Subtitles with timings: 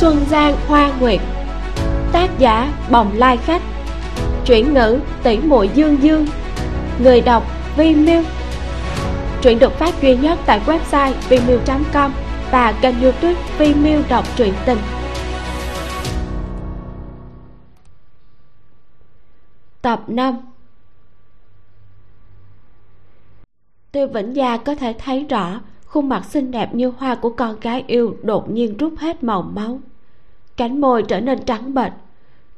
[0.00, 1.20] Xuân Giang Hoa Nguyệt.
[2.12, 3.62] Tác giả Bồng Lai Khách.
[4.46, 6.26] Chuyển ngữ tỷ muội Dương Dương.
[7.02, 7.42] Người đọc
[7.76, 8.22] Vi Miu
[9.42, 12.12] Truyện được phát duy nhất tại website vimiu.com
[12.50, 14.78] và kênh youtube Vi Miu đọc truyện tình.
[19.82, 20.36] Tập 5
[23.92, 25.60] Tiêu Vĩnh Gia có thể thấy rõ
[25.96, 29.42] khuôn mặt xinh đẹp như hoa của con gái yêu đột nhiên rút hết màu
[29.42, 29.80] máu.
[30.56, 31.92] Cánh môi trở nên trắng bệch.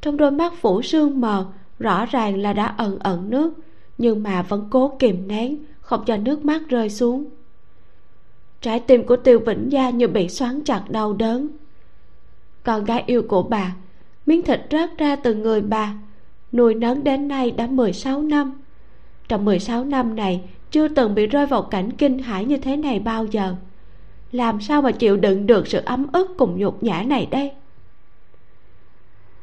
[0.03, 1.47] Trong đôi mắt phủ sương mờ,
[1.79, 3.53] rõ ràng là đã ẩn ẩn nước,
[3.99, 7.25] nhưng mà vẫn cố kìm nén, không cho nước mắt rơi xuống.
[8.61, 11.49] Trái tim của tiêu vĩnh gia như bị xoắn chặt đau đớn.
[12.63, 13.77] Con gái yêu của bà,
[14.27, 15.95] miếng thịt rớt ra từ người bà,
[16.53, 18.63] nuôi nấng đến nay đã 16 năm.
[19.29, 23.01] Trong 16 năm này chưa từng bị rơi vào cảnh kinh hãi như thế này
[23.01, 23.55] bao giờ.
[24.33, 27.53] Làm sao mà chịu đựng được sự ấm ức cùng nhục nhã này đây?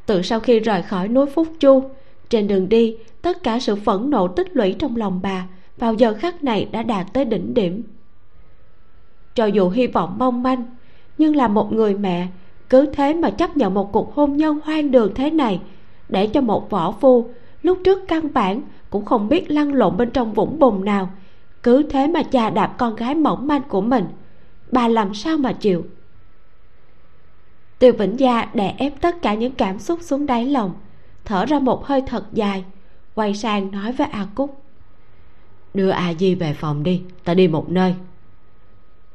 [0.05, 1.83] Từ sau khi rời khỏi núi phúc chu,
[2.29, 6.13] trên đường đi, tất cả sự phẫn nộ tích lũy trong lòng bà vào giờ
[6.13, 7.83] khắc này đã đạt tới đỉnh điểm.
[9.35, 10.63] Cho dù hy vọng mong manh,
[11.17, 12.27] nhưng là một người mẹ,
[12.69, 15.61] cứ thế mà chấp nhận một cuộc hôn nhân hoang đường thế này,
[16.09, 17.29] để cho một võ phu
[17.61, 18.61] lúc trước căn bản
[18.95, 21.09] cũng không biết lăn lộn bên trong vũng bùn nào.
[21.63, 24.05] Cứ thế mà chà đạp con gái mỏng manh của mình
[24.71, 25.85] bà làm sao mà chịu?
[27.79, 30.73] Tiêu vĩnh gia đè ép tất cả những cảm xúc xuống đáy lòng
[31.25, 32.63] thở ra một hơi thật dài
[33.15, 34.61] quay sang nói với a cúc.
[35.73, 37.95] Đưa a di về phòng đi ta đi một nơi.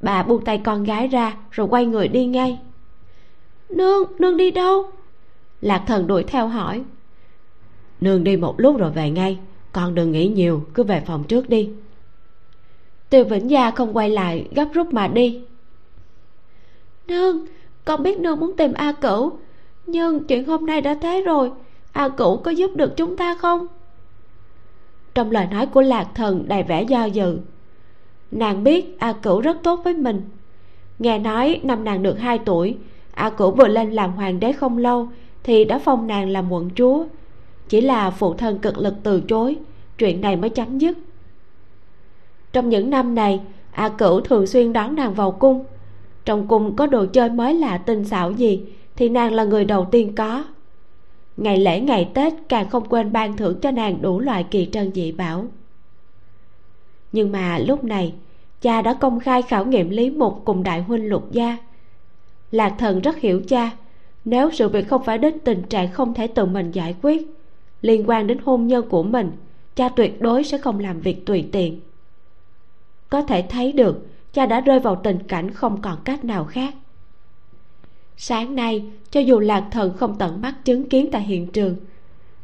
[0.01, 2.59] Bà buông tay con gái ra rồi quay người đi ngay.
[3.69, 4.91] Nương nương đi đâu?
[5.61, 6.83] Lạc thần đuổi theo hỏi.
[8.01, 9.39] Nương đi một lúc rồi về ngay
[9.73, 11.71] con đừng nghĩ nhiều, cứ về phòng trước đi.
[13.11, 15.41] Tiêu vĩnh gia không quay lại, gấp rút mà đi.
[17.09, 17.47] Nương,
[17.85, 19.33] con biết nương muốn tìm a cửu,
[19.87, 21.51] nhưng chuyện hôm nay đã thế rồi.
[21.93, 23.67] A cửu có giúp được chúng ta không?
[25.15, 27.39] Trong lời nói của lạc thần, đầy vẻ do dự.
[28.31, 30.23] Nàng biết a cửu rất tốt với mình.
[30.99, 32.77] Nghe nói năm nàng được hai tuổi,
[33.13, 35.09] a cửu vừa lên làm hoàng đế không lâu,
[35.43, 37.05] thì đã phong nàng làm quận chúa
[37.71, 39.57] chỉ là phụ thân cực lực từ chối,
[39.99, 40.99] chuyện này mới chấm dứt.
[42.53, 45.65] Trong những năm này, a cửu thường xuyên đón nàng vào cung.
[46.25, 48.63] Trong cung có đồ chơi mới lạ tinh xảo gì
[48.97, 50.45] thì nàng là người đầu tiên có.
[51.37, 54.93] Ngày lễ ngày tết càng không quên ban thưởng cho nàng đủ loại kỳ trân
[54.95, 55.47] dị bảo.
[57.13, 58.15] Nhưng mà lúc này,
[58.61, 61.57] cha đã công khai khảo nghiệm lý mục cùng đại huynh lục gia.
[62.51, 63.71] Lạc thần rất hiểu cha,
[64.25, 67.40] nếu sự việc không phải đến tình trạng không thể tự mình giải quyết
[67.83, 69.31] liên quan đến hôn nhân của mình,
[69.75, 71.81] cha tuyệt đối sẽ không làm việc tùy tiện.
[73.09, 76.75] Có thể thấy được, cha đã rơi vào tình cảnh không còn cách nào khác.
[78.17, 81.77] Sáng nay, cho dù lạc thần không tận mắt chứng kiến tại hiện trường,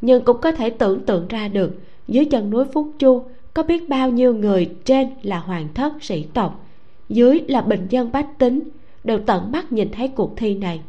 [0.00, 3.24] nhưng cũng có thể tưởng tượng ra được dưới chân núi phúc chu
[3.54, 6.66] có biết bao nhiêu người trên là hoàng thất sĩ tộc,
[7.08, 8.60] dưới là bình dân bách tính,
[9.04, 10.80] đều tận mắt nhìn thấy cuộc thi này.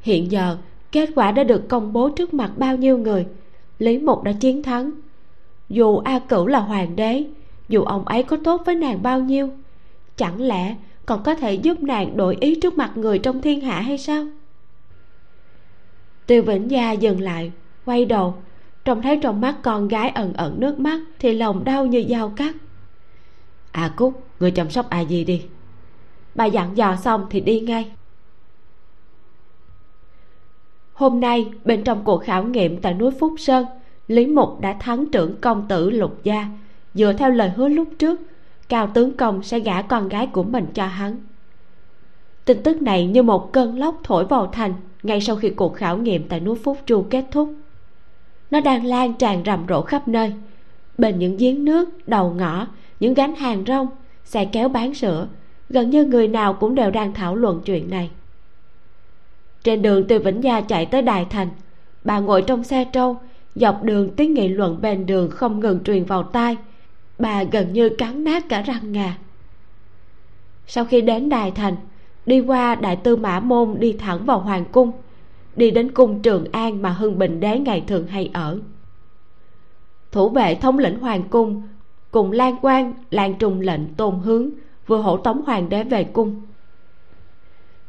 [0.00, 0.56] Hiện giờ
[0.92, 3.26] kết quả đã được công bố trước mặt bao nhiêu người?
[3.78, 4.90] Lý mục đã chiến thắng.
[5.68, 7.24] Dù a cửu là hoàng đế,
[7.68, 9.50] dù ông ấy có tốt với nàng bao nhiêu,
[10.16, 13.80] chẳng lẽ còn có thể giúp nàng đổi ý trước mặt người trong thiên hạ
[13.80, 14.26] hay sao?
[16.26, 17.52] Tiêu vĩnh gia dừng lại,
[17.84, 18.34] quay đầu.
[18.84, 22.32] Trông thấy trong mắt con gái ẩn ẩn nước mắt thì lòng đau như dao
[22.36, 22.56] cắt.
[23.72, 25.42] À cúc, người chăm sóc a di đi.
[26.34, 27.90] Bà dặn dò xong thì đi ngay
[30.98, 33.66] hôm nay, bên trong cuộc khảo nghiệm tại núi phúc sơn,
[34.08, 36.46] lý mục đã thắng trưởng công tử lục gia.
[36.94, 38.20] Dựa theo lời hứa lúc trước,
[38.68, 41.16] cao tướng công sẽ gả con gái của mình cho hắn.
[42.44, 45.98] Tin tức này như một cơn lốc thổi vào thành ngay sau khi cuộc khảo
[45.98, 47.54] nghiệm tại núi phúc tru kết thúc.
[48.50, 50.32] Nó đang lan tràn rầm rộ khắp nơi.
[50.98, 52.66] Bên những giếng nước, đầu ngõ,
[53.00, 53.86] những gánh hàng rong,
[54.24, 55.28] xe kéo bán sữa,
[55.68, 58.10] gần như người nào cũng đều đang thảo luận chuyện này
[59.64, 61.48] trên đường từ vĩnh gia chạy tới đài thành,
[62.04, 63.16] bà ngồi trong xe trâu,
[63.54, 66.56] dọc đường tiếng nghị luận bên đường không ngừng truyền vào tai.
[67.18, 69.18] Bà gần như cắn nát cả răng ngà.
[70.66, 71.76] Sau khi đến đài thành,
[72.26, 74.92] đi qua đại tư mã môn đi thẳng vào hoàng cung,
[75.56, 78.60] đi đến cung trường an mà hưng bình đế ngày thường hay ở.
[80.12, 81.62] Thủ vệ thống lĩnh hoàng cung
[82.10, 84.50] cùng lan quan lan trùng lệnh tôn hướng
[84.86, 86.42] vừa hộ tống hoàng đế về cung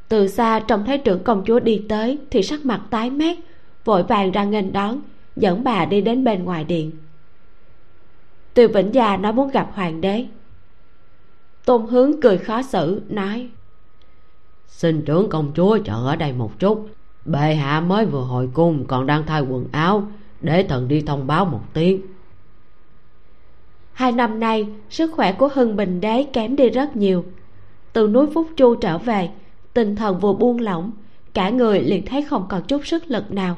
[0.09, 3.37] từ xa trông thấy trưởng công chúa đi tới thì sắc mặt tái mét
[3.85, 5.01] vội vàng ra nghênh đón
[5.35, 6.91] dẫn bà đi đến bên ngoài điện.
[8.53, 10.25] Tiêu vĩnh gia nói muốn gặp hoàng đế.
[11.65, 13.49] Tôn hướng cười khó xử nói
[14.67, 16.89] xin trưởng công chúa chờ ở đây một chút.
[17.25, 20.07] Bệ hạ mới vừa hồi cung còn đang thay quần áo
[20.41, 22.01] để thần đi thông báo một tiếng.
[23.93, 27.25] Hai năm nay sức khỏe của hưng bình đế kém đi rất nhiều.
[27.93, 29.29] Từ núi phúc chu trở về
[29.79, 30.91] tinh thần vừa buông lỏng,
[31.33, 33.55] cả người liền thấy không còn chút sức lực nào.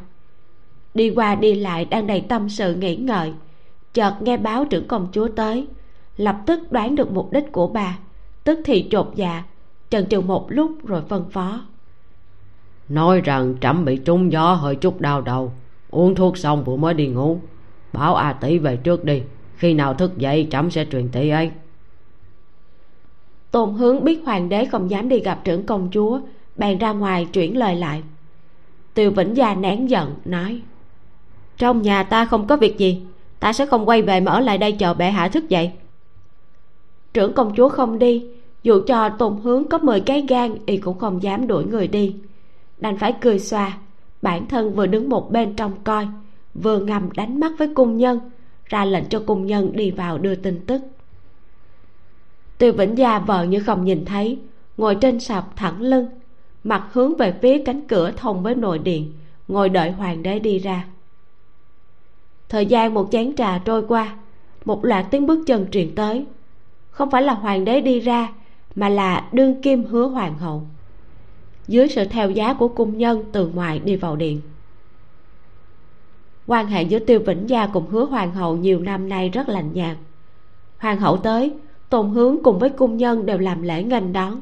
[0.93, 3.33] Đi qua đi lại đang đầy tâm sự nghĩ ngợi,
[3.93, 5.67] chợt nghe báo trưởng công chúa tới,
[6.17, 7.97] lập tức đoán được mục đích của bà,
[8.43, 9.43] tức thì chột dạ
[9.89, 11.61] trần trừ một lúc rồi phân phó.
[12.89, 15.53] Nói rằng trẫm bị trúng gió hơi chút đau đầu,
[15.89, 17.39] uống thuốc xong vừa mới đi ngủ,
[17.93, 19.21] bảo a tỷ về trước đi,
[19.57, 21.51] khi nào thức dậy trẫm sẽ truyền tỷ ấy
[23.51, 26.19] tôn hướng biết hoàng đế không dám đi gặp trưởng công chúa,
[26.55, 28.03] bèn ra ngoài chuyển lời lại.
[28.93, 30.61] Tiêu vĩnh gia nén giận, nói,
[31.57, 33.01] trong nhà ta không có việc gì,
[33.39, 35.71] ta sẽ không quay về mà ở lại đây chờ bệ hạ thức dậy.
[37.13, 38.25] Trưởng công chúa không đi,
[38.63, 42.15] dù cho tôn hướng có mười cái gan y cũng không dám đuổi người đi.
[42.77, 43.77] Đành phải cười xòa,
[44.21, 46.07] bản thân vừa đứng một bên trong coi,
[46.53, 48.19] vừa ngầm đánh mắt với cung nhân,
[48.65, 50.81] ra lệnh cho cung nhân đi vào đưa tin tức
[52.61, 54.39] tiêu vĩnh gia vợ như không nhìn thấy,
[54.77, 56.07] ngồi trên sạp thẳng lưng,
[56.63, 59.13] mặt hướng về phía cánh cửa thông với nội điện,
[59.47, 60.85] ngồi đợi hoàng đế đi ra.
[62.49, 64.15] Thời gian một chén trà trôi qua,
[64.65, 66.25] một loạt tiếng bước chân truyền tới.
[66.91, 68.33] Không phải là hoàng đế đi ra,
[68.75, 70.63] mà là đương kim hứa hoàng hậu.
[71.67, 74.41] Dưới sự theo giá của cung nhân từ ngoài đi vào điện.
[76.47, 79.69] Quan hệ giữa tiêu vĩnh gia cùng hứa hoàng hậu nhiều năm nay rất lạnh
[79.73, 79.97] nhạt.
[80.77, 81.53] Hoàng hậu tới
[81.91, 84.41] tôn hướng cùng với cung nhân đều làm lễ nghênh đón.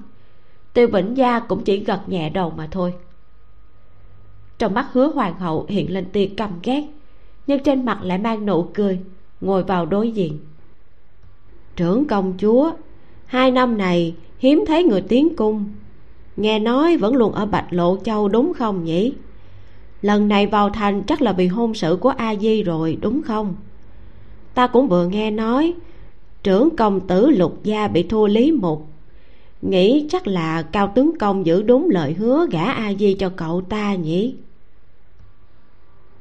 [0.73, 2.93] Tiêu vĩnh gia cũng chỉ gật nhẹ đầu mà thôi.
[4.57, 6.83] Trong mắt hứa hoàng hậu hiện lên tia căm ghét,
[7.47, 8.99] nhưng trên mặt lại mang nụ cười,
[9.41, 10.39] ngồi vào đối diện.
[11.75, 12.71] Trưởng công chúa,
[13.25, 15.65] hai năm này hiếm thấy người tiến cung.
[16.37, 19.13] Nghe nói vẫn luôn ở bạch lộ châu đúng không nhỉ?
[20.01, 23.55] Lần này vào thành chắc là vì hôn sự của a di rồi, đúng không?
[24.53, 25.73] Ta cũng vừa nghe nói
[26.43, 28.87] trưởng công tử lục gia bị thua lý mục.
[29.61, 33.61] Nghĩ chắc là cao tướng công giữ đúng lời hứa gả a di cho cậu
[33.61, 34.35] ta nhỉ?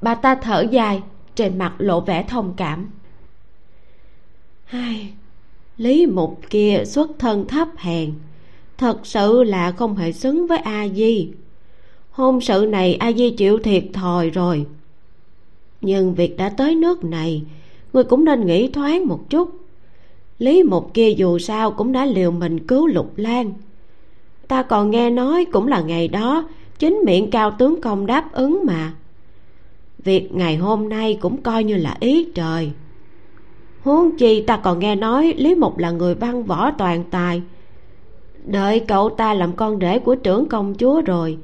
[0.02, 1.02] Bà ta thở dài,
[1.34, 2.90] trên mặt lộ vẻ thông cảm.
[4.64, 5.12] Hai
[5.76, 8.12] lý mục kia xuất thân thấp hèn,
[8.78, 11.28] thật sự là không hề xứng với a di.
[12.10, 14.66] Hôn sự này a di chịu thiệt thòi rồi.
[15.80, 17.42] Nhưng việc đã tới nước này,
[17.92, 19.57] người cũng nên nghĩ thoáng một chút
[20.38, 23.52] lý mục kia dù sao cũng đã liều mình cứu lục lan.
[24.48, 26.48] Ta còn nghe nói cũng là ngày đó,
[26.78, 28.92] chính miệng cao tướng công đáp ứng mà.
[30.04, 32.70] Việc ngày hôm nay cũng coi như là ý trời.
[33.82, 37.42] Huống chi ta còn nghe nói lý mục là người văn võ toàn tài.
[38.44, 41.38] Đợi cậu ta làm con rể của trưởng công chúa rồi,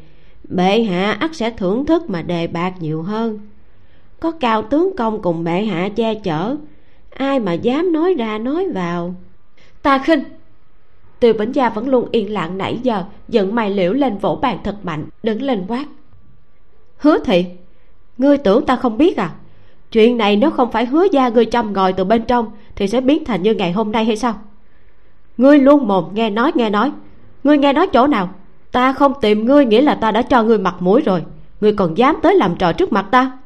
[0.48, 3.38] bệ hạ ắt sẽ thưởng thức mà đề bạc nhiều hơn.
[4.20, 6.56] Có cao tướng công cùng bệ hạ che chở
[7.14, 9.14] ai mà dám nói ra nói vào.
[9.82, 10.24] Ta khinh.
[11.20, 14.58] Từ vĩnh gia vẫn luôn yên lặng nãy giờ, giận mày liễu lên vỗ bàn
[14.64, 15.84] thật mạnh, đứng lên quát.
[16.98, 17.44] Hứa thị,
[18.18, 19.30] ngươi tưởng ta không biết à?
[19.92, 23.00] Chuyện này nếu không phải hứa gia ngươi chăm ngòi từ bên trong, thì sẽ
[23.00, 24.34] biến thành như ngày hôm nay hay sao?
[25.36, 26.92] Ngươi luôn mồm nghe nói nghe nói.
[27.44, 28.30] Ngươi nghe nói chỗ nào?
[28.72, 31.24] Ta không tìm ngươi, nghĩa là ta đã cho ngươi mặt mũi rồi.
[31.60, 33.38] Ngươi còn dám tới làm trò trước mặt ta?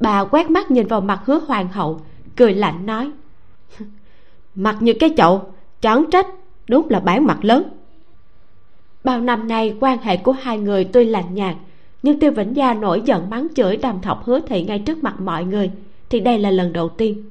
[0.00, 2.00] Bà quét mắt nhìn vào mặt hứa hoàng hậu,
[2.36, 3.10] cười lạnh nói.
[4.54, 6.26] Mặt như cái chậu, chán trách,
[6.68, 7.62] đúng là bán mặt lớn.
[9.04, 11.56] Bao năm nay, quan hệ của hai người tuy lạnh nhạt,
[12.02, 15.20] nhưng tiêu vĩnh gia nổi giận mắng chửi đàm thọc hứa thị ngay trước mặt
[15.20, 15.70] mọi người,
[16.08, 17.30] thì đây là lần đầu tiên.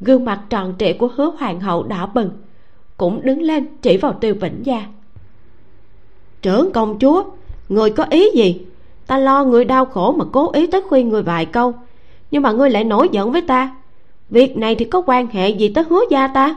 [0.00, 2.30] Gương mặt tròn trịa của hứa hoàng hậu đỏ bừng,
[2.96, 4.86] cũng đứng lên chỉ vào tiêu vĩnh gia.
[6.42, 7.24] Trưởng công chúa,
[7.68, 8.60] người có ý gì?
[9.08, 11.74] Ta lo người đau khổ mà cố ý tới khuyên người vài câu.
[12.30, 13.76] Nhưng mà ngươi lại nổi giận với ta.
[14.30, 16.54] Việc này thì có quan hệ gì tới hứa gia ta?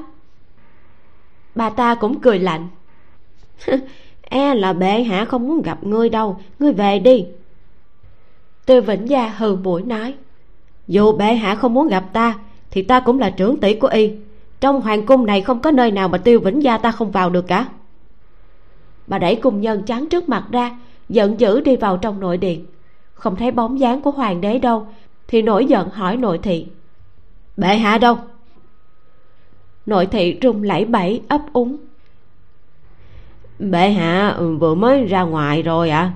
[1.55, 2.67] Bà ta cũng cười lạnh.
[4.33, 6.37] E là bệ hạ không muốn gặp ngươi đâu.
[6.59, 7.25] Ngươi về đi.
[8.65, 10.13] Tiêu vĩnh gia hừ mũi nói.
[10.87, 12.39] Dù bệ hạ không muốn gặp ta,
[12.71, 14.11] thì ta cũng là trưởng tỷ của y.
[14.59, 17.29] Trong hoàng cung này không có nơi nào mà tiêu vĩnh gia ta không vào
[17.29, 17.65] được cả.
[19.07, 20.77] Bà đẩy cung nhân trắng trước mặt ra
[21.11, 22.65] giận dữ đi vào trong nội điện.
[23.13, 24.87] Không thấy bóng dáng của hoàng đế đâu
[25.27, 26.67] thì nổi giận hỏi nội thị.
[27.57, 28.17] Bệ hạ đâu?
[29.85, 31.77] Nội thị rung lẩy bẩy ấp úng.
[33.59, 35.99] Bệ hạ vừa mới ra ngoài rồi ạ.
[35.99, 36.13] À?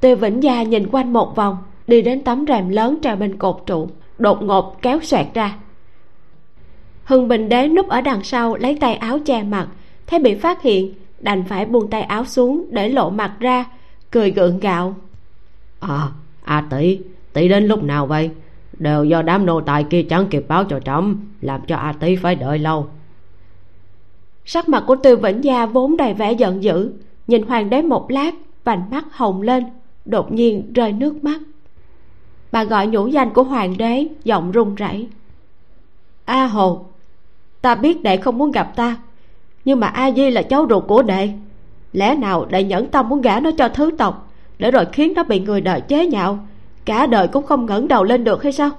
[0.00, 3.62] tiêu vĩnh gia nhìn quanh một vòng đi đến tấm rèm lớn treo bên cột
[3.66, 3.88] trụ
[4.18, 5.56] đột ngột kéo xoẹt ra.
[7.04, 9.68] Hưng bình đế núp ở đằng sau lấy tay áo che mặt
[10.06, 13.64] thấy bị phát hiện đành phải buông tay áo xuống để lộ mặt ra
[14.10, 14.94] cười gượng gạo.
[15.80, 16.08] À
[16.44, 16.98] à tỷ
[17.32, 18.30] tỷ đến lúc nào vậy?
[18.78, 22.16] Đều do đám nô tài kia chẳng kịp báo cho trẫm làm cho a tỷ
[22.16, 22.88] phải đợi lâu.
[24.44, 26.92] Sắc mặt của tiêu vĩnh gia vốn đầy vẻ giận dữ
[27.26, 29.64] nhìn hoàng đế một lát vành mắt hồng lên
[30.04, 31.40] đột nhiên rơi nước mắt.
[32.52, 35.08] Bà gọi nhũ danh của hoàng đế giọng run rẩy.
[36.24, 36.84] A hồ
[37.60, 38.96] ta biết đệ không muốn gặp ta
[39.66, 41.30] nhưng mà a di là cháu ruột của đệ.
[41.92, 45.24] Lẽ nào đệ nhẫn tâm muốn gả nó cho thứ tộc, để rồi khiến nó
[45.24, 46.38] bị người đời chế nhạo?
[46.84, 48.70] Cả đời cũng không ngẩng đầu lên được hay sao?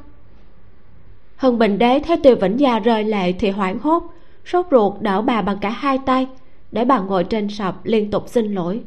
[1.36, 4.03] Hân bình đế thấy tiêu vĩnh gia rơi lệ thì hoảng hốt,
[4.46, 6.27] sốt ruột đỡ bà bằng cả hai tay,
[6.72, 8.82] để bà ngồi trên sập liên tục xin lỗi.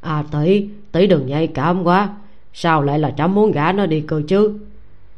[0.00, 2.08] À tỷ tỷ đừng nhạy cảm quá.
[2.52, 4.58] Sao lại là trẫm muốn gả nó đi cơ chứ?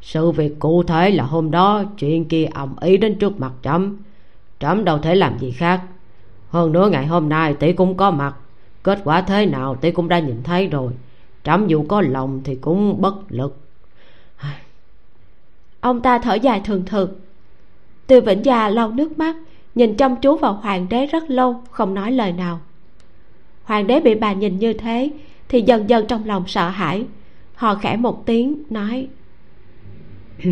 [0.01, 3.97] Sự việc cụ thể là hôm đó chuyện kia ầm ý đến trước mặt trẫm.
[4.59, 5.81] Trẫm đâu thể làm gì khác
[6.55, 8.35] hơn nữa ngày hôm nay tỷ cũng có mặt.
[8.83, 10.93] Kết quả thế nào tỷ cũng đã nhìn thấy rồi.
[11.43, 13.57] Trẫm dù có lòng thì cũng bất lực.
[15.79, 17.09] Ông ta thở dài thường thường.
[18.07, 19.35] Tiêu vĩnh gia lau nước mắt
[19.75, 22.59] nhìn chăm chú vào hoàng đế rất lâu không nói lời nào.
[23.63, 25.09] Hoàng đế bị bà nhìn như thế
[25.49, 27.05] thì dần dần trong lòng sợ hãi.
[27.55, 29.07] Họ khẽ một tiếng nói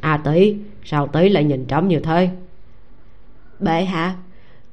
[0.00, 2.30] à tỷ sao tỷ lại nhìn trẫm như thế?
[3.60, 4.14] Bệ hạ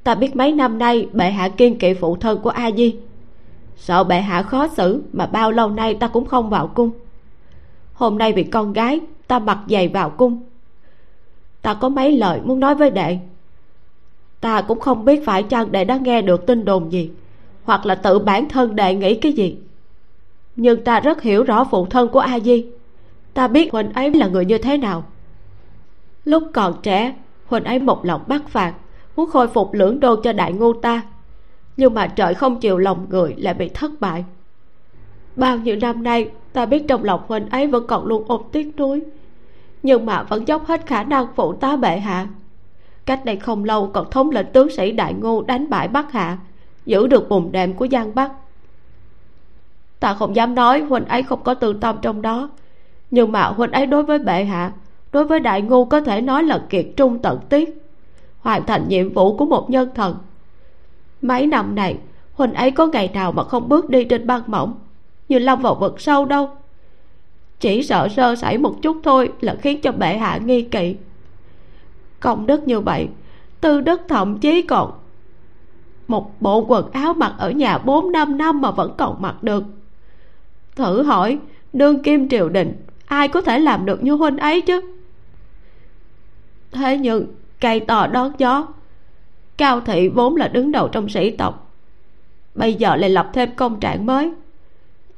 [0.04, 2.96] ta biết mấy năm nay bệ hạ kiên kỵ phụ thân của a di.
[3.78, 6.92] Sợ bệ hạ khó xử mà bao lâu nay ta cũng không vào cung.
[7.94, 10.42] Hôm nay vì con gái, ta mặc giày vào cung.
[11.62, 13.18] Ta có mấy lời muốn nói với đệ.
[14.40, 17.12] Ta cũng không biết phải chăng đệ đã nghe được tin đồn gì,
[17.64, 19.58] hoặc là tự bản thân đệ nghĩ cái gì.
[20.56, 22.66] Nhưng ta rất hiểu rõ phụ thân của a di.
[23.34, 25.04] Ta biết huynh ấy là người như thế nào.
[26.26, 27.16] Lúc còn trẻ
[27.46, 28.74] huynh ấy một lòng bắt phạt
[29.20, 31.02] muốn khôi phục lưỡng đô cho đại ngu ta.
[31.78, 34.26] Nhưng mà trời không chịu lòng người lại bị thất bại.
[35.36, 38.78] Bao nhiêu năm nay, ta biết trong lòng huynh ấy vẫn còn luôn ôm tiếc
[38.78, 39.02] nuối.
[39.84, 42.28] Nhưng mà vẫn dốc hết khả năng phụ tá bệ hạ.
[43.06, 46.38] Cách đây không lâu còn thống lĩnh tướng sĩ đại ngô đánh bại bắc hạ,
[46.86, 48.32] giữ được bùn đệm của giang bắc.
[50.00, 52.50] Ta không dám nói huynh ấy không có tư tâm trong đó.
[53.12, 54.72] Nhưng mà huynh ấy đối với bệ hạ,
[55.12, 57.89] đối với đại ngu có thể nói là kiệt trung tận tiết
[58.40, 60.18] hoàn thành nhiệm vụ của một nhân thần.
[61.22, 61.98] Mấy năm này
[62.34, 64.74] huynh ấy có ngày nào mà không bước đi trên băng mỏng,
[65.30, 66.50] như lâm vào vực sâu đâu.
[67.60, 70.96] Chỉ sợ sơ sẩy một chút thôi là khiến cho bệ hạ nghi kỵ.
[72.20, 73.08] Công đức như vậy,
[73.62, 74.92] tư đức thậm chí còn.
[76.08, 79.64] Một bộ quần áo mặc ở nhà bốn năm năm mà vẫn còn mặc được.
[80.76, 81.40] Thử hỏi,
[81.74, 82.74] đương kim triều đình,
[83.06, 84.82] ai có thể làm được như huynh ấy chứ?
[86.72, 87.26] Thế nhưng
[87.62, 88.68] cây to đón gió.
[89.58, 91.72] Cao thị vốn là đứng đầu trong sĩ tộc.
[92.56, 94.32] Bây giờ lại lập thêm công trạng mới.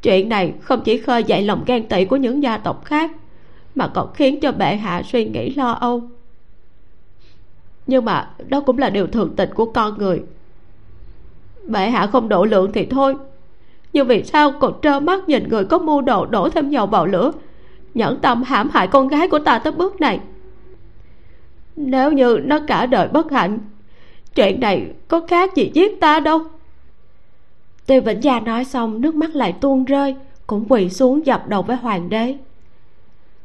[0.02, 3.12] Chuyện này không chỉ khơi dậy lòng ghen tị của những gia tộc khác,
[3.76, 6.04] mà còn khiến cho bệ hạ suy nghĩ lo âu.
[7.88, 10.24] Nhưng mà đó cũng là điều thường tình của con người.
[11.68, 13.16] Bệ hạ không độ lượng thì thôi.
[13.94, 17.06] Nhưng vì sao còn trơ mắt nhìn người có mưu đồ đổ thêm dầu vào
[17.06, 17.32] lửa,
[17.94, 20.20] nhẫn tâm hãm hại con gái của ta tới bước này?
[21.76, 23.60] Nếu như nó cả đời bất hạnh,
[24.36, 26.40] chuyện này có khác gì giết ta đâu.
[27.86, 30.16] Tiêu vĩnh gia nói xong, nước mắt lại tuôn rơi,
[30.48, 32.36] cũng quỳ xuống dập đầu với hoàng đế.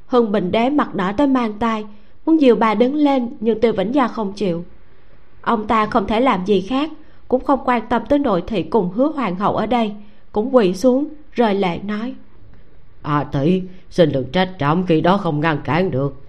[0.07, 1.85] Hưng bình đế mặt đỏ tới mang tay
[2.27, 4.65] muốn dìu bà đứng lên, nhưng tiêu vĩnh gia không chịu.
[5.41, 6.91] Ông ta không thể làm gì khác,
[7.29, 9.93] cũng không quan tâm tới nội thị cùng hứa hoàng hậu ở đây,
[10.33, 12.15] cũng quỳ xuống, rời lệ nói.
[13.03, 16.26] À tỷ, xin đừng trách trẫm khi đó không ngăn cản được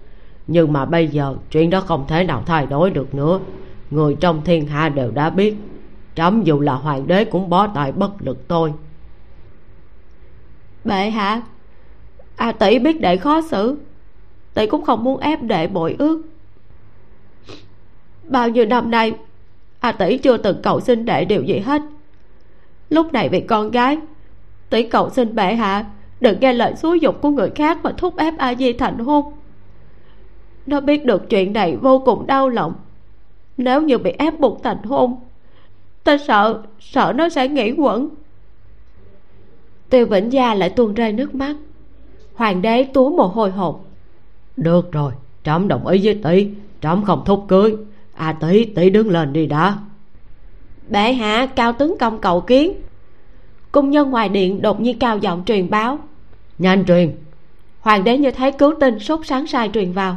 [0.48, 3.40] nhưng mà bây giờ, chuyện đó không thể nào thay đổi được nữa.
[3.90, 5.56] Người trong thiên hạ đều đã biết,
[6.14, 8.72] trẫm dù là hoàng đế cũng bó tay bất lực tôi
[10.88, 11.42] bệ hạ
[12.36, 13.76] à tỷ biết đệ khó xử,
[14.54, 16.22] tỷ cũng không muốn ép đệ bội ước.
[18.24, 19.12] Bao nhiêu năm nay,
[19.80, 21.82] a tỷ chưa từng cầu xin đệ điều gì hết.
[22.90, 23.98] Lúc này vì con gái,
[24.70, 25.84] tỷ cầu xin bệ hạ
[26.20, 29.32] đừng nghe lời xúi dục của người khác mà thúc ép a di thành hôn
[30.68, 32.74] nó biết được chuyện này vô cùng đau lòng.
[33.56, 35.16] Nếu như bị ép buộc thành hôn
[36.08, 38.08] ta sợ sợ nó sẽ nghĩ quẩn.
[39.90, 41.56] Tiêu vĩnh gia lại tuôn rơi nước mắt.
[42.34, 43.84] Hoàng đế túa mồ hôi hột.
[44.56, 45.12] Được rồi
[45.44, 46.48] trẫm đồng ý với tỷ
[46.82, 47.76] trẫm không thúc cưới.
[48.14, 49.78] À tỷ tỷ đứng lên đi đã.
[50.88, 52.72] Bệ hạ cao tướng công cầu kiến.
[53.72, 55.98] Cung nhân ngoài điện đột nhiên cao giọng truyền báo.
[56.58, 57.16] Nhanh truyền.
[57.80, 60.16] Hoàng đế như thấy cứu tinh sốt sáng sai truyền vào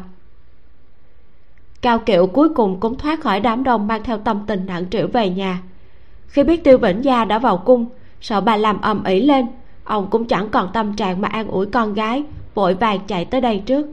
[1.81, 5.07] cao kiệu cuối cùng cũng thoát khỏi đám đông mang theo tâm tình nặng trĩu
[5.07, 5.61] về nhà.
[6.27, 7.85] Khi biết tiêu vĩnh gia đã vào cung,
[8.21, 9.47] sợ bà làm ầm ĩ lên,
[9.83, 12.23] ông cũng chẳng còn tâm trạng mà an ủi con gái,
[12.53, 13.87] vội vàng chạy tới đây trước.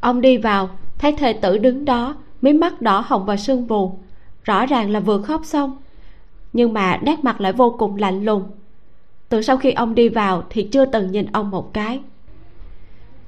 [0.00, 0.68] Ông đi vào,
[0.98, 3.98] thấy thê tử đứng đó, mí mắt đỏ hồng và sưng vù,
[4.44, 5.76] rõ ràng là vừa khóc xong,
[6.52, 8.44] nhưng mà nét mặt lại vô cùng lạnh lùng.
[9.28, 12.00] Từ sau khi ông đi vào thì chưa từng nhìn ông một cái.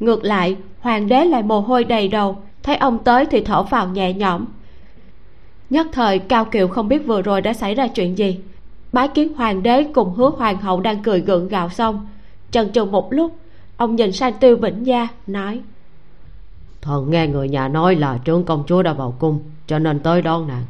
[0.00, 3.88] Ngược lại, hoàng đế lại mồ hôi đầy đầu thấy ông tới thì thở vào
[3.88, 4.44] nhẹ nhõm.
[5.70, 8.38] Nhất thời cao kiều không biết vừa rồi đã xảy ra chuyện gì.
[8.92, 12.06] Bái kiến hoàng đế cùng hứa hoàng hậu đang cười gượng gạo xong.
[12.50, 13.36] Chần chừ một lúc
[13.76, 15.60] ông nhìn sang tiêu vĩnh gia nói
[16.82, 20.22] thần nghe người nhà nói là trương công chúa đã vào cung cho nên tới
[20.22, 20.62] đón nàng.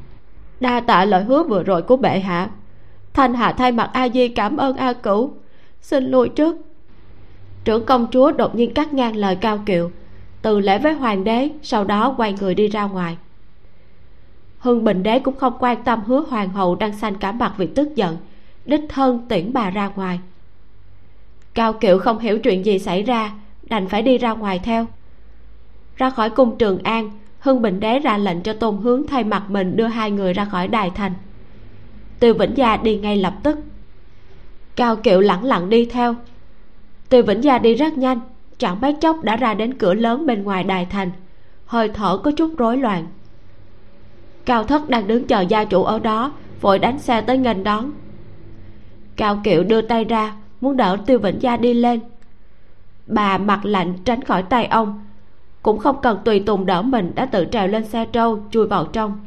[0.61, 2.51] Đa tạ lời hứa vừa rồi của bệ hạ.
[3.15, 5.31] Thanh hạ thay mặt a di cảm ơn a cửu.
[5.81, 6.57] Xin lui trước.
[7.65, 9.91] Trưởng công chúa đột nhiên cắt ngang lời cao kiệu
[10.47, 13.17] từ lễ với hoàng đế, sau đó quay người đi ra ngoài.
[14.59, 17.67] Hưng bình đế cũng không quan tâm hứa hoàng hậu đang xanh cả mặt vì
[17.67, 18.17] tức giận,
[18.65, 20.21] đích thân tiễn bà ra ngoài.
[21.55, 24.87] Cao kiệu không hiểu chuyện gì xảy ra, đành phải đi ra ngoài theo.
[25.97, 29.51] Ra khỏi cung trường an, hưng bình đế ra lệnh cho tôn hướng thay mặt
[29.51, 31.13] mình đưa hai người ra khỏi đài thành.
[32.21, 33.59] Tiêu vĩnh gia đi ngay lập tức.
[34.77, 36.15] Cao kiệu lẳng lặng đi theo.
[37.09, 38.21] Tiêu vĩnh gia đi rất nhanh
[38.59, 41.11] chẳng mấy chốc đã ra đến cửa lớn bên ngoài đài thành.
[41.67, 43.07] Hơi thở có chút rối loạn.
[44.45, 47.93] Cao thất đang đứng chờ gia chủ ở đó, vội đánh xe tới nghênh đón.
[49.17, 52.01] Cao kiệu đưa tay ra, muốn đỡ tiêu vĩnh gia đi lên.
[53.07, 55.01] Bà mặt lạnh tránh khỏi tay ông.
[55.63, 58.85] Cũng không cần tùy tùng đỡ mình đã tự trèo lên xe trâu, chui vào
[58.85, 59.21] trong.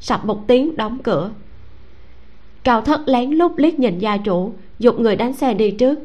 [0.00, 1.30] Sập một tiếng đóng cửa.
[2.64, 5.98] Cao thất lén lút liếc nhìn gia chủ, dục người đánh xe đi trước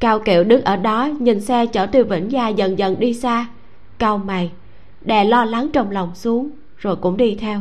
[0.00, 3.46] cao kiệu đứng ở đó, nhìn xe chở tiêu vĩnh gia dần dần đi xa.
[3.98, 4.52] Cao mày,
[5.00, 7.60] đè lo lắng trong lòng xuống, rồi cũng đi theo.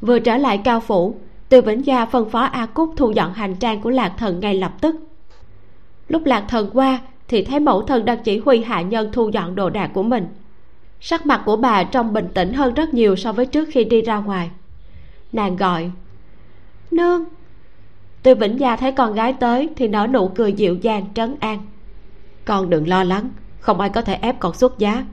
[0.00, 1.16] Vừa trở lại cao phủ,
[1.48, 4.54] tiêu vĩnh gia phân phó a cúc thu dọn hành trang của lạc thần ngay
[4.54, 4.96] lập tức.
[6.08, 9.54] Lúc lạc thần qua, thì thấy mẫu thân đang chỉ huy hạ nhân thu dọn
[9.54, 10.26] đồ đạc của mình.
[11.00, 14.02] Sắc mặt của bà trông bình tĩnh hơn rất nhiều so với trước khi đi
[14.02, 14.50] ra ngoài.
[15.32, 15.90] Nàng gọi,
[16.90, 17.24] nương
[18.26, 21.58] tiêu vĩnh gia thấy con gái tới thì nở nụ cười dịu dàng, trấn an.
[22.44, 23.28] Con đừng lo lắng,
[23.60, 25.04] không ai có thể ép con xuất giá.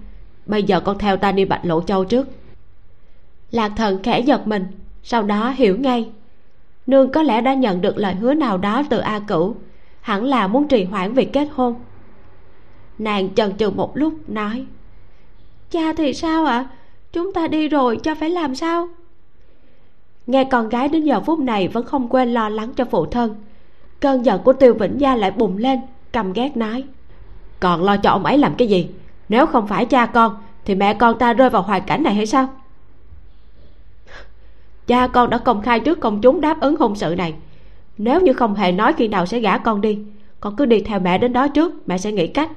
[0.45, 2.27] Bây giờ con theo ta đi bạch lộ châu trước.
[3.51, 4.65] Lạc thần khẽ giật mình,
[5.03, 6.09] sau đó hiểu ngay.
[6.87, 9.55] Nương có lẽ đã nhận được lời hứa nào đó từ a cửu,
[10.01, 11.75] hẳn là muốn trì hoãn việc kết hôn.
[12.99, 14.65] Nàng chần chừ một lúc, nói,
[15.71, 16.57] cha thì sao ạ?
[16.57, 16.69] À?
[17.11, 18.87] chúng ta đi rồi cha phải làm sao?
[20.27, 23.35] Nghe con gái đến giờ phút này vẫn không quên lo lắng cho phụ thân.
[23.99, 25.79] Cơn giận của tiêu vĩnh gia lại bùng lên
[26.11, 26.83] cầm ghét nói.
[27.59, 28.89] Còn lo cho ông ấy làm cái gì?
[29.29, 32.25] Nếu không phải cha con, thì mẹ con ta rơi vào hoàn cảnh này hay
[32.25, 32.49] sao?
[34.87, 37.33] Cha con đã công khai trước công chúng đáp ứng hôn sự này.
[37.97, 39.99] Nếu như không hề nói khi nào sẽ gả con đi,
[40.39, 42.51] con cứ đi theo mẹ đến đó trước, mẹ sẽ nghĩ cách.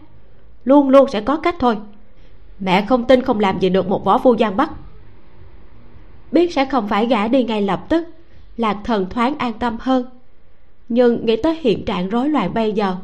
[0.65, 1.77] Luôn luôn sẽ có cách thôi.
[2.59, 4.71] Mẹ không tin không làm gì được một võ phu giang bắc
[6.33, 8.09] biết sẽ không phải gả đi ngay lập tức
[8.57, 10.05] lạc thần thoáng an tâm hơn.
[10.89, 12.97] Nhưng nghĩ tới hiện trạng rối loạn bây giờ,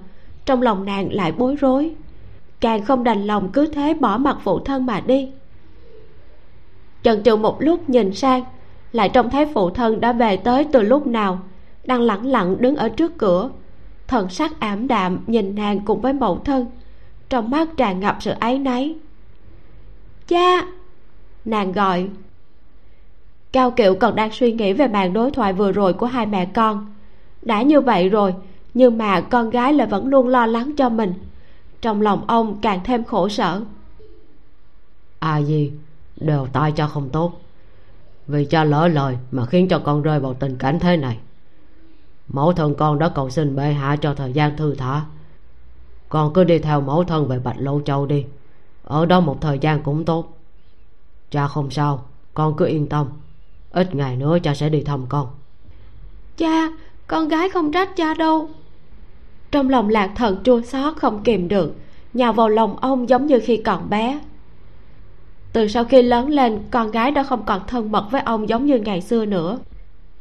[0.44, 1.94] trong lòng nàng lại bối rối.
[2.60, 5.30] Càng không đành lòng cứ thế bỏ mặt phụ thân mà đi.
[7.02, 8.44] Chần chừ một lúc nhìn sang,
[8.92, 11.38] lại trông thấy phụ thân đã về tới từ lúc nào,
[11.84, 13.50] đang lẳng lặng đứng ở trước cửa.
[14.08, 16.66] Thần sắc ảm đạm nhìn nàng cùng với mẫu thân,
[17.28, 18.94] trong mắt tràn ngập sự áy náy.
[20.28, 20.66] Cha!
[21.44, 22.08] Nàng gọi
[23.52, 26.46] cao kiệu còn đang suy nghĩ về màn đối thoại vừa rồi của hai mẹ
[26.46, 26.94] con.
[27.42, 28.34] Đã như vậy rồi,
[28.74, 31.14] nhưng mà con gái lại vẫn luôn lo lắng cho mình.
[31.80, 33.60] Trong lòng ông càng thêm khổ sở.
[35.18, 35.72] À gì
[36.16, 37.40] đều tai cho không tốt.
[38.26, 41.18] Vì cha lỡ lời mà khiến cho con rơi vào tình cảnh thế này.
[42.28, 45.04] Mẫu thân con đã cầu xin bệ hạ cho thời gian thư thả.
[46.08, 48.24] Con cứ đi theo mẫu thân về bạch lâu châu đi.
[48.84, 50.38] Ở đó một thời gian cũng tốt.
[51.30, 53.06] Cha không sao, con cứ yên tâm
[53.72, 55.26] ít ngày nữa cha sẽ đi thăm con.
[56.36, 56.68] Cha,
[57.06, 58.48] con gái không trách cha đâu.
[59.50, 61.74] Trong lòng lạc thần chua xót không kìm được,
[62.14, 64.20] nhào vào lòng ông giống như khi còn bé.
[65.52, 68.66] Từ sau khi lớn lên, con gái đã không còn thân mật với ông giống
[68.66, 69.58] như ngày xưa nữa.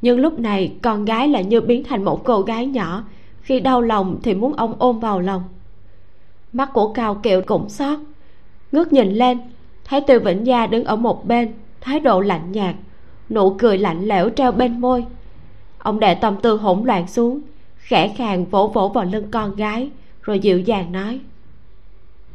[0.01, 3.03] Nhưng lúc này, con gái lại như biến thành một cô gái nhỏ.
[3.41, 5.43] Khi đau lòng thì muốn ông ôm vào lòng.
[6.53, 7.99] Mắt của cao kiệu cũng xót.
[8.71, 9.39] Ngước nhìn lên,
[9.85, 12.75] thấy tiêu vĩnh gia đứng ở một bên, thái độ lạnh nhạt
[13.31, 15.05] nụ cười lạnh lẽo treo bên môi.
[15.77, 17.41] Ông để tâm tư hỗn loạn xuống
[17.77, 19.89] khẽ khàng vỗ vỗ vào lưng con gái
[20.21, 21.19] rồi dịu dàng nói.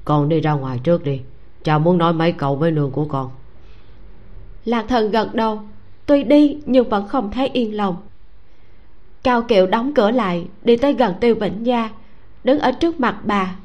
[0.05, 1.21] Con đi ra ngoài trước đi
[1.65, 3.31] cha muốn nói mấy câu với nương của con.
[4.65, 5.61] Lạc thần gật đầu
[6.07, 7.97] tuy đi nhưng vẫn không thấy yên lòng.
[9.23, 11.91] Cao kiệu đóng cửa lại đi tới gần tiêu vĩnh gia
[12.45, 13.57] đứng ở trước mặt bà.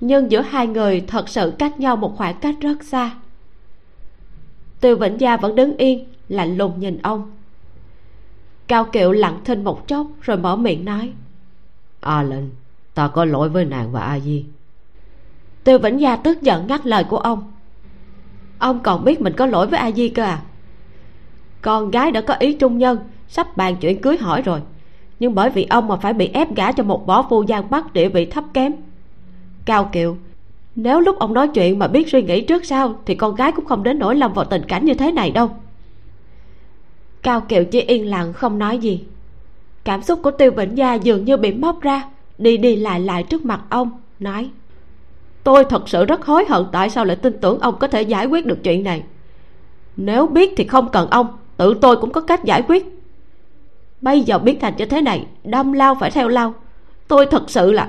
[0.00, 3.10] Nhưng giữa hai người thật sự cách nhau một khoảng cách rất xa.
[4.80, 7.32] Tiêu vĩnh gia vẫn đứng yên lạnh lùng nhìn ông.
[8.66, 11.12] Cao kiệu lặng thinh một chốc, rồi mở miệng nói
[12.00, 12.44] a lệnh
[12.94, 14.44] ta có lỗi với nàng và a di.
[15.64, 17.52] Tiêu vĩnh gia tức giận ngắt lời của ông
[18.60, 20.42] ông còn biết mình có lỗi với a di cơ à?
[21.62, 24.60] Con gái đã có ý trung nhân, sắp bàn chuyện cưới hỏi rồi,
[25.20, 27.92] nhưng bởi vì ông mà phải bị ép gả cho một võ phu giang bắc
[27.92, 28.72] địa vị thấp kém.
[29.64, 30.16] Cao kiệu,
[30.76, 33.64] nếu lúc ông nói chuyện mà biết suy nghĩ trước sau, thì con gái cũng
[33.64, 35.50] không đến nỗi lâm vào tình cảnh như thế này đâu
[37.22, 39.04] cao kiệu chỉ yên lặng không nói gì.
[39.84, 42.02] Cảm xúc của tiêu vĩnh gia dường như bị móc ra,
[42.38, 44.50] đi đi lại lại trước mặt ông, nói,
[45.44, 48.26] tôi thật sự rất hối hận tại sao lại tin tưởng ông có thể giải
[48.26, 49.02] quyết được chuyện này.
[49.96, 52.86] Nếu biết thì không cần ông, tự tôi cũng có cách giải quyết.
[54.00, 56.54] Bây giờ biến thành như thế này, đâm lao phải theo lao.
[57.08, 57.88] Tôi thật sự là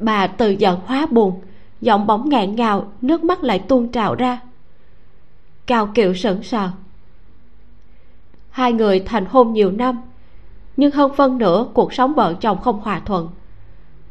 [0.00, 1.40] bà từ giận hóa buồn,
[1.80, 4.40] giọng bỗng ngạn ngào, nước mắt lại tuôn trào ra.
[5.66, 6.70] Cao kiệu sững sờ
[8.58, 10.00] hai người thành hôn nhiều năm,
[10.76, 13.28] nhưng hơn phân nửa cuộc sống vợ chồng không hòa thuận.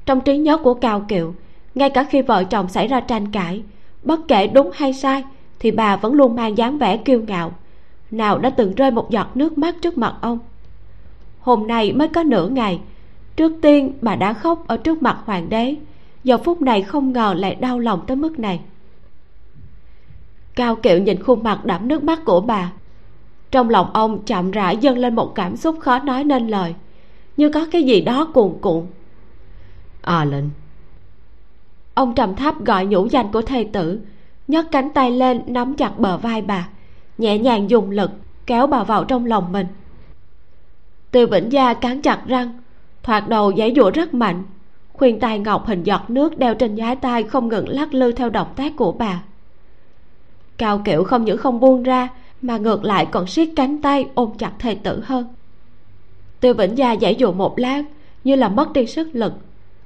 [0.05, 1.36] Trong trí nhớ của cao kiệu
[1.75, 3.63] ngay cả khi vợ chồng xảy ra tranh cãi,
[4.03, 5.23] bất kể đúng hay sai,
[5.60, 7.51] thì bà vẫn luôn mang dáng vẻ kiêu ngạo,
[8.12, 10.39] nào đã từng rơi một giọt nước mắt trước mặt ông.
[11.39, 12.79] Hôm nay mới có nửa ngày,
[13.36, 15.75] trước tiên bà đã khóc ở trước mặt hoàng đế,
[16.23, 18.60] giờ phút này không ngờ lại đau lòng tới mức này.
[20.55, 22.71] Cao kiệu nhìn khuôn mặt đẫm nước mắt của bà
[23.51, 26.75] trong lòng ông chậm rãi dâng lên một cảm xúc khó nói nên lời.
[27.38, 28.86] Như có cái gì đó cuồn cuộn.
[30.01, 30.45] À lệnh
[31.97, 33.99] ông trầm thấp gọi nhũ danh của thầy tử,
[34.47, 36.67] nhấc cánh tay lên nắm chặt bờ vai bà,
[37.17, 38.12] nhẹ nhàng dùng lực
[38.45, 39.67] kéo bà vào trong lòng mình.
[41.12, 42.62] Tiêu vĩnh gia cắn chặt răng,
[43.03, 44.43] thoạt đầu giãy giụa rất mạnh,
[44.93, 48.29] khuyên tai ngọc hình giọt nước đeo trên nhái tai không ngừng lắc lư theo
[48.29, 49.23] động tác của bà.
[50.57, 52.10] Cao kiểu không những không buông ra
[52.41, 55.28] mà ngược lại còn siết cánh tay ôm chặt thầy tử hơn.
[56.39, 57.84] Tiêu vĩnh gia giãy dụ một lát,
[58.23, 59.34] như là mất đi sức lực,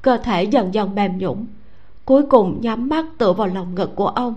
[0.01, 1.45] cơ thể dần dần mềm nhũng
[2.11, 4.33] cuối cùng nhắm mắt tựa vào lòng ngực của ông.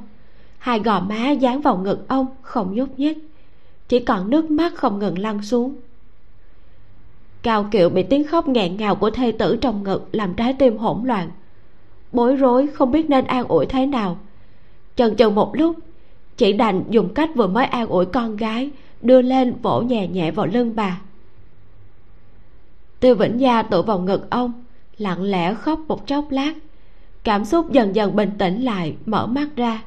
[0.59, 3.18] Hai gò má dán vào ngực ông không nhúc nhích,
[3.88, 5.74] chỉ còn nước mắt không ngừng lăn xuống.
[7.42, 10.77] Cao kiệu bị tiếng khóc nghẹn ngào của thê tử trong ngực làm trái tim
[10.77, 11.31] hỗn loạn.
[12.12, 14.18] Bối rối không biết nên an ủi thế nào.
[14.96, 15.77] Chần chừ một lúc
[16.37, 18.70] chỉ đành dùng cách vừa mới an ủi con gái,
[19.03, 21.01] đưa lên vỗ nhẹ nhẹ vào lưng bà.
[23.01, 24.64] Tiêu vĩnh gia tựa vào ngực ông,
[24.99, 26.53] lặng lẽ khóc một chốc lát.
[27.25, 29.83] Cảm xúc dần dần bình tĩnh lại, mở mắt ra.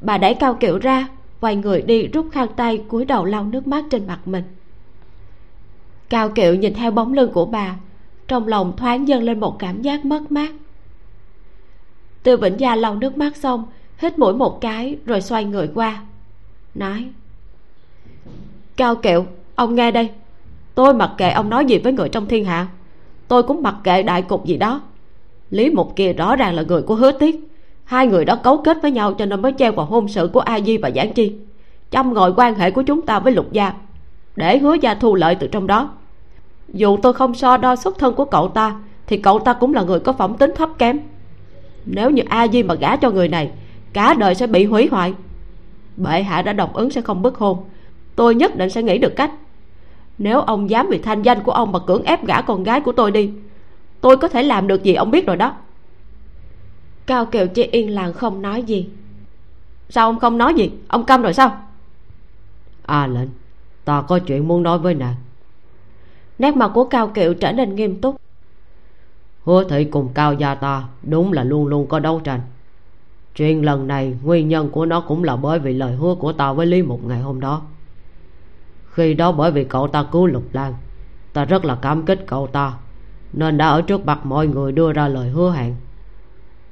[0.00, 1.08] Bà đẩy cao kiệu ra,
[1.40, 4.44] quay người đi rút khăn tay cúi đầu lau nước mắt trên mặt mình.
[6.08, 7.76] Cao kiệu nhìn theo bóng lưng của bà,
[8.28, 10.52] trong lòng thoáng dâng lên một cảm giác mất mát.
[12.22, 13.64] Tiêu vĩnh gia lau nước mắt xong
[14.00, 16.02] hít mũi một cái rồi xoay người qua.
[16.74, 17.08] Nói,
[18.76, 20.10] cao kiệu, ông nghe đây.
[20.74, 22.66] Tôi mặc kệ ông nói gì với người trong thiên hạ.
[23.28, 24.80] Tôi cũng mặc kệ đại cục gì đó.
[25.50, 27.50] Lý mục kia rõ ràng là người của hứa tiết.
[27.84, 30.40] Hai người đó cấu kết với nhau cho nên mới treo vào hôn sự của
[30.40, 31.32] a di và giảng chi,
[31.90, 33.72] chăm ngồi quan hệ của chúng ta với lục gia,
[34.36, 35.90] để hứa gia thu lợi từ trong đó.
[36.68, 39.82] Dù tôi không so đo xuất thân của cậu ta, thì cậu ta cũng là
[39.82, 41.00] người có phẩm tính thấp kém.
[41.84, 43.50] Nếu như a di mà gả cho người này
[43.92, 45.14] cả đời sẽ bị hủy hoại.
[45.96, 47.64] Bệ hạ đã đồng ứng sẽ không bức hôn.
[48.16, 49.30] Tôi nhất định sẽ nghĩ được cách.
[50.18, 52.92] Nếu ông dám vì thanh danh của ông mà cưỡng ép gả con gái của
[52.92, 53.30] tôi đi
[54.00, 55.56] tôi có thể làm được gì ông biết rồi đó.
[57.06, 58.88] Cao kiều chỉ yên lặng không nói gì.
[59.88, 60.70] Sao ông không nói gì?
[60.88, 61.62] Ông câm rồi sao?
[62.82, 63.28] À lệnh
[63.84, 65.14] ta có chuyện muốn nói với nàng.
[66.38, 68.16] Nét mặt của cao kiệu trở nên nghiêm túc.
[69.44, 72.40] Hứa thị cùng cao gia ta đúng là luôn luôn có đấu tranh
[73.34, 76.52] chuyện lần này, nguyên nhân của nó cũng là bởi vì lời hứa của ta
[76.52, 77.62] với lý một ngày hôm đó.
[78.90, 80.74] Khi đó bởi vì cậu ta cứu lục lan,
[81.32, 82.74] ta rất là cảm kích cậu ta,
[83.32, 85.74] nên đã ở trước mặt mọi người đưa ra lời hứa hẹn.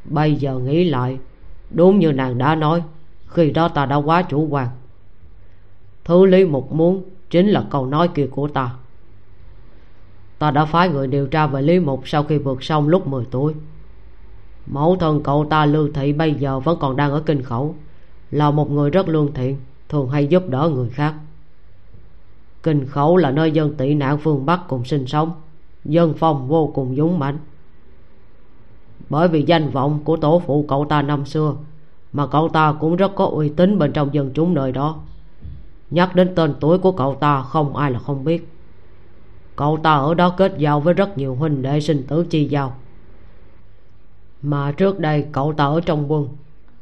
[0.04, 1.18] Bây giờ nghĩ lại,
[1.70, 2.82] đúng như nàng đã nói,
[3.26, 4.68] khi đó ta đã quá chủ quan.
[6.04, 8.70] Thứ lý mục muốn chính là câu nói kia của ta.
[10.38, 13.24] Ta đã phái người điều tra về lý mục sau khi vượt sông lúc 10
[13.30, 13.54] tuổi
[14.70, 17.74] mẫu thân cậu ta lưu thị bây giờ vẫn còn đang ở kinh khẩu,
[18.30, 19.56] là một người rất lương thiện,
[19.88, 21.14] thường hay giúp đỡ người khác.
[22.62, 25.32] Kinh khẩu là nơi dân tị nạn phương bắc cùng sinh sống,
[25.84, 27.38] dân phong vô cùng dũng mãnh.
[29.08, 31.54] Bởi vì danh vọng của tổ phụ cậu ta năm xưa,
[32.12, 34.96] mà cậu ta cũng rất có uy tín bên trong dân chúng nơi đó.
[35.90, 38.48] Nhắc đến tên tuổi của cậu ta, không ai là không biết.
[39.56, 42.74] Cậu ta ở đó kết giao với rất nhiều huynh đệ sinh tử chi giao
[44.42, 46.28] mà trước đây cậu ta ở trong quân.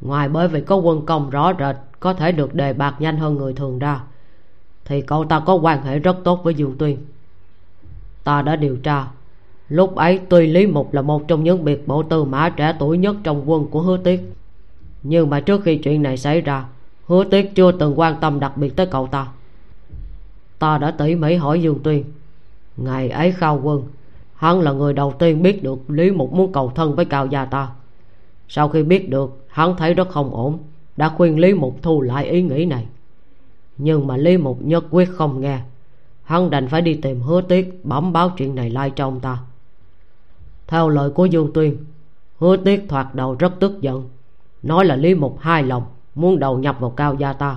[0.00, 3.36] Ngoài bởi vì có quân công rõ rệt, có thể được đề bạt nhanh hơn
[3.36, 4.00] người thường ra,
[4.84, 6.98] thì cậu ta có quan hệ rất tốt với dương tuyên.
[8.24, 9.06] Ta đã điều tra,
[9.68, 12.98] lúc ấy tuy lý mục là một trong những biệt bộ tư mã trẻ tuổi
[12.98, 14.32] nhất trong quân của hứa tiết.
[15.02, 16.64] Nhưng mà trước khi chuyện này xảy ra,
[17.06, 19.26] hứa tiết chưa từng quan tâm đặc biệt tới cậu ta.
[20.58, 22.04] Ta đã tỉ mỉ hỏi dương tuyên,
[22.76, 23.82] ngày ấy khao quân
[24.36, 27.44] hắn là người đầu tiên biết được lý mục muốn cầu thân với cao gia
[27.44, 27.68] ta.
[28.48, 30.58] Sau khi biết được, hắn thấy rất không ổn,
[30.96, 32.86] đã khuyên lý mục thu lại ý nghĩ này.
[33.78, 35.60] Nhưng mà lý mục nhất quyết không nghe.
[36.22, 39.38] Hắn đành phải đi tìm hứa tiết bẩm báo chuyện này lại cho ông ta.
[40.66, 41.84] Theo lời của dương tuyên,
[42.38, 44.08] hứa tiết thoạt đầu rất tức giận.
[44.62, 45.82] Nói là lý mục hai lòng,
[46.14, 47.56] muốn đầu nhập vào cao gia ta.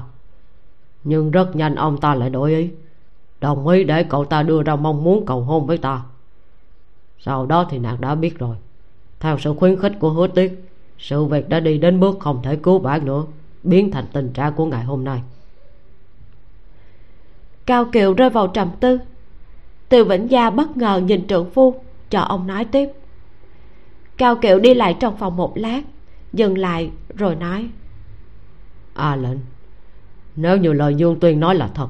[1.03, 2.69] Nhưng rất nhanh ông ta lại đổi ý.
[3.41, 6.03] Đồng ý để cậu ta đưa ra mong muốn cầu hôn với ta
[7.19, 8.55] sau đó thì nàng đã biết rồi.
[9.19, 10.65] Theo sự khuyến khích của hứa tiết
[10.97, 13.23] sự việc đã đi đến bước không thể cứu vãn nữa
[13.63, 15.21] biến thành tình trạng của ngày hôm nay.
[17.65, 18.99] Cao kiều rơi vào trầm tư.
[19.89, 21.75] Từ vĩnh gia bất ngờ nhìn trượng phu
[22.10, 22.89] cho ông nói tiếp.
[24.17, 25.82] Cao kiều đi lại trong phòng một lát
[26.34, 27.69] dừng lại rồi nói.
[28.93, 29.38] A à lệnh
[30.36, 31.88] nếu như lời dương tuyên nói là thật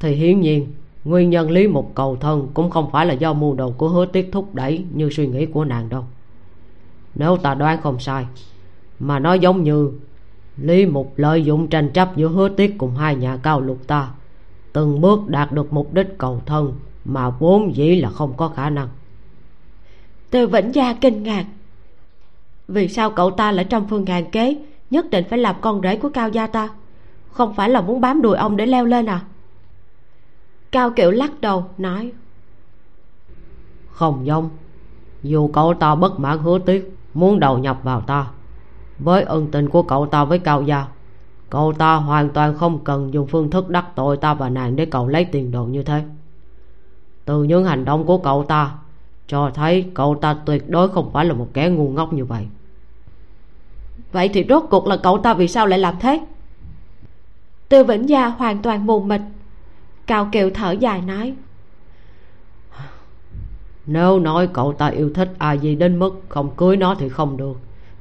[0.00, 0.72] thì hiển nhiên
[1.06, 4.06] nguyên nhân lý mục cầu thân cũng không phải là do mưu đồ của hứa
[4.06, 6.04] tiết thúc đẩy như suy nghĩ của nàng đâu.
[7.14, 8.26] Nếu ta đoán không sai,
[8.98, 9.92] mà nó giống như
[10.56, 14.10] lý mục lợi dụng tranh chấp giữa hứa tiết cùng hai nhà cao lục ta,
[14.72, 16.72] từng bước đạt được mục đích cầu thân
[17.04, 18.88] mà vốn dĩ là không có khả năng.
[20.30, 21.44] Từ vĩnh gia kinh ngạc.
[22.68, 24.56] Vì sao cậu ta lại trong phương ngàn kế,
[24.90, 26.68] nhất định phải làm con rể của cao gia ta?
[27.30, 29.20] Không phải là muốn bám đùi ông để leo lên à?
[30.76, 32.12] Cao kiểu lắc đầu nói.
[33.90, 34.48] Không giống.
[35.22, 38.26] Dù cậu ta bất mãn hứa tiếc muốn đầu nhập vào ta.
[38.98, 40.86] Với ân tình của cậu ta với cao gia
[41.50, 44.86] cậu ta hoàn toàn không cần dùng phương thức đắc tội ta và nàng để
[44.86, 46.04] cậu lấy tiền đồ như thế.
[47.24, 48.74] Từ những hành động của cậu ta
[49.26, 52.46] cho thấy cậu ta tuyệt đối không phải là một kẻ ngu ngốc như vậy.
[54.12, 56.20] Vậy thì rốt cuộc là cậu ta vì sao lại làm thế?
[57.68, 59.20] Tư vĩnh gia hoàn toàn mù mịt
[60.06, 61.34] cao kiều thở dài nói
[63.86, 67.36] nếu nói cậu ta yêu thích ai gì đến mức không cưới nó thì không
[67.36, 67.58] được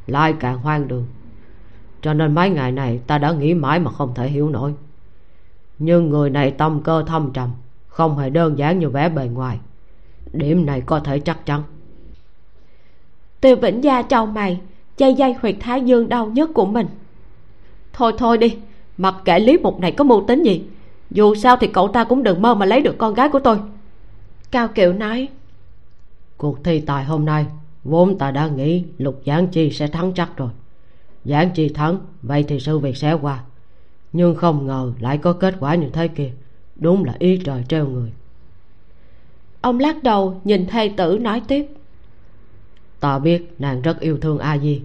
[0.08, 1.06] lại càng hoang đường.
[2.02, 4.74] Cho nên mấy ngày này ta đã nghĩ mãi mà không thể hiểu nổi.
[5.80, 7.50] Nhưng người này tâm cơ thâm trầm
[7.88, 9.60] không hề đơn giản như vẻ bề ngoài.
[10.34, 11.64] Điểm này có thể chắc chắn.
[13.42, 14.60] Tiêu vĩnh gia trao mày
[14.98, 16.88] dây dây huyệt thái dương đau nhất của mình.
[17.94, 18.58] Thôi thôi đi
[18.98, 20.64] mặc kệ lý mục này có mưu tính gì
[21.12, 23.58] dù sao thì cậu ta cũng đừng mơ mà lấy được con gái của tôi.
[24.52, 25.28] Cao kiệu nói
[26.38, 27.46] cuộc thi tài hôm nay
[27.84, 30.50] vốn ta đã nghĩ lục giảng chi sẽ thắng chắc rồi.
[31.26, 33.44] Giảng chi thắng vậy thì sự việc sẽ qua.
[34.14, 36.32] Nhưng không ngờ lại có kết quả như thế kia.
[36.76, 38.12] Đúng là ý trời treo người.
[39.62, 41.66] Ông lắc đầu nhìn thầy tử nói tiếp.
[43.00, 44.82] Ta biết nàng rất yêu thương a di.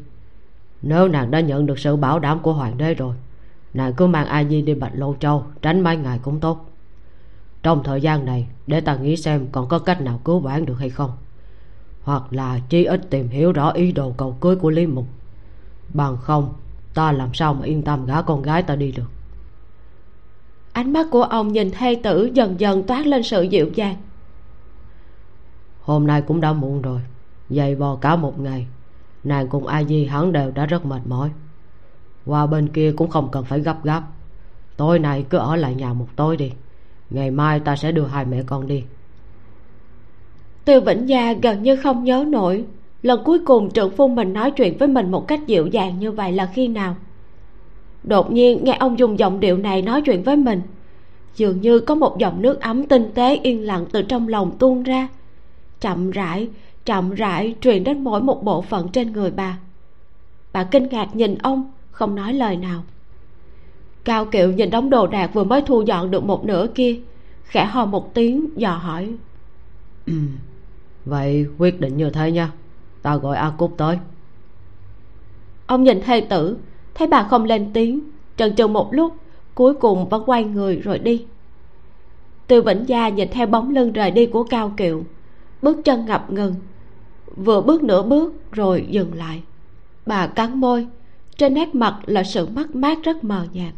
[0.83, 3.15] Nếu nàng đã nhận được sự bảo đảm của hoàng đế rồi
[3.75, 6.71] nàng cứ mang a di đi bạch lô châu tránh mấy ngày cũng tốt.
[7.63, 10.75] Trong thời gian này để ta nghĩ xem còn có cách nào cứu vãn được
[10.75, 11.11] hay không.
[12.03, 15.07] Hoặc là chí ít tìm hiểu rõ ý đồ cầu cưới của lý mục.
[15.95, 16.53] Bằng không
[16.95, 19.11] ta làm sao mà yên tâm gả con gái ta đi được.
[20.73, 23.97] Ánh mắt của ông nhìn thê tử dần dần toát lên sự dịu dàng.
[25.81, 27.01] Hôm nay cũng đã muộn rồi
[27.51, 28.67] dày vò cả một ngày.
[29.25, 31.31] Nàng cùng a di hẳn đều đã rất mệt mỏi
[32.27, 34.03] qua bên kia cũng không cần phải gấp gáp.
[34.77, 36.53] Tối nay cứ ở lại nhà một tối đi.
[37.11, 38.83] Ngày mai ta sẽ đưa hai mẹ con đi.
[40.65, 42.65] Tiêu vĩnh gia gần như không nhớ nổi.
[43.03, 46.13] Lần cuối cùng trưởng phu mình nói chuyện với mình một cách dịu dàng như
[46.13, 46.97] vậy là khi nào?
[48.03, 50.61] Đột nhiên nghe ông dùng giọng điệu này nói chuyện với mình.
[51.37, 54.83] Dường như có một dòng nước ấm tinh tế yên lặng từ trong lòng tuôn
[54.83, 55.09] ra.
[55.81, 56.49] Chậm rãi
[56.85, 59.59] chậm rãi truyền đến mỗi một bộ phận trên người bà.
[60.53, 62.83] Bà kinh ngạc nhìn ông không nói lời nào.
[64.05, 67.01] Cao kiệu nhìn đống đồ đạc vừa mới thu dọn được một nửa kia
[67.45, 69.13] khẽ hò một tiếng dò hỏi.
[70.07, 70.13] Ừ,
[71.05, 72.53] vậy quyết định như thế nha
[73.03, 73.99] ta gọi a cúc tới.
[75.67, 76.57] Ông nhìn thê tử
[76.95, 78.01] thấy bà không lên tiếng
[78.37, 79.15] trần trừ một lúc
[79.55, 81.25] cuối cùng vẫn quay người rồi đi.
[82.47, 85.05] Từ vĩnh gia nhìn theo bóng lưng rời đi của cao kiệu
[85.63, 86.55] bước chân ngập ngừng
[87.37, 89.43] vừa bước nửa bước rồi dừng lại.
[90.07, 90.87] Bà cắn môi
[91.41, 93.75] trên nét mặt là sự mất mát rất mờ nhạt.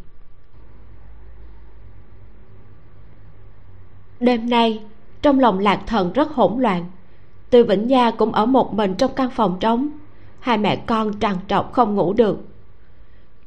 [4.20, 4.80] Đêm nay,
[5.22, 6.84] trong lòng lạc thần rất hỗn loạn.
[7.50, 9.88] Từ vĩnh gia cũng ở một mình trong căn phòng trống.
[10.40, 12.38] Hai mẹ con trằn trọc không ngủ được.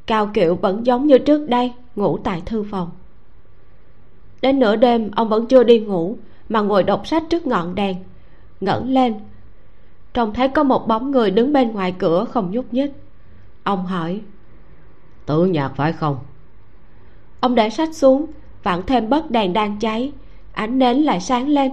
[0.06, 2.90] Cao kiệu vẫn giống như trước đây, ngủ tại thư phòng.
[4.42, 6.18] Đến nửa đêm, ông vẫn chưa đi ngủ,
[6.50, 7.96] mà ngồi đọc sách trước ngọn đèn.
[8.62, 9.14] Ngẩng lên,
[10.14, 12.92] trông thấy có một bóng người đứng bên ngoài cửa không nhúc nhích
[13.66, 14.22] ông hỏi.
[15.26, 16.18] Tử nhạc phải không?
[17.40, 18.26] Ông để sách xuống,
[18.64, 20.12] vặn thêm bớt đèn đang cháy,
[20.54, 21.72] ánh nến lại sáng lên.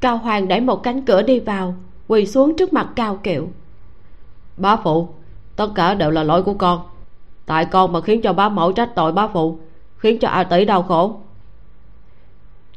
[0.00, 1.74] Cao hoàng đẩy một cánh cửa đi vào,
[2.08, 3.48] quỳ xuống trước mặt cao kiệu.
[4.56, 5.08] Bá phụ,
[5.56, 6.80] tất cả đều là lỗi của con.
[7.46, 9.58] Tại con mà khiến cho bá mẫu trách tội bá phụ,
[9.96, 11.20] khiến cho a tỷ đau khổ.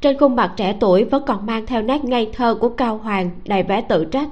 [0.01, 3.29] Trên khuôn mặt trẻ tuổi vẫn còn mang theo nét ngây thơ của cao hoàng
[3.45, 4.27] đầy vẻ tự trách.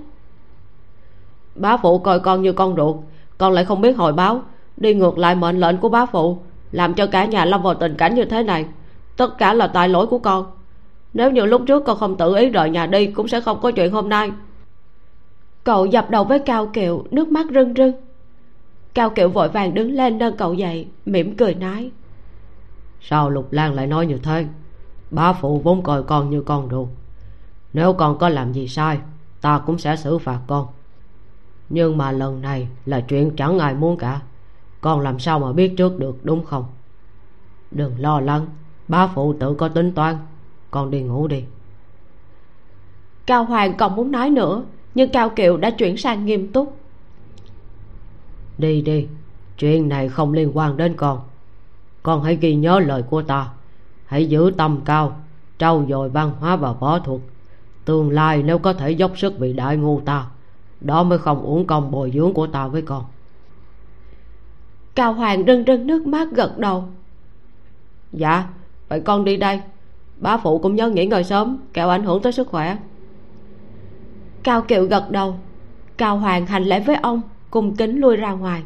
[1.56, 2.96] Bá phụ coi con như con ruột
[3.38, 4.42] con lại không biết hồi báo.
[4.78, 6.38] Đi ngược lại mệnh lệnh của bá phụ,
[6.72, 8.66] làm cho cả nhà lâm vào tình cảnh như thế này.
[9.18, 10.46] Tất cả là tại lỗi của con.
[11.14, 13.72] Nếu như lúc trước con không tự ý rời nhà đi, cũng sẽ không có
[13.72, 14.32] chuyện hôm nay.
[15.64, 17.94] Cậu dập đầu với cao kiệu, nước mắt rưng rưng.
[18.94, 21.92] Cao kiệu vội vàng đứng lên nâng cậu dậy, mỉm cười nói.
[23.02, 24.46] Sao lục lan lại nói như thế?
[25.12, 26.88] Bá phụ vốn coi con như con ruột.
[27.74, 28.98] Nếu con có làm gì sai,
[29.42, 30.68] ta cũng sẽ xử phạt con
[31.74, 34.22] nhưng mà lần này là chuyện chẳng ai muốn cả.
[34.82, 36.66] Con làm sao mà biết trước được đúng không?
[37.72, 38.46] Đừng lo lắng
[38.88, 40.16] bá phụ tự có tính toán.
[40.72, 41.44] Con đi ngủ đi.
[43.26, 44.64] Cao hoàng còn muốn nói nữa
[44.96, 46.78] nhưng cao kiều đã chuyển sang nghiêm túc.
[48.58, 49.08] Đi đi
[49.58, 51.20] chuyện này không liên quan đến con.
[52.04, 53.50] Con hãy ghi nhớ lời của ta.
[54.06, 55.20] Hãy giữ tâm cao
[55.58, 57.22] trau dồi văn hóa và võ thuật.
[57.86, 60.28] Tương lai nếu có thể dốc sức vì đại ngu ta
[60.84, 63.06] đó mới không uổng công bồi dưỡng của ta với con.
[64.96, 66.84] Cao hoàng rưng rưng nước mắt gật đầu.
[68.12, 68.44] Dạ
[68.88, 69.62] vậy con đi đây.
[70.18, 72.78] Bá phụ cũng nhớ nghỉ ngơi sớm kẻo ảnh hưởng tới sức khỏe.
[74.44, 75.36] Cao kiệu gật đầu.
[75.98, 78.64] Cao hoàng hành lễ với ông cùng kính lui ra ngoài.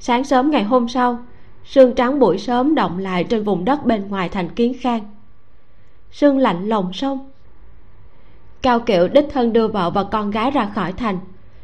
[0.00, 1.18] Sáng sớm ngày hôm sau
[1.64, 5.00] sương trắng buổi sớm động lại trên vùng đất bên ngoài thành kiến khang.
[6.10, 7.30] Sương lạnh lồng sông
[8.62, 11.18] cao kiệu đích thân đưa vợ và con gái ra khỏi thành.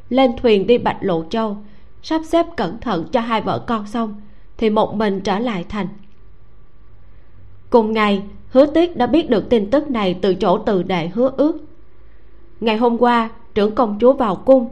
[0.09, 1.57] Lên thuyền đi bạch lộ châu,
[2.03, 4.21] sắp xếp cẩn thận cho hai vợ con xong,
[4.59, 5.89] thì một mình trở lại thành.
[7.71, 11.33] Cùng ngày, hứa tiết đã biết được tin tức này từ chỗ từ đệ hứa
[11.37, 11.57] ước.
[12.61, 14.69] Ngày hôm qua, trưởng công chúa vào cung,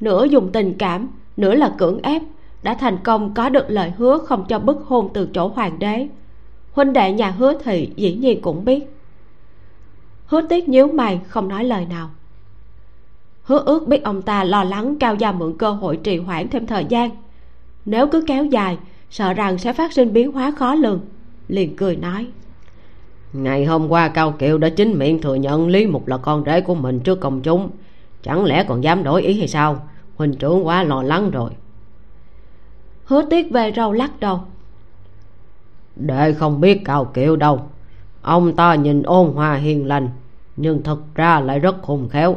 [0.00, 2.22] nửa dùng tình cảm, nửa là cưỡng ép,
[2.62, 6.08] đã thành công có được lời hứa không cho bức hôn từ chỗ hoàng đế.
[6.72, 8.93] Huynh đệ nhà hứa thị dĩ nhiên cũng biết
[10.26, 12.10] hứa tiết nhíu mày không nói lời nào.
[13.42, 16.66] Hứa ước biết ông ta lo lắng cao gia mượn cơ hội trì hoãn thêm
[16.66, 17.10] thời gian.
[17.84, 18.78] Nếu cứ kéo dài
[19.10, 21.00] sợ rằng sẽ phát sinh biến hóa khó lường
[21.48, 22.26] liền cười nói.
[23.32, 26.60] Ngày hôm qua cao kiều đã chính miệng thừa nhận lý mục là con rể
[26.60, 27.70] của mình trước công chúng.
[28.22, 29.88] Chẳng lẽ còn dám đổi ý hay sao?
[30.16, 31.50] Huynh trưởng quá lo lắng rồi.
[33.04, 34.40] Hứa tiếc về râu lắc đầu.
[35.96, 37.68] Đệ không biết cao kiều đâu
[38.24, 40.08] ông ta nhìn ôn hòa hiền lành,
[40.56, 42.36] nhưng thật ra lại rất khôn khéo.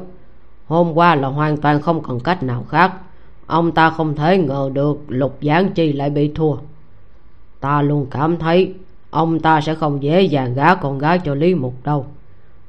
[0.67, 2.93] Hôm qua là hoàn toàn không còn cách nào khác.
[3.45, 6.55] Ông ta không thể ngờ được lục giáng chi lại bị thua.
[7.59, 8.73] Ta luôn cảm thấy
[9.09, 12.05] ông ta sẽ không dễ dàng gả con gái cho lý mục đâu.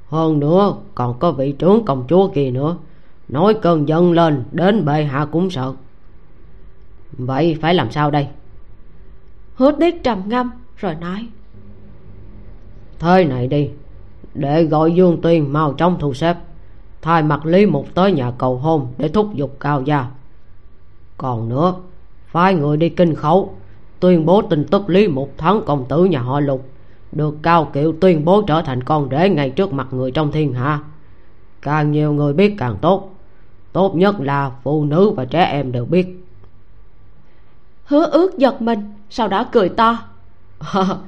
[0.09, 2.77] Hơn nữa, còn có vị trưởng công chúa kia nữa.
[3.29, 5.73] Nói cơn giận lên, đến bệ hạ cũng sợ.
[7.13, 8.27] Vậy phải làm sao đây?
[9.55, 11.29] Hứa tiết trầm ngâm, rồi nói
[12.99, 13.71] thế này đi.
[14.35, 16.37] Để gọi dương tuyên mau trong thu xếp.
[17.03, 20.07] Thay mặt lý mục tới nhà cầu hôn để thúc giục cao gia.
[21.17, 21.75] Còn nữa
[22.27, 23.55] phái người đi kinh khấu
[24.01, 26.69] tuyên bố tin tức lý mục thắng công tử nhà họ lục
[27.13, 30.53] được cao kiệu tuyên bố trở thành con rể ngay trước mặt người trong thiên
[30.53, 30.81] hạ.
[31.63, 33.15] Càng nhiều người biết càng tốt
[33.73, 36.25] tốt nhất là phụ nữ và trẻ em đều biết.
[37.85, 39.99] Hứa ước giật mình sau đó cười to.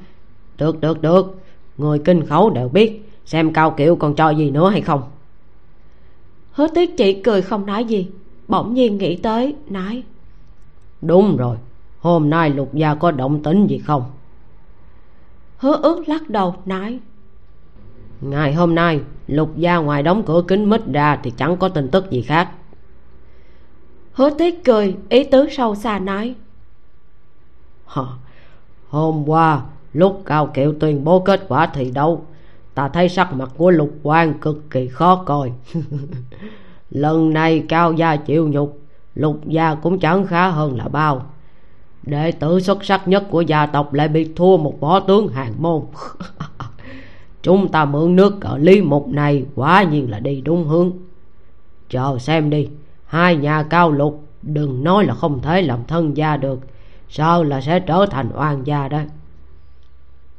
[0.57, 1.40] Được được được
[1.77, 5.01] người kinh khấu đều biết xem cao kiệu còn cho gì nữa hay không.
[6.51, 8.07] Hứa tiết chỉ cười không nói gì
[8.47, 10.03] bỗng nhiên nghĩ tới nói.
[11.01, 11.57] Đúng rồi
[11.99, 14.03] hôm nay lục gia có động tĩnh gì không?
[15.57, 16.99] Hứa ước lắc đầu nói.
[18.21, 21.89] Ngày hôm nay lục gia ngoài đóng cửa kính mít ra thì chẳng có tin
[21.89, 22.49] tức gì khác.
[24.13, 26.35] Hứa tiết cười ý tứ sâu xa nói.
[28.89, 29.61] Hôm qua
[29.93, 32.25] lúc cao kiệu tuyên bố kết quả thì đâu?
[32.73, 35.51] Ta thấy sắc mặt của lục quan cực kỳ khó coi.
[36.89, 38.79] Lần này cao gia chịu nhục,
[39.15, 41.25] lục gia cũng chẳng khá hơn là bao.
[42.03, 45.53] Đệ tử xuất sắc nhất của gia tộc lại bị thua một võ tướng hàng
[45.57, 45.81] môn.
[47.43, 50.91] Chúng ta mượn nước ở lý mục này, quả nhiên là đi đúng hướng.
[51.89, 52.69] Chờ xem đi,
[53.05, 56.59] hai nhà cao lục, đừng nói là không thể làm thân gia được,
[57.09, 59.05] sao là sẽ trở thành oan gia đấy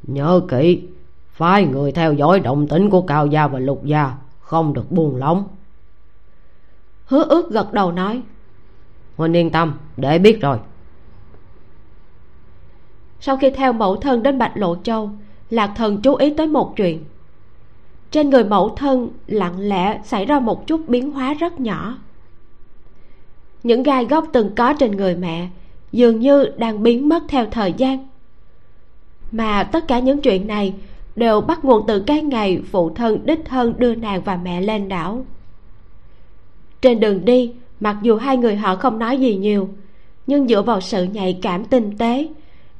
[0.02, 0.82] nhớ kỹ
[1.32, 5.16] phái người theo dõi động tĩnh của cao gia và lục gia không được buông
[5.16, 5.44] lỏng.
[7.04, 8.22] Hứa ước gật đầu nói.
[9.16, 10.58] Huynh yên tâm để biết rồi.
[13.20, 15.10] Sau khi theo mẫu thân đến bạch lộ châu
[15.50, 17.04] lạc thần chú ý tới một chuyện.
[18.10, 21.98] Trên người mẫu thân lặng lẽ xảy ra một chút biến hóa rất nhỏ.
[23.62, 25.48] Những gai góc từng có trên người mẹ
[25.92, 28.08] dường như đang biến mất theo thời gian
[29.32, 30.74] mà tất cả những chuyện này
[31.16, 34.88] đều bắt nguồn từ cái ngày phụ thân đích thân đưa nàng và mẹ lên
[34.88, 35.24] đảo.
[36.80, 39.68] Trên đường đi, mặc dù hai người họ không nói gì nhiều,
[40.26, 42.28] nhưng dựa vào sự nhạy cảm tinh tế,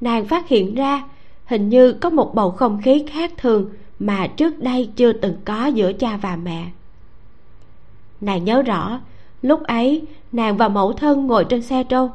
[0.01, 1.03] nàng phát hiện ra
[1.45, 5.67] hình như có một bầu không khí khác thường mà trước đây chưa từng có
[5.67, 6.67] giữa cha và mẹ.
[8.21, 9.01] Nàng nhớ rõ,
[9.43, 12.11] lúc ấy nàng và mẫu thân ngồi trên xe trâu,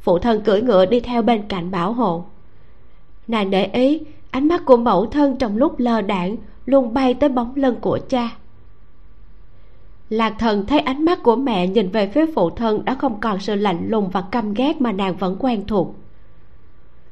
[0.00, 2.24] phụ thân cưỡi ngựa đi theo bên cạnh bảo hộ
[3.32, 7.28] nàng để ý, ánh mắt của mẫu thân trong lúc lơ đạn luôn bay tới
[7.28, 8.36] bóng lưng của cha.
[10.08, 13.40] Lạc thần thấy ánh mắt của mẹ nhìn về phía phụ thân đã không còn
[13.40, 15.94] sự lạnh lùng và căm ghét mà nàng vẫn quen thuộc.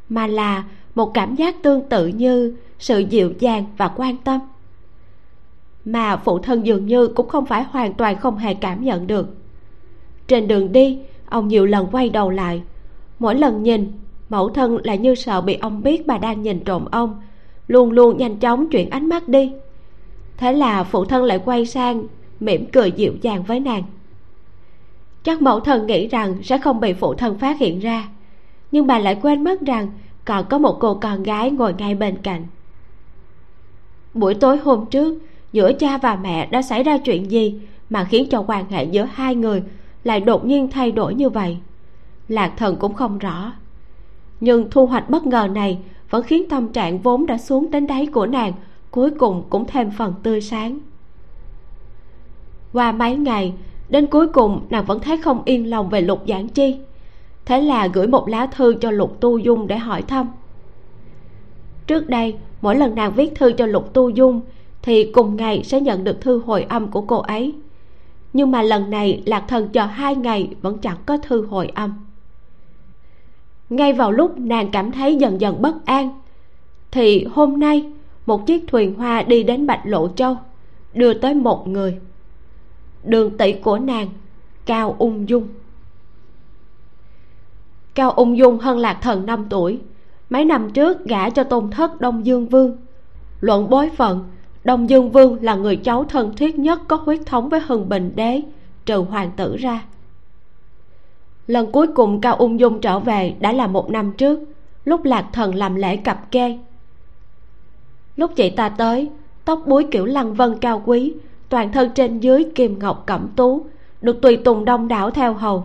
[0.08, 0.64] Mà là
[0.94, 4.40] một cảm giác tương tự như sự dịu dàng và quan tâm.
[5.84, 9.36] Mà phụ thân dường như cũng không phải hoàn toàn không hề cảm nhận được.
[10.28, 12.62] Trên đường đi, ông nhiều lần quay đầu lại,
[13.18, 13.92] mỗi lần nhìn
[14.30, 17.22] mẫu thân lại như sợ bị ông biết bà đang nhìn trộm ông.
[17.68, 19.52] Luôn luôn nhanh chóng chuyển ánh mắt đi.
[20.36, 22.04] Thế là phụ thân lại quay sang,
[22.40, 23.82] mỉm cười dịu dàng với nàng.
[25.22, 28.08] Chắc mẫu thân nghĩ rằng sẽ không bị phụ thân phát hiện ra.
[28.72, 29.88] Nhưng bà lại quên mất rằng
[30.24, 32.46] còn có một cô con gái ngồi ngay bên cạnh.
[34.14, 35.18] Buổi tối hôm trước,
[35.52, 37.60] giữa cha và mẹ đã xảy ra chuyện gì
[37.90, 39.62] mà khiến cho quan hệ giữa hai người
[40.04, 41.58] lại đột nhiên thay đổi như vậy?
[42.28, 43.52] Lạc thần cũng không rõ
[44.40, 45.78] nhưng thu hoạch bất ngờ này
[46.10, 48.52] vẫn khiến tâm trạng vốn đã xuống đến đáy của nàng,
[48.90, 50.78] cuối cùng cũng thêm phần tươi sáng.
[52.72, 53.52] Qua mấy ngày,
[53.88, 56.76] đến cuối cùng nàng vẫn thấy không yên lòng về lục giảng chi.
[57.44, 60.28] Thế là gửi một lá thư cho lục tu dung để hỏi thăm.
[61.86, 64.40] Trước đây, mỗi lần nàng viết thư cho lục tu dung,
[64.82, 67.54] thì cùng ngày sẽ nhận được thư hồi âm của cô ấy.
[68.32, 72.09] Nhưng mà lần này, lạc thần chờ hai ngày vẫn chẳng có thư hồi âm
[73.70, 76.20] ngay vào lúc nàng cảm thấy dần dần bất an,
[76.90, 77.92] thì hôm nay
[78.26, 80.36] một chiếc thuyền hoa đi đến bạch lộ châu,
[80.94, 81.98] đưa tới một người.
[83.04, 84.08] Đường tỷ của nàng,
[84.66, 85.48] cao ung dung.
[87.94, 89.80] Cao ung dung hơn lạc thần năm tuổi,
[90.30, 92.76] mấy năm trước gả cho tôn thất đông dương vương.
[93.40, 94.24] Luận bối phận,
[94.64, 98.12] đông dương vương là người cháu thân thiết nhất có huyết thống với hưng bình
[98.14, 98.42] đế,
[98.86, 99.82] trừ hoàng tử ra
[101.50, 104.40] lần cuối cùng cao ung dung trở về đã là một năm trước,
[104.84, 106.58] lúc lạc thần làm lễ cặp kê.
[108.16, 109.08] Lúc chị ta tới,
[109.44, 111.12] tóc búi kiểu lăng vân cao quý,
[111.48, 113.66] toàn thân trên dưới kim ngọc cẩm tú,
[114.02, 115.64] được tùy tùng đông đảo theo hầu,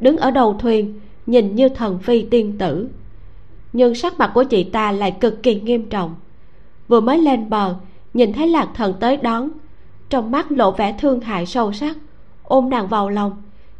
[0.00, 2.88] đứng ở đầu thuyền, nhìn như thần phi tiên tử.
[3.72, 6.14] Nhưng sắc mặt của chị ta lại cực kỳ nghiêm trọng.
[6.88, 7.74] Vừa mới lên bờ,
[8.14, 9.48] nhìn thấy lạc thần tới đón,
[10.10, 11.96] trong mắt lộ vẻ thương hại sâu sắc,
[12.42, 13.32] ôm nàng vào lòng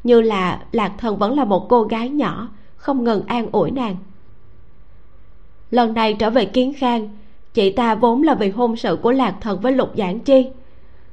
[0.04, 3.96] như là lạc thần vẫn là một cô gái nhỏ, không ngừng an ủi nàng.
[5.70, 7.08] Lần này trở về kiến khang,
[7.54, 10.46] chị ta vốn là vì hôn sự của lạc thần với lục giảng chi.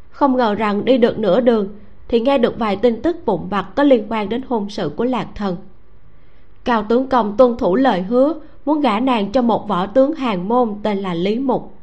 [0.10, 1.70] Không ngờ rằng đi được nửa đường
[2.08, 5.04] thì nghe được vài tin tức vụn vặt có liên quan đến hôn sự của
[5.04, 5.58] lạc thần.
[6.64, 8.34] Cao tướng công tuân thủ lời hứa,
[8.66, 11.74] muốn gả nàng cho một võ tướng hàng môn tên là lý mục.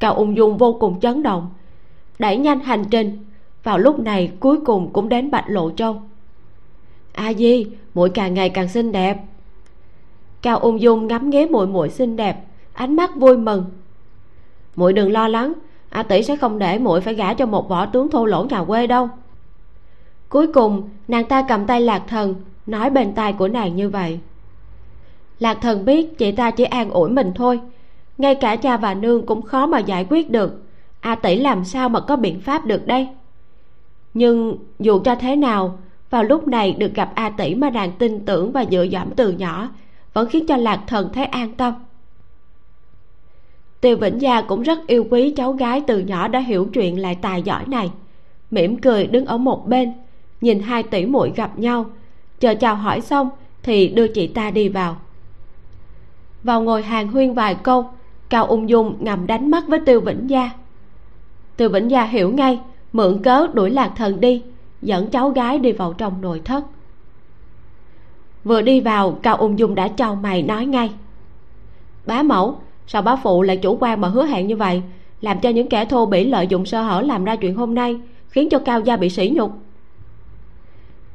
[0.00, 1.50] Cao ung dung vô cùng chấn động,
[2.18, 3.18] đẩy nhanh hành trình
[3.66, 6.02] vào lúc này cuối cùng cũng đến bạch lộ châu.
[7.12, 9.18] A di muội càng ngày càng xinh đẹp.
[10.42, 13.64] Cao ung dung ngắm nghế muội muội xinh đẹp, ánh mắt vui mừng.
[14.76, 15.52] Muội đừng lo lắng,
[15.88, 18.64] a tỷ sẽ không để muội phải gả cho một võ tướng thô lỗ nhà
[18.64, 19.08] quê đâu.
[20.28, 22.34] Cuối cùng, nàng ta cầm tay lạc thần,
[22.66, 24.18] nói bên tai của nàng như vậy.
[25.38, 27.60] Lạc thần biết chị ta chỉ an ủi mình thôi,
[28.18, 30.62] ngay cả cha và nương cũng khó mà giải quyết được.
[31.00, 33.08] A tỷ làm sao mà có biện pháp được đây?
[34.16, 35.78] Nhưng dù cho thế nào,
[36.10, 39.30] vào lúc này được gặp a tỷ mà nàng tin tưởng và dựa dẫm từ
[39.32, 39.70] nhỏ,
[40.12, 41.74] vẫn khiến cho lạc thần thấy an tâm.
[43.80, 47.14] Tiêu vĩnh gia cũng rất yêu quý cháu gái từ nhỏ đã hiểu chuyện lại
[47.22, 47.90] tài giỏi này.
[48.50, 49.92] Mỉm cười đứng ở một bên,
[50.40, 51.86] nhìn hai tỷ muội gặp nhau.
[52.40, 53.30] Chờ chào hỏi xong
[53.62, 54.96] thì đưa chị ta đi vào.
[56.42, 57.90] Vào ngồi hàng huyên vài câu,
[58.28, 60.50] cao ung dung ngầm đánh mắt với tiêu vĩnh gia.
[61.56, 62.60] Tiêu vĩnh gia hiểu ngay
[62.96, 64.42] mượn cớ đuổi lạc thần đi,
[64.82, 66.64] dẫn cháu gái đi vào trong nội thất.
[68.44, 70.90] Vừa đi vào, cao ung dung đã chào mày nói ngay.
[72.06, 74.82] Bá mẫu, sao bá phụ lại chủ quan mà hứa hẹn như vậy?
[75.20, 78.00] Làm cho những kẻ thô bỉ lợi dụng sơ hở làm ra chuyện hôm nay,
[78.28, 79.52] khiến cho cao gia bị sỉ nhục.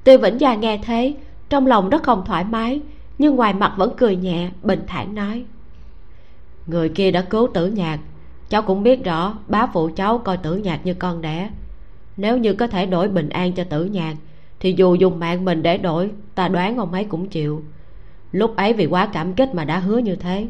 [0.03, 1.13] Tiêu vĩnh gia nghe thế,
[1.49, 2.82] trong lòng rất không thoải mái,
[3.17, 5.43] nhưng ngoài mặt vẫn cười nhẹ, bình thản nói.
[6.67, 7.99] Người kia đã cứu tử nhạc,
[8.49, 11.49] cháu cũng biết rõ bá phụ cháu coi tử nhạc như con đẻ
[12.18, 14.16] nếu như có thể đổi bình an cho tử nhàn
[14.59, 17.64] thì dù dùng mạng mình để đổi, ta đoán ông ấy cũng chịu.
[18.32, 20.47] Lúc ấy vì quá cảm kích mà đã hứa như thế.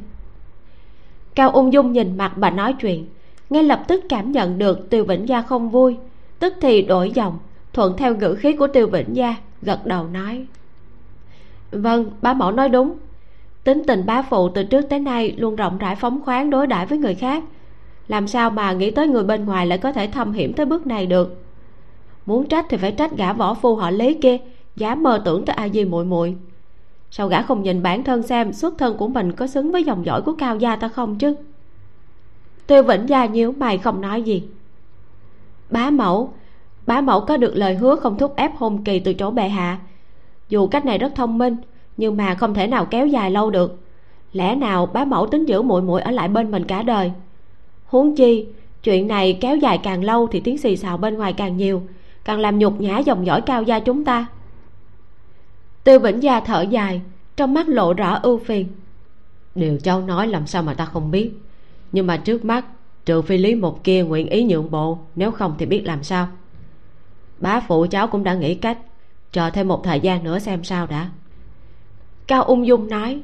[1.36, 3.06] Cao ung dung nhìn mặt bà nói chuyện,
[3.50, 5.98] ngay lập tức cảm nhận được tiêu vĩnh gia không vui,
[6.40, 7.40] tức thì đổi dòng
[7.74, 10.46] thuận theo ngữ khí của tiêu vĩnh gia, gật đầu nói.
[11.72, 12.94] Vâng bá mẫu nói đúng.
[13.64, 16.86] Tính tình bá phụ từ trước tới nay luôn rộng rãi phóng khoáng đối đãi
[16.86, 17.44] với người khác.
[18.08, 20.88] Làm sao mà nghĩ tới người bên ngoài lại có thể thâm hiểm tới bước
[20.88, 21.44] này được?
[22.26, 24.38] Muốn trách thì phải trách gã võ phu họ lý kia
[24.76, 26.36] dám mơ tưởng tới a di muội muội.
[27.12, 30.06] Sao gã không nhìn bản thân xem xuất thân của mình có xứng với dòng
[30.06, 31.36] dõi của cao gia ta không chứ?
[32.68, 34.44] Tiêu vĩnh gia nhíu mày không nói gì.
[35.70, 36.34] Bá mẫu
[36.88, 39.80] bá mẫu có được lời hứa không thúc ép hôn kỳ từ chỗ bệ hạ.
[40.50, 41.56] Dù cách này rất thông minh,
[41.98, 43.80] nhưng mà không thể nào kéo dài lâu được.
[44.34, 47.12] Lẽ nào bá mẫu tính giữ muội muội ở lại bên mình cả đời?
[47.86, 48.46] Huống chi,
[48.84, 51.82] chuyện này kéo dài càng lâu thì tiếng xì xào bên ngoài càng nhiều
[52.32, 54.26] càng làm nhục nhã dòng dõi cao gia chúng ta.
[55.84, 57.02] Tư vĩnh gia thở dài,
[57.36, 58.68] trong mắt lộ rõ ưu phiền.
[59.56, 61.32] Điều cháu nói làm sao mà ta không biết?
[61.92, 62.66] Nhưng mà trước mắt,
[63.06, 66.28] trừ phi lý một kia nguyện ý nhượng bộ, nếu không thì biết làm sao?
[67.40, 68.78] Bá phụ cháu cũng đã nghĩ cách,
[69.32, 71.10] chờ thêm một thời gian nữa xem sao đã.
[72.28, 73.22] Cao ung dung nói,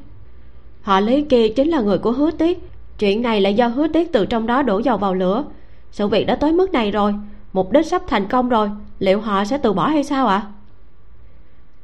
[0.82, 2.58] họ lý kia chính là người của hứa tiết.
[2.98, 5.44] Chuyện này là do hứa tiết từ trong đó đổ dầu vào lửa.
[5.92, 7.14] Sự việc đã tới mức này rồi
[7.52, 10.36] mục đích sắp thành công rồi, liệu họ sẽ từ bỏ hay sao ạ?
[10.36, 10.52] À?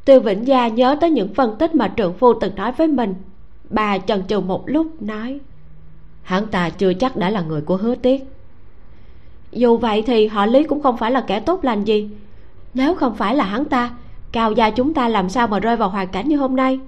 [0.04, 3.14] tiêu vĩnh gia nhớ tới những phân tích mà Trưởng phu từng nói với mình.
[3.70, 5.40] Bà chần chừ một lúc, nói,
[6.22, 8.24] hắn ta chưa chắc đã là người của hứa tiết.
[9.52, 12.10] Dù vậy thì họ lý cũng không phải là kẻ tốt lành gì.
[12.74, 13.90] Nếu không phải là hắn ta,
[14.32, 16.80] cao gia chúng ta làm sao mà rơi vào hoàn cảnh như hôm nay?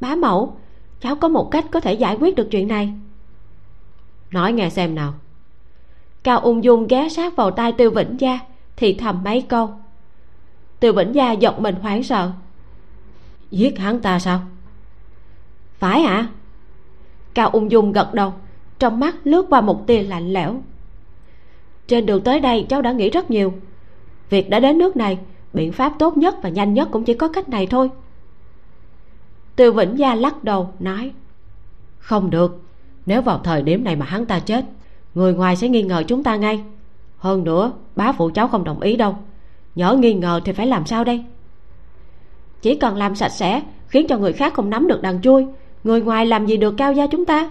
[0.00, 0.56] Bá mẫu,
[1.00, 2.92] cháu có một cách có thể giải quyết được chuyện này.
[4.30, 5.14] Nói nghe xem nào
[6.24, 8.38] cao ung dung ghé sát vào tai tiêu vĩnh gia
[8.76, 9.70] thì thầm mấy câu.
[10.80, 12.30] Tiêu vĩnh gia giật mình hoảng sợ.
[13.50, 14.40] Giết hắn ta sao?
[15.78, 16.14] Phải hả?
[16.14, 16.28] À?
[17.34, 18.32] cao ung dung gật đầu
[18.78, 20.62] trong mắt lướt qua một tia lạnh lẽo.
[21.86, 23.54] Trên đường tới đây cháu đã nghĩ rất nhiều.
[24.30, 25.18] Việc đã đến nước này
[25.52, 27.90] biện pháp tốt nhất và nhanh nhất cũng chỉ có cách này thôi.
[29.56, 31.12] Tiêu vĩnh gia lắc đầu nói.
[31.98, 32.62] Không được.
[33.06, 34.64] Nếu vào thời điểm này mà hắn ta chết
[35.14, 36.62] người ngoài sẽ nghi ngờ chúng ta ngay.
[37.18, 39.16] Hơn nữa, bá phụ cháu không đồng ý đâu.
[39.74, 41.24] Nhỡ nghi ngờ thì phải làm sao đây?
[42.62, 45.46] Chỉ cần làm sạch sẽ, khiến cho người khác không nắm được đằng chui
[45.84, 47.50] người ngoài làm gì được cao gia chúng ta?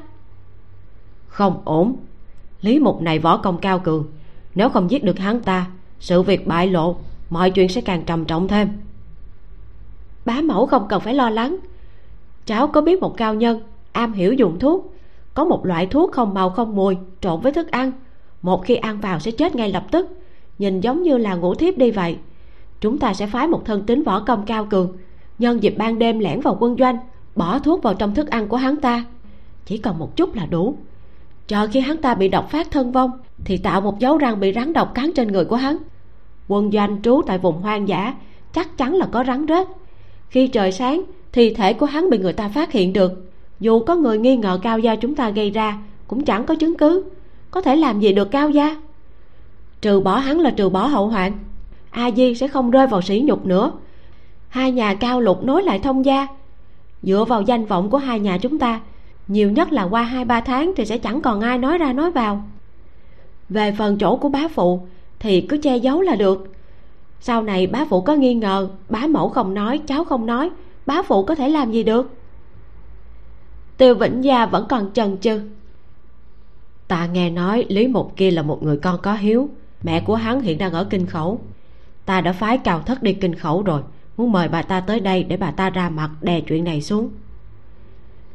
[1.28, 1.96] Không ổn.
[2.62, 4.08] Lý mục này võ công cao cường.
[4.56, 5.66] Nếu không giết được hắn ta,
[6.00, 6.96] sự việc bại lộ,
[7.30, 8.70] mọi chuyện sẽ càng trầm trọng thêm.
[10.26, 11.58] Bá mẫu không cần phải lo lắng.
[12.46, 13.62] Cháu có biết một cao nhân
[13.92, 14.93] am hiểu dùng thuốc
[15.34, 17.92] có một loại thuốc không màu không mùi, trộn với thức ăn.
[18.42, 20.18] Một khi ăn vào sẽ chết ngay lập tức.
[20.60, 22.18] Nhìn giống như là ngủ thiếp đi vậy.
[22.82, 24.98] Chúng ta sẽ phái một thân tín võ công cao cường.
[25.40, 26.98] Nhân dịp ban đêm lẻn vào quân doanh,
[27.36, 29.06] bỏ thuốc vào trong thức ăn của hắn ta.
[29.66, 30.76] Chỉ cần một chút là đủ.
[31.48, 33.12] Chờ khi hắn ta bị độc phát thân vong,
[33.46, 35.78] thì tạo một dấu răng bị rắn độc cắn trên người của hắn.
[36.48, 38.14] Quân doanh trú tại vùng hoang dã,
[38.54, 39.68] chắc chắn là có rắn rết.
[40.30, 43.33] Khi trời sáng, thi thể của hắn bị người ta phát hiện được
[43.64, 46.78] dù có người nghi ngờ cao gia chúng ta gây ra, cũng chẳng có chứng
[46.78, 47.04] cứ.
[47.52, 48.78] Có thể làm gì được cao gia?
[49.82, 51.32] Trừ bỏ hắn là trừ bỏ hậu hoạn.
[51.90, 53.72] A di sẽ không rơi vào sỉ nhục nữa.
[54.50, 56.28] Hai nhà cao lục nối lại thông gia.
[57.04, 58.80] Dựa vào danh vọng của hai nhà chúng ta,
[59.28, 62.12] nhiều nhất là qua hai ba tháng thì sẽ chẳng còn ai nói ra nói
[62.12, 62.44] vào.
[63.50, 64.80] Về phần chỗ của bá phụ,
[65.20, 66.48] thì cứ che giấu là được.
[67.20, 70.50] Sau này bá phụ có nghi ngờ, bá mẫu không nói, cháu không nói,
[70.86, 72.10] bá phụ có thể làm gì được?
[73.78, 75.42] Tiêu vĩnh gia vẫn còn chần chừ
[76.94, 79.50] ta nghe nói lý mục kia là một người con có hiếu.
[79.84, 81.40] Mẹ của hắn hiện đang ở kinh khẩu.
[82.06, 83.82] Ta đã phái cào thất đi kinh khẩu rồi.
[84.18, 87.10] Muốn mời bà ta tới đây để bà ta ra mặt đè chuyện này xuống.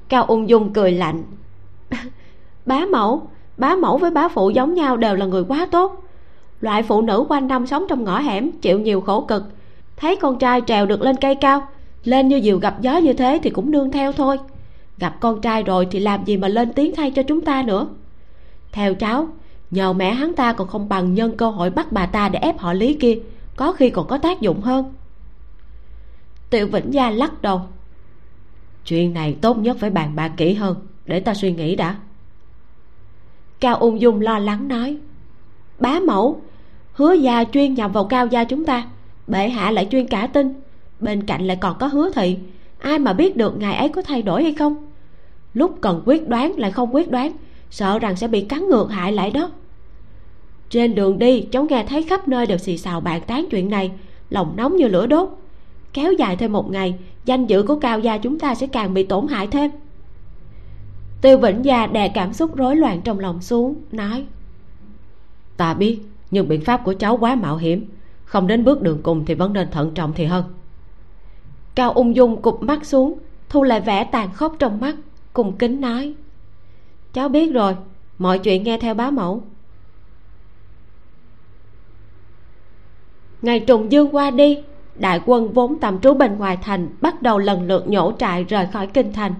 [0.09, 1.23] Cao ung dung cười lạnh.
[2.67, 3.23] Bá mẫu
[3.57, 6.05] bá mẫu với bá phụ giống nhau đều là người quá tốt.
[6.61, 9.45] Loại phụ nữ quanh năm sống trong ngõ hẻm, chịu nhiều khổ cực.
[9.97, 11.69] Thấy con trai trèo được lên cây cao,
[12.05, 14.39] lên như diều gặp gió như thế thì cũng nương theo thôi
[14.99, 17.87] gặp con trai rồi thì làm gì mà lên tiếng thay cho chúng ta nữa?
[18.73, 19.29] Theo cháu,
[19.71, 22.59] nhờ mẹ hắn ta còn không bằng nhân cơ hội bắt bà ta để ép
[22.59, 23.19] họ lý kia,
[23.57, 24.95] có khi còn có tác dụng hơn.
[26.51, 27.61] Tiểu vĩnh gia lắc đầu.
[28.85, 30.77] Chuyện này tốt nhất phải bàn bạc kỹ hơn,
[31.07, 31.97] để ta suy nghĩ đã.
[33.61, 34.97] Cao ung dung lo lắng nói.
[35.79, 36.41] Bá mẫu,
[36.93, 38.89] hứa gia chuyên nhằm vào cao gia chúng ta,
[39.27, 40.55] bệ hạ lại chuyên cả tin
[41.01, 42.39] bên cạnh lại còn có hứa thị.
[42.79, 44.88] Ai mà biết được ngài ấy có thay đổi hay không?
[45.55, 47.33] Lúc cần quyết đoán lại không quyết đoán,
[47.71, 49.51] sợ rằng sẽ bị cắn ngược hại lại đó.
[50.71, 53.91] Trên đường đi, cháu nghe thấy khắp nơi đều xì xào bàn tán chuyện này,
[54.31, 55.29] lòng nóng như lửa đốt.
[55.93, 56.95] Kéo dài thêm một ngày,
[57.25, 59.71] danh dự của cao gia chúng ta sẽ càng bị tổn hại thêm.
[61.21, 64.25] Tiêu vĩnh gia đè cảm xúc rối loạn trong lòng xuống, nói,
[65.57, 67.87] ta biết, nhưng biện pháp của cháu quá mạo hiểm,
[68.25, 70.45] không đến bước đường cùng thì vẫn nên thận trọng thì hơn.
[71.75, 73.19] Cao ung dung cụp mắt xuống,
[73.49, 74.97] thu lại vẻ tàn khốc trong mắt
[75.39, 76.15] cung kính nói,
[77.13, 77.77] cháu biết rồi,
[78.19, 79.43] mọi chuyện nghe theo bá mẫu.
[83.43, 84.59] Ngày trùng dương qua đi,
[84.95, 88.67] đại quân vốn tạm trú bên ngoài thành bắt đầu lần lượt nhổ trại rời
[88.73, 89.35] khỏi kinh thành.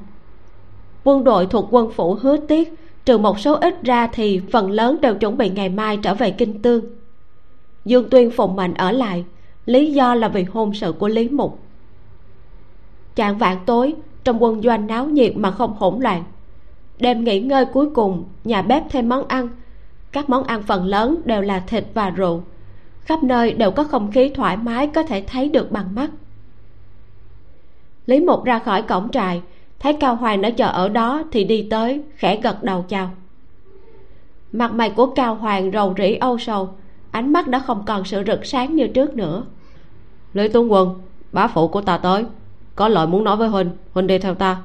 [1.05, 2.73] Quân đội thuộc quân phủ hứa tiết
[3.05, 6.31] trừ một số ít ra thì phần lớn đều chuẩn bị ngày mai trở về
[6.31, 6.85] kinh tương.
[7.85, 9.25] Dương tuyên phụng mệnh ở lại,
[9.67, 11.59] lý do là vì hôn sự của lý mục.
[13.15, 13.95] Chạng vạn tối
[14.25, 16.25] trong quân doanh náo nhiệt mà không hỗn loạn.
[16.99, 19.49] Đêm nghỉ ngơi cuối cùng, nhà bếp thêm món ăn.
[20.13, 22.43] Các món ăn phần lớn đều là thịt và rượu.
[23.01, 26.11] Khắp nơi đều có không khí thoải mái có thể thấy được bằng mắt.
[28.07, 29.43] Lý mục ra khỏi cổng trại,
[29.81, 33.11] thấy cao hoàng đã chờ ở đó thì đi tới, khẽ gật đầu chào.
[34.53, 36.69] Mặt mày của cao hoàng rầu rĩ âu sầu,
[37.11, 39.45] ánh mắt đã không còn sự rực sáng như trước nữa.
[40.33, 40.95] Lý tướng quân,
[41.33, 42.25] bá phụ của ta tới
[42.79, 44.63] có lời muốn nói với huynh huynh đi theo ta.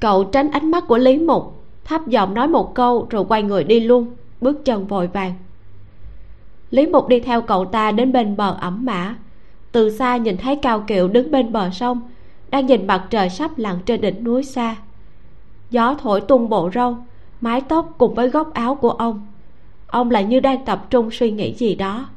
[0.00, 1.62] Cậu tránh ánh mắt của lý mục.
[1.84, 4.14] Thấp giọng nói một câu rồi quay người đi luôn.
[4.40, 5.32] Bước chân vội vàng.
[6.70, 9.16] Lý mục đi theo cậu ta đến bên bờ ẩm mã.
[9.72, 12.00] Từ xa nhìn thấy cao kiệu đứng bên bờ sông,
[12.50, 14.76] đang nhìn mặt trời sắp lặn trên đỉnh núi xa.
[15.70, 16.96] Gió thổi tung bộ râu,
[17.40, 19.26] mái tóc cùng với góc áo của ông.
[19.86, 22.08] Ông lại như đang tập trung suy nghĩ gì đó.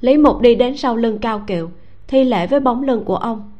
[0.00, 1.70] Lý mục đi đến sau lưng cao kiệu
[2.08, 3.52] thi lễ với bóng lưng của ông.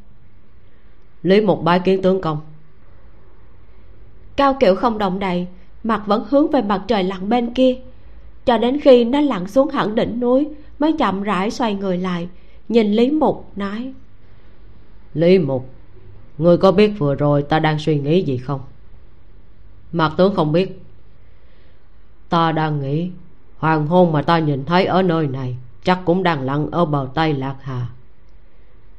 [1.23, 2.39] Lý mục bái kiến tướng công.
[4.37, 5.47] Cao kiệu không động đậy
[5.83, 7.77] mặt vẫn hướng về mặt trời lặn bên kia.
[8.45, 12.29] Cho đến khi nó lặn xuống hẳn đỉnh núi mới chậm rãi xoay người lại
[12.69, 13.93] nhìn lý mục nói.
[15.15, 15.69] Lý mục
[16.39, 18.61] người có biết vừa rồi ta đang suy nghĩ gì không?
[19.93, 20.81] Mạc tướng không biết.
[22.29, 23.11] Ta đang nghĩ
[23.59, 27.09] hoàng hôn mà ta nhìn thấy ở nơi này chắc cũng đang lặn ở bờ
[27.15, 27.87] tây lạc hà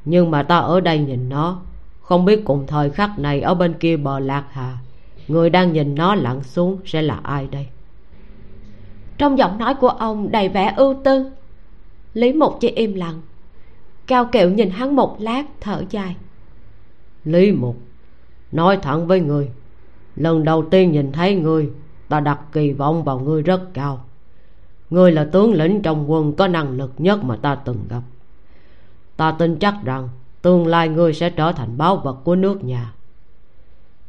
[0.05, 1.61] nhưng mà ta ở đây nhìn nó.
[2.01, 4.77] Không biết cùng thời khắc này ở bên kia bờ lạc hà,
[5.27, 7.67] người đang nhìn nó lặn xuống sẽ là ai đây?
[9.17, 11.31] Trong giọng nói của ông đầy vẻ ưu tư.
[12.13, 13.21] Lý mục chỉ im lặng.
[14.07, 16.15] Cao kiệu nhìn hắn một lát, thở dài.
[17.25, 17.77] Lý mục,
[18.51, 19.49] nói thẳng với người.
[20.15, 21.69] Lần đầu tiên nhìn thấy người,
[22.09, 24.05] ta đặt kỳ vọng vào ngươi rất cao.
[24.89, 28.01] Ngươi là tướng lĩnh trong quân có năng lực nhất mà ta từng gặp
[29.17, 30.09] ta tin chắc rằng
[30.41, 32.93] tương lai ngươi sẽ trở thành báu vật của nước nhà.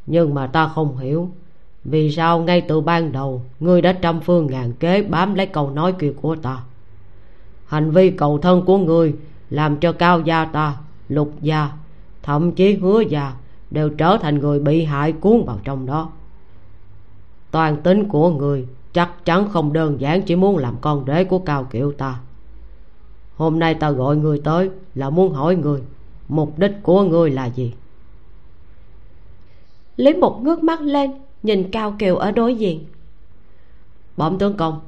[0.07, 1.31] Nhưng mà ta không hiểu,
[1.85, 5.71] vì sao ngay từ ban đầu ngươi đã trăm phương ngàn kế bám lấy câu
[5.71, 6.63] nói kia của ta.
[7.67, 9.15] Hành vi cầu thân của ngươi
[9.51, 10.77] làm cho cao gia ta,
[11.09, 11.71] lục gia,
[12.23, 13.33] thậm chí hứa gia
[13.71, 16.11] đều trở thành người bị hại cuốn vào trong đó.
[17.51, 21.39] Toàn tính của người chắc chắn không đơn giản chỉ muốn làm con rể của
[21.39, 22.19] cao kiệu ta
[23.37, 25.83] hôm nay ta gọi người tới là muốn hỏi người
[26.29, 27.75] mục đích của người là gì?
[29.97, 31.11] Lý mục ngước mắt lên
[31.43, 32.85] nhìn cao kiều ở đối diện.
[34.17, 34.81] Bẩm tướng công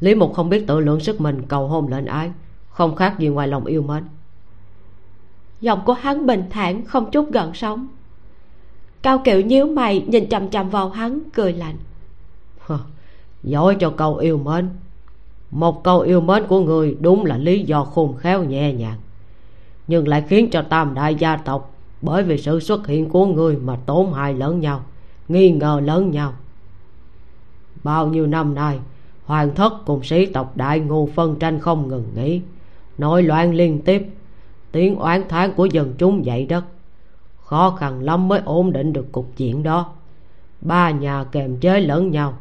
[0.00, 2.32] lý mục không biết tự lượng sức mình cầu hôn lệnh ái
[2.70, 4.04] không khác gì ngoài lòng yêu mến.
[5.60, 7.88] Giọng của hắn bình thản không chút gợn sóng.
[9.02, 11.76] Cao kiệu nhíu mày nhìn chằm chằm vào hắn cười lạnh.
[13.42, 14.68] Giỏi cho câu yêu mến
[15.56, 18.98] một câu yêu mến của người đúng là lý do khôn khéo nhẹ nhàng.
[19.86, 23.56] Nhưng lại khiến cho tam đại gia tộc, bởi vì sự xuất hiện của người
[23.56, 24.84] mà tổn hại lẫn nhau,
[25.28, 26.32] nghi ngờ lẫn nhau.
[27.84, 28.78] Bao nhiêu năm nay,
[29.24, 32.40] hoàng thất cùng sĩ tộc đại ngô phân tranh không ngừng nghỉ
[32.98, 34.06] nội loạn liên tiếp,
[34.72, 36.64] tiếng oán thán của dân chúng dậy đất.
[37.44, 39.92] Khó khăn lắm mới ổn định được cục diện đó.
[40.60, 42.36] Ba nhà kèm chế lẫn nhau.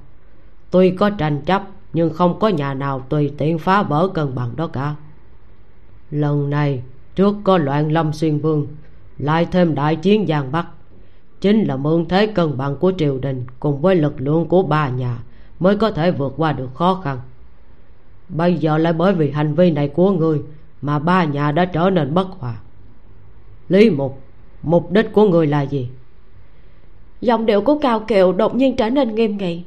[0.71, 1.63] Tuy có tranh chấp
[1.95, 4.95] nhưng không có nhà nào tùy tiện phá vỡ cân bằng đó cả.
[6.11, 6.83] Lần này,
[7.15, 8.67] trước có loạn lâm xuyên vương,
[9.17, 10.67] lại thêm đại chiến giang bắc.
[11.41, 14.89] Chính là mượn thế cân bằng của triều đình cùng với lực lượng của ba
[14.89, 15.19] nhà
[15.59, 17.19] mới có thể vượt qua được khó khăn.
[18.29, 20.41] Bây giờ lại bởi vì hành vi này của ngươi
[20.81, 22.55] mà ba nhà đã trở nên bất hòa.
[23.69, 24.21] Lý mục
[24.63, 25.89] mục đích của người là gì?
[27.21, 29.63] Giọng điệu của cao kiều đột nhiên trở nên nghiêm nghị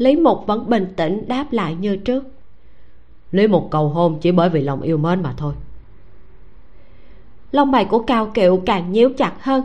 [0.00, 2.24] lý mục vẫn bình tĩnh đáp lại như trước.
[3.32, 5.54] Lý mục cầu hôn chỉ bởi vì lòng yêu mến mà thôi.
[7.52, 9.64] Lông mày của cao kiệu càng nhíu chặt hơn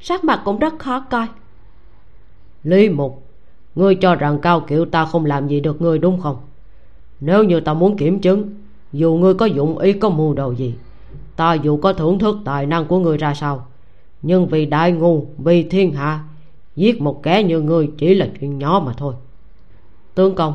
[0.00, 1.26] sắc mặt cũng rất khó coi.
[2.62, 3.22] Lý mục
[3.74, 6.36] ngươi cho rằng cao kiệu ta không làm gì được ngươi đúng không?
[7.20, 8.54] Nếu như ta muốn kiểm chứng
[8.92, 10.74] dù ngươi có dụng ý có mưu đồ gì
[11.36, 13.66] ta dù có thưởng thức tài năng của ngươi ra sao
[14.22, 16.24] nhưng vì đại ngu vì thiên hạ
[16.76, 19.14] giết một kẻ như ngươi chỉ là chuyện nhỏ mà thôi
[20.14, 20.54] tướng công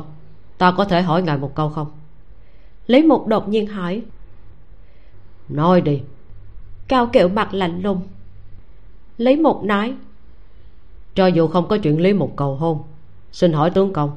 [0.58, 1.88] ta có thể hỏi ngài một câu không?
[2.86, 4.02] Lý mục đột nhiên hỏi.
[5.48, 6.02] Nói đi.
[6.88, 8.00] Cao kiệu mặt lạnh lùng.
[9.18, 9.94] Lý mục nói.
[11.14, 12.82] Cho dù không có chuyện lý mục cầu hôn
[13.32, 14.10] xin hỏi tướng công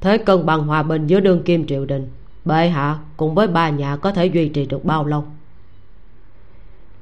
[0.00, 2.10] thế cân bằng hòa bình giữa đương kim triều đình
[2.44, 5.24] bệ hạ cùng với ba nhà có thể duy trì được bao lâu?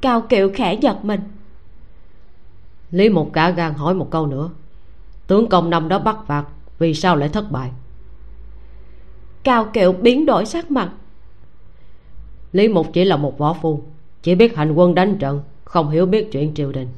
[0.01, 1.20] Cao kiệu khẽ giật mình.
[2.91, 4.51] Lý mục cả gan hỏi một câu nữa.
[5.27, 6.45] Tướng công năm đó bắt phạt
[6.85, 7.70] vì sao lại thất bại?
[9.43, 10.91] Cao kiệu biến đổi sắc mặt.
[12.53, 13.82] Lý mục chỉ là một võ phu,
[14.22, 16.89] chỉ biết hành quân đánh trận, không hiểu biết chuyện triều đình.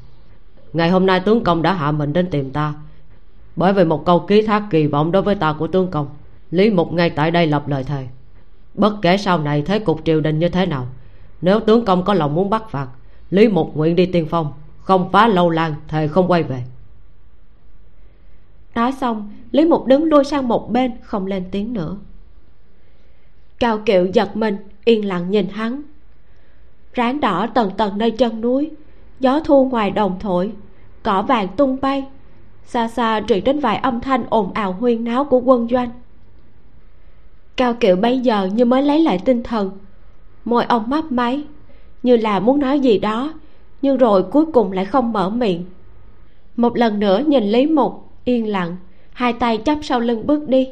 [0.73, 2.73] Ngày hôm nay tướng công đã hạ mình đến tìm ta.
[3.55, 6.07] Bởi vì một câu ký thác kỳ vọng đối với ta của tướng công,
[6.51, 8.07] lý mục ngay tại đây lập lời thề.
[8.73, 10.87] Bất kể sau này thế cục triều đình như thế nào,
[11.41, 12.87] nếu tướng công có lòng muốn bắt phạt,
[13.29, 16.63] lý mục nguyện đi tiên phong, không phá lâu lan thề không quay về
[18.77, 21.97] nói xong, lý mục đứng lui sang một bên, không lên tiếng nữa.
[23.59, 25.81] Cao kiệu giật mình, yên lặng nhìn hắn.
[26.93, 28.71] Ráng đỏ tầng tầng nơi chân núi,
[29.19, 30.51] gió thu ngoài đồng thổi,
[31.03, 32.05] cỏ vàng tung bay,
[32.65, 35.89] xa xa truyền đến vài âm thanh ồn ào huyên náo của quân doanh.
[37.55, 39.71] Cao kiệu bây giờ như mới lấy lại tinh thần,
[40.45, 41.43] môi ông mấp máy,
[42.03, 43.33] như là muốn nói gì đó,
[43.81, 45.65] nhưng rồi cuối cùng lại không mở miệng.
[46.55, 48.77] Một lần nữa nhìn lý mục yên lặng,
[49.13, 50.69] hai tay chắp sau lưng bước đi.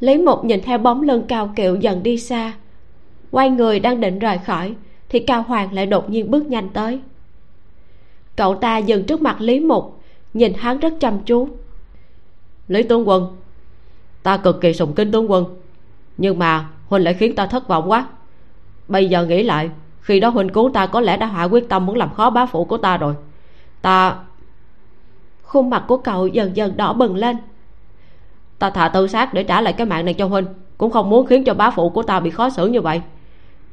[0.00, 2.52] Lý mục nhìn theo bóng lưng cao kiệu dần đi xa.
[3.30, 4.74] Quay người đang định rời khỏi,
[5.08, 7.00] thì cao hoàng lại đột nhiên bước nhanh tới.
[8.36, 10.00] Cậu ta dừng trước mặt lý mục,
[10.34, 11.48] nhìn hắn rất chăm chú.
[12.68, 13.36] Lý tướng quân,
[14.22, 15.44] ta cực kỳ sùng kính tướng quân,
[16.18, 18.06] nhưng mà huynh lại khiến ta thất vọng quá.
[18.88, 19.70] Bây giờ nghĩ lại,
[20.00, 22.46] khi đó huynh cứu ta có lẽ đã hạ quyết tâm muốn làm khó bá
[22.46, 23.14] phụ của ta rồi.
[23.82, 24.16] Ta
[25.52, 27.36] khuôn mặt của cậu dần dần đỏ bừng lên.
[28.58, 30.46] Ta thà tự sát để trả lại cái mạng này cho huynh
[30.78, 33.00] cũng không muốn khiến cho bá phụ của ta bị khó xử như vậy.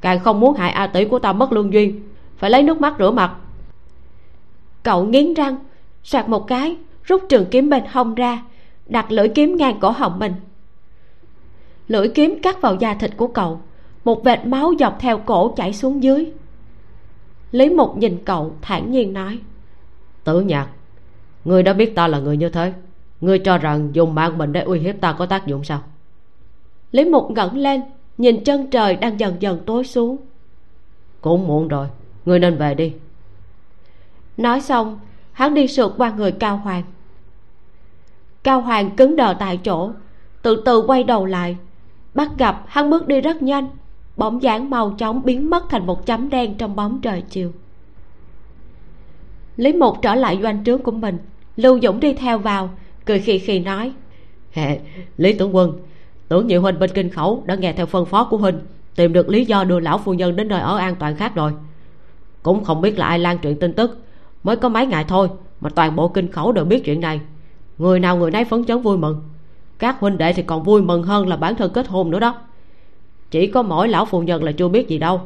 [0.01, 2.01] Càng không muốn hại a tỷ của ta mất lương duyên,
[2.37, 3.33] phải lấy nước mắt rửa mặt.
[4.83, 5.55] Cậu nghiến răng
[6.03, 8.43] soạt một cái, rút trường kiếm bên hông ra,
[8.85, 10.33] đặt lưỡi kiếm ngang cổ họng mình.
[11.87, 13.61] Lưỡi kiếm cắt vào da thịt của cậu,
[14.05, 16.31] một vệt máu dọc theo cổ chảy xuống dưới.
[17.51, 19.39] Lý mục nhìn cậu thản nhiên nói,
[20.23, 20.67] tử nhạc
[21.45, 22.73] ngươi đã biết ta là người như thế.
[23.21, 25.81] Ngươi cho rằng dùng mạng mình để uy hiếp ta có tác dụng sao?
[26.91, 27.81] Lý mục ngẩng lên
[28.17, 30.17] nhìn chân trời đang dần dần tối xuống.
[31.21, 31.87] Cũng muộn rồi
[32.25, 32.93] ngươi nên về đi.
[34.37, 34.99] Nói xong
[35.31, 36.83] hắn đi sượt qua người cao hoàng.
[38.43, 39.91] Cao hoàng cứng đờ tại chỗ
[40.41, 41.57] từ từ quay đầu lại.
[42.13, 43.69] Bắt gặp hắn bước đi rất nhanh
[44.19, 47.51] bóng dáng màu chóng biến mất thành một chấm đen trong bóng trời chiều
[49.59, 51.17] lý mục trở lại doanh trướng của mình.
[51.55, 52.69] Lưu dũng đi theo vào
[53.05, 53.91] cười khì khì nói.
[54.51, 54.79] Hệ,
[55.17, 55.79] lý tướng quân
[56.27, 58.59] tưởng nhị huynh bên kinh khẩu đã nghe theo phân phó của huynh
[58.95, 61.53] tìm được lý do đưa lão phu nhân đến nơi ở an toàn khác rồi.
[62.43, 63.97] Cũng không biết là ai lan truyền tin tức
[64.43, 65.29] mới có mấy ngày thôi
[65.61, 67.19] mà toàn bộ kinh khẩu đều biết chuyện này.
[67.77, 69.21] Người nào người nấy phấn chấn vui mừng.
[69.79, 72.35] Các huynh đệ thì còn vui mừng hơn là bản thân kết hôn nữa đó.
[73.31, 75.21] Chỉ có mỗi lão phu nhân là chưa biết gì đâu.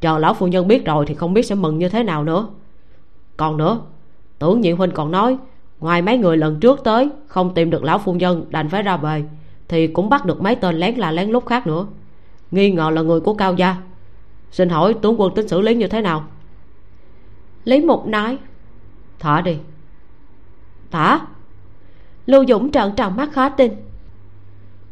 [0.00, 2.48] Chờ lão phu nhân biết rồi thì không biết sẽ mừng như thế nào nữa
[3.40, 3.80] còn nữa.
[4.38, 5.38] Tưởng nhị huynh còn nói
[5.80, 8.96] ngoài mấy người lần trước tới không tìm được lão phu nhân đành phải ra
[8.96, 9.24] về
[9.68, 11.86] thì cũng bắt được mấy tên lén là lén lút khác nữa.
[12.50, 13.76] Nghi ngờ là người của cao gia.
[14.50, 16.24] Xin hỏi tướng quân tính xử lý như thế nào?
[17.64, 18.38] Lý mục nói
[19.18, 19.56] thả đi.
[20.90, 21.20] Thả?
[22.26, 23.72] Lưu dũng trợn tròn mắt khó tin.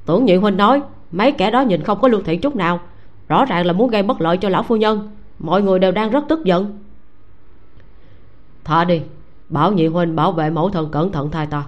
[0.07, 0.82] Tưởng nhị huynh nói
[1.12, 2.80] mấy kẻ đó nhìn không có lương thiện chút nào
[3.28, 6.11] rõ ràng là muốn gây bất lợi cho lão phu nhân mọi người đều đang
[6.11, 6.78] rất tức giận
[8.68, 9.00] thả đi.
[9.48, 11.66] Bảo nhị huynh bảo vệ mẫu thân cẩn thận thai ta.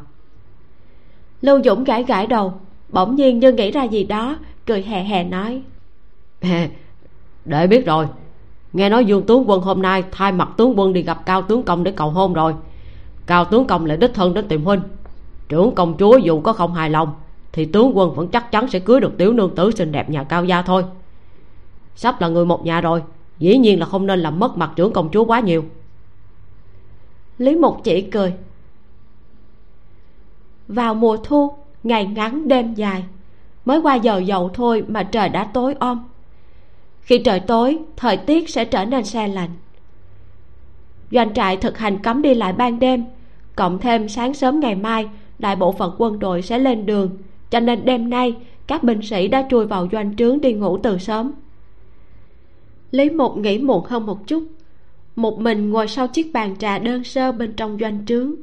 [1.41, 2.55] Lưu dũng gãi gãi đầu,
[2.89, 4.37] bỗng nhiên như nghĩ ra gì đó,
[4.67, 5.63] cười hè hè nói.
[7.45, 8.07] Để biết rồi.
[8.73, 11.63] Nghe nói dương tướng quân hôm nay thay mặt tướng quân đi gặp cao tướng
[11.63, 12.55] công để cầu hôn rồi.
[13.27, 14.81] Cao tướng công lại đích thân đến tìm huynh.
[15.49, 17.15] Trưởng công chúa dù có không hài lòng,
[17.53, 20.25] thì tướng quân vẫn chắc chắn sẽ cưới được tiểu nương tử xinh đẹp nhà
[20.25, 20.85] cao gia thôi.
[21.97, 23.03] Sắp là người một nhà rồi,
[23.39, 25.65] dĩ nhiên là không nên làm mất mặt trưởng công chúa quá nhiều
[27.41, 28.35] lý mục chỉ cười.
[30.69, 33.05] Vào mùa thu, ngày ngắn đêm dài,
[33.65, 36.09] mới qua giờ dậu thôi mà trời đã tối om.
[37.01, 39.51] Khi trời tối, thời tiết sẽ trở nên se lạnh.
[41.11, 43.05] Doanh trại thực hành cấm đi lại ban đêm,
[43.57, 47.19] cộng thêm sáng sớm ngày mai, đại bộ phận quân đội sẽ lên đường,
[47.51, 48.37] cho nên đêm nay,
[48.67, 51.33] các binh sĩ đã chui vào doanh trướng đi ngủ từ sớm.
[52.91, 54.43] Lý mục nghỉ muộn hơn một chút
[55.23, 58.35] một mình ngồi sau chiếc bàn trà đơn sơ bên trong doanh trướng.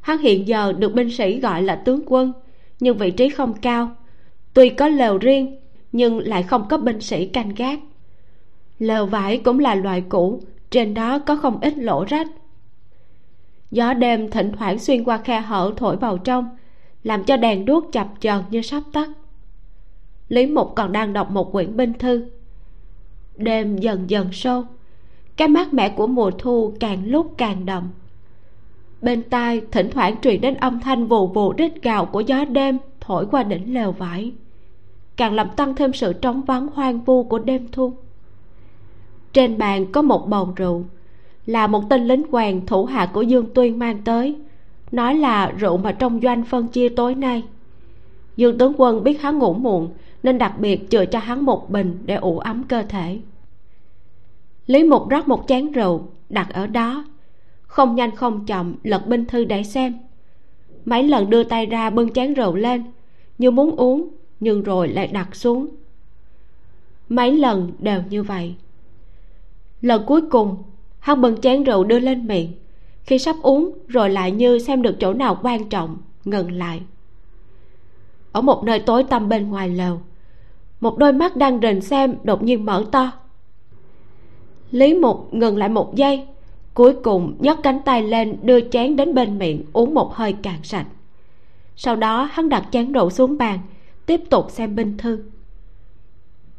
[0.00, 2.32] Hắn hiện giờ được binh sĩ gọi là tướng quân,
[2.80, 3.96] nhưng vị trí không cao.
[4.54, 5.56] Tuy có lều riêng,
[5.92, 7.78] nhưng lại không có binh sĩ canh gác.
[8.78, 12.28] Lều vải cũng là loại cũ, trên đó có không ít lỗ rách.
[13.70, 16.56] Gió đêm thỉnh thoảng xuyên qua khe hở thổi vào trong,
[17.04, 19.08] làm cho đèn đuốc chập chờn như sắp tắt.
[20.28, 22.28] Lý mục còn đang đọc một quyển binh thư.
[23.36, 24.64] Đêm dần dần sâu
[25.40, 27.88] cái mát mẻ của mùa thu càng lúc càng đậm.
[29.02, 32.78] Bên tai thỉnh thoảng truyền đến âm thanh vù vù rít gào của gió đêm
[33.00, 34.32] thổi qua đỉnh lều vải,
[35.16, 37.92] càng làm tăng thêm sự trống vắng hoang vu của đêm thu.
[39.32, 40.84] Trên bàn có một bầu rượu,
[41.46, 44.36] là một tên lính quèn thủ hạ của dương tuyên mang tới,
[44.92, 47.42] nói là rượu mà trong doanh phân chia tối nay.
[48.36, 49.90] Dương tướng quân biết hắn ngủ muộn
[50.22, 53.18] nên đặc biệt chừa cho hắn một bình để ủ ấm cơ thể
[54.70, 57.04] lý mục rót một chén rượu đặt ở đó.
[57.62, 59.98] Không nhanh không chậm, lật binh thư để xem.
[60.84, 62.84] Mấy lần đưa tay ra bưng chén rượu lên,
[63.38, 64.08] như muốn uống,
[64.40, 65.66] nhưng rồi lại đặt xuống.
[67.08, 68.54] Mấy lần đều như vậy.
[69.80, 70.56] Lần cuối cùng,
[70.98, 72.52] hắn bưng chén rượu đưa lên miệng.
[73.02, 76.82] Khi sắp uống, rồi lại như xem được chỗ nào quan trọng, ngừng lại.
[78.32, 80.00] Ở một nơi tối tăm bên ngoài lều
[80.80, 83.12] một đôi mắt đang rình xem đột nhiên mở to
[84.70, 86.26] lý mục ngừng lại một giây.
[86.74, 90.58] Cuối cùng, nhấc cánh tay lên, đưa chén đến bên miệng, uống một hơi cạn
[90.62, 90.86] sạch.
[91.76, 93.58] Sau đó, hắn đặt chén rượu xuống bàn,
[94.06, 95.24] tiếp tục xem binh thư.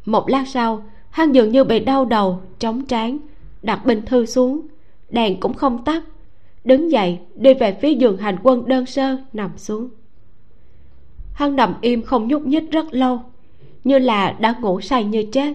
[0.06, 3.18] Một lát sau, hắn dường như bị đau đầu chóng tráng,
[3.62, 4.62] đặt binh thư xuống.
[5.10, 6.04] Đèn cũng không tắt.
[6.64, 9.90] Đứng dậy, đi về phía giường hành quân đơn sơ, nằm xuống.
[11.34, 13.20] Hắn nằm im không nhúc nhích rất lâu,
[13.84, 15.54] như là đã ngủ say như chết.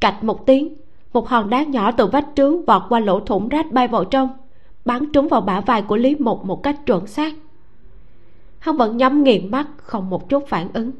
[0.00, 0.74] Cạch một tiếng
[1.12, 4.28] một hòn đá nhỏ từ vách trướng vọt qua lỗ thủng rách bay vào trong,
[4.84, 7.34] bắn trúng vào bả vai của lý mục một cách chuẩn xác.
[8.58, 10.90] Hắn vẫn nhắm nghiền mắt, không một chút phản ứng.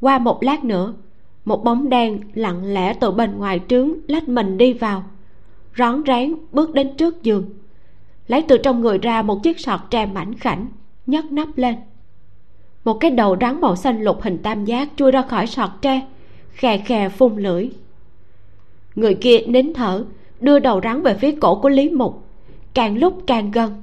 [0.00, 0.94] Qua một lát nữa,
[1.44, 5.04] một bóng đen lặng lẽ từ bên ngoài trướng lách mình đi vào,
[5.76, 7.50] rón rén bước đến trước giường,
[8.26, 10.66] lấy từ trong người ra một chiếc sọt tre mảnh khảnh,
[11.06, 11.74] nhấc nắp lên.
[12.84, 16.06] Một cái đầu rắn màu xanh lục hình tam giác chui ra khỏi sọt tre,
[16.50, 17.70] khè khè phun lưỡi
[18.94, 20.04] người kia nín thở,
[20.40, 22.24] đưa đầu rắn về phía cổ của lý mục.
[22.74, 23.82] Càng lúc càng gần.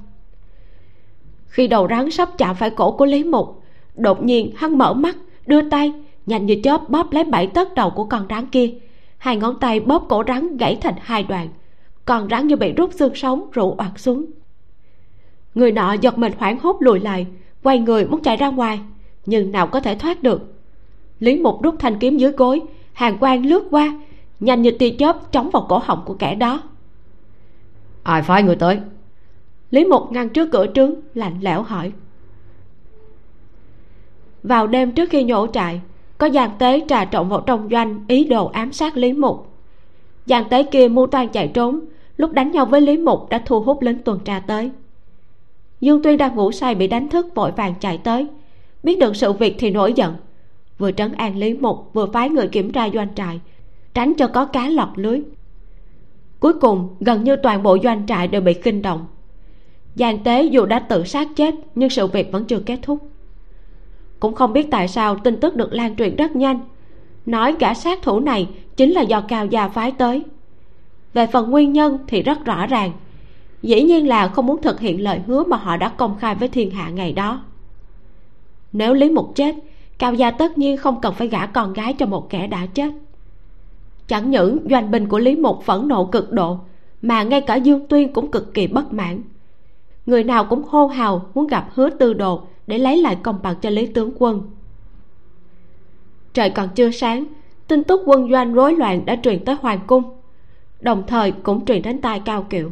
[1.48, 3.62] Khi đầu rắn sắp chạm phải cổ của lý mục,
[3.94, 5.92] đột nhiên hắn mở mắt, đưa tay,
[6.26, 8.70] nhanh như chớp bóp lấy bảy tấc đầu của con rắn kia.
[9.18, 11.48] Hai ngón tay bóp cổ rắn gãy thành hai đoạn.
[12.04, 14.26] Con rắn như bị rút xương sống rụ oặt xuống.
[15.54, 17.26] Người nọ giật mình hoảng hốt lùi lại,
[17.62, 18.80] quay người muốn chạy ra ngoài,
[19.26, 20.54] nhưng nào có thể thoát được.
[21.18, 22.60] Lý mục rút thanh kiếm dưới gối,
[22.92, 24.00] hàng quang lướt qua
[24.40, 26.62] nhanh như tia chớp trống vào cổ họng của kẻ đó.
[28.02, 28.78] Ai phái người tới?
[29.70, 31.92] Lý mục ngăn trước cửa trướng lạnh lẽo hỏi.
[34.42, 35.80] Vào đêm trước khi nhổ trại
[36.18, 39.46] có giang tế trà trộn vào trong doanh ý đồ ám sát lý mục.
[40.26, 41.80] Giang tế kia mưu toan chạy trốn
[42.16, 44.70] lúc đánh nhau với lý mục đã thu hút lính tuần tra tới.
[45.80, 48.26] Dương tuyên đang ngủ say bị đánh thức vội vàng chạy tới.
[48.82, 50.14] Biết được sự việc thì nổi giận.
[50.78, 53.40] Vừa trấn an lý mục vừa phái người kiểm tra doanh trại
[53.94, 55.20] tránh cho có cá lọt lưới.
[56.40, 59.06] Cuối cùng, gần như toàn bộ doanh trại đều bị kinh động.
[59.94, 62.98] Giang tế dù đã tự sát chết, nhưng sự việc vẫn chưa kết thúc.
[64.20, 66.60] Cũng không biết tại sao tin tức được lan truyền rất nhanh.
[67.26, 70.22] Nói gã sát thủ này chính là do cao gia phái tới.
[71.14, 72.92] Về phần nguyên nhân thì rất rõ ràng.
[73.62, 76.48] Dĩ nhiên là không muốn thực hiện lời hứa mà họ đã công khai với
[76.48, 77.40] thiên hạ ngày đó.
[78.72, 79.54] Nếu lý mục chết,
[79.98, 82.92] cao gia tất nhiên không cần phải gả con gái cho một kẻ đã chết
[84.10, 86.58] chẳng những doanh binh của lý mục phẫn nộ cực độ,
[87.02, 89.22] mà ngay cả dương tuyên cũng cực kỳ bất mãn.
[90.06, 93.56] Người nào cũng hô hào muốn gặp hứa tư đồ để lấy lại công bằng
[93.62, 94.42] cho lý tướng quân.
[96.34, 97.24] Trời còn chưa sáng,
[97.68, 100.02] tin tức quân doanh rối loạn đã truyền tới hoàng cung,
[100.80, 102.70] đồng thời cũng truyền đến tai cao kiệu.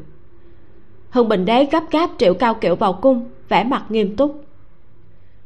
[1.10, 4.44] Hưng bình đế gấp gáp triệu cao kiệu vào cung, vẻ mặt nghiêm túc.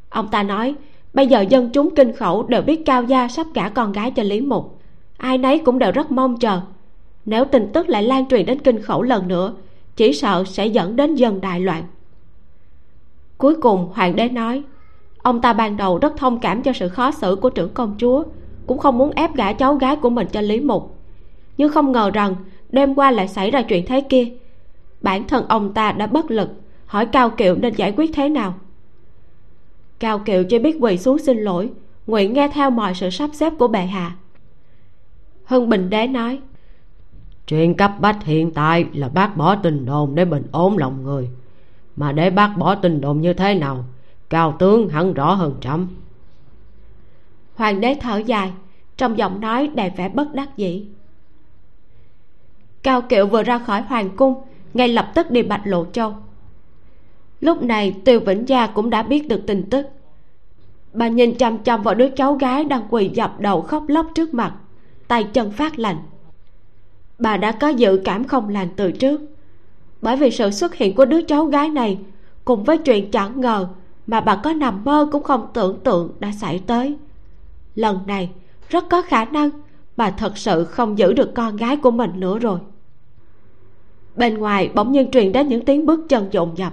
[0.08, 0.74] Ông ta nói,
[1.14, 4.22] bây giờ dân chúng kinh khẩu đều biết cao gia sắp gả con gái cho
[4.22, 4.78] lý mục
[5.22, 6.60] ai nấy cũng đều rất mong chờ.
[7.24, 9.54] Nếu tin tức lại lan truyền đến kinh khẩu lần nữa,
[9.96, 11.84] chỉ sợ sẽ dẫn đến dân đại loạn.
[13.38, 14.62] Cuối cùng, hoàng đế nói,
[15.18, 18.24] ông ta ban đầu rất thông cảm cho sự khó xử của trưởng công chúa,
[18.66, 20.96] cũng không muốn ép gả cháu gái của mình cho lý mục.
[21.56, 22.34] Nhưng không ngờ rằng,
[22.68, 24.28] đêm qua lại xảy ra chuyện thế kia.
[25.00, 26.50] Bản thân ông ta đã bất lực,
[26.86, 28.54] hỏi cao kiệu nên giải quyết thế nào?
[29.98, 31.70] Cao kiệu chỉ biết quỳ xuống xin lỗi,
[32.06, 34.16] nguyện nghe theo mọi sự sắp xếp của bệ hạ
[35.52, 36.40] hưng bình đế nói
[37.46, 41.28] chuyện cấp bách hiện tại là bác bỏ tình đồn để bình ổn lòng người.
[41.96, 43.84] Mà để bác bỏ tình đồn như thế nào
[44.30, 45.88] cao tướng hẳn rõ hơn trẫm.
[47.54, 48.52] Hoàng đế thở dài
[48.96, 50.86] trong giọng nói đầy vẻ bất đắc dĩ.
[52.82, 54.34] Cao kiệu vừa ra khỏi hoàng cung
[54.74, 56.14] ngay lập tức đi bạch lộ châu.
[57.40, 59.86] Lúc này tiêu vĩnh gia cũng đã biết được tin tức.
[60.92, 64.34] Bà nhìn chăm chăm vào đứa cháu gái đang quỳ dập đầu khóc lóc trước
[64.34, 64.54] mặt
[65.12, 65.96] tay chân phát lạnh.
[67.18, 69.20] Bà đã có dự cảm không lành từ trước.
[70.02, 71.98] Bởi vì sự xuất hiện của đứa cháu gái này,
[72.44, 73.68] cùng với chuyện chẳng ngờ
[74.06, 76.96] mà bà có nằm mơ cũng không tưởng tượng đã xảy tới.
[77.74, 78.30] Lần này,
[78.68, 79.50] rất có khả năng
[79.96, 82.58] bà thật sự không giữ được con gái của mình nữa rồi.
[84.16, 86.72] Bên ngoài bỗng nhiên truyền đến những tiếng bước chân dồn dập.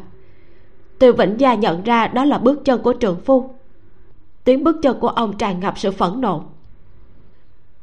[1.00, 3.50] Tiêu vĩnh gia nhận ra đó là bước chân của trường phu.
[4.44, 6.46] Tiếng bước chân của ông tràn ngập sự phẫn nộ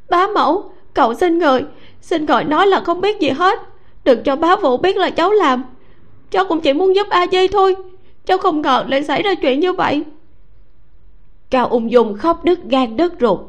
[0.08, 1.64] bá mẫu, cậu xin người.
[2.00, 3.58] Xin gọi nói là không biết gì hết.
[4.04, 5.64] Đừng cho bá vũ biết là cháu làm.
[6.30, 7.76] Cháu cũng chỉ muốn giúp a di thôi.
[8.26, 10.04] Cháu không ngờ lại xảy ra chuyện như vậy.
[11.50, 13.40] Cao ung dung khóc đứt gan đứt ruột.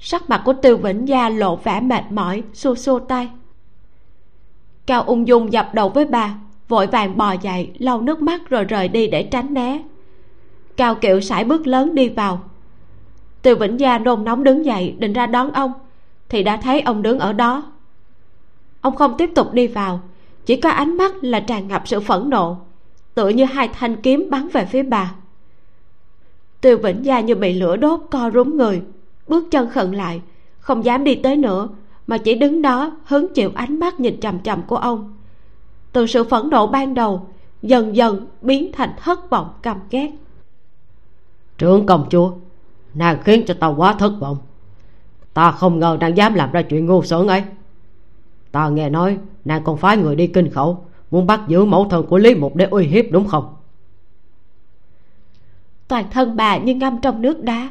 [0.00, 3.28] Sắc mặt của tiêu vĩnh gia lộ vẻ mệt mỏi xua xua tay.
[4.86, 6.34] Cao ung dung dập đầu với bà,
[6.68, 9.82] vội vàng bò dậy, lau nước mắt rồi rời đi để tránh né.
[10.76, 12.40] Cao kiệu sải bước lớn đi vào
[13.42, 15.72] tiêu vĩnh gia nôn nóng đứng dậy, định ra đón ông.
[16.28, 17.72] Thì đã thấy ông đứng ở đó.
[18.80, 20.00] Ông không tiếp tục đi vào,
[20.46, 22.56] chỉ có ánh mắt là tràn ngập sự phẫn nộ,
[23.14, 25.14] tựa như hai thanh kiếm bắn về phía bà.
[26.60, 28.82] Tiêu vĩnh gia như bị lửa đốt co rúm người,
[29.28, 30.20] bước chân khẩn lại,
[30.58, 31.68] không dám đi tới nữa,
[32.06, 35.16] mà chỉ đứng đó hứng chịu ánh mắt nhìn chằm chằm của ông.
[35.92, 37.26] Từ sự phẫn nộ ban đầu,
[37.62, 40.10] dần dần biến thành thất vọng căm ghét.
[41.58, 42.32] Trưởng công chúa
[42.94, 44.38] nàng khiến cho ta quá thất vọng.
[45.34, 47.42] Ta không ngờ nàng dám làm ra chuyện ngu xuẩn ấy.
[48.52, 52.06] Ta nghe nói, nàng còn phái người đi kinh khẩu, muốn bắt giữ mẫu thân
[52.06, 53.54] của lý mục để uy hiếp đúng không?
[55.88, 57.70] Toàn thân bà như ngâm trong nước đá.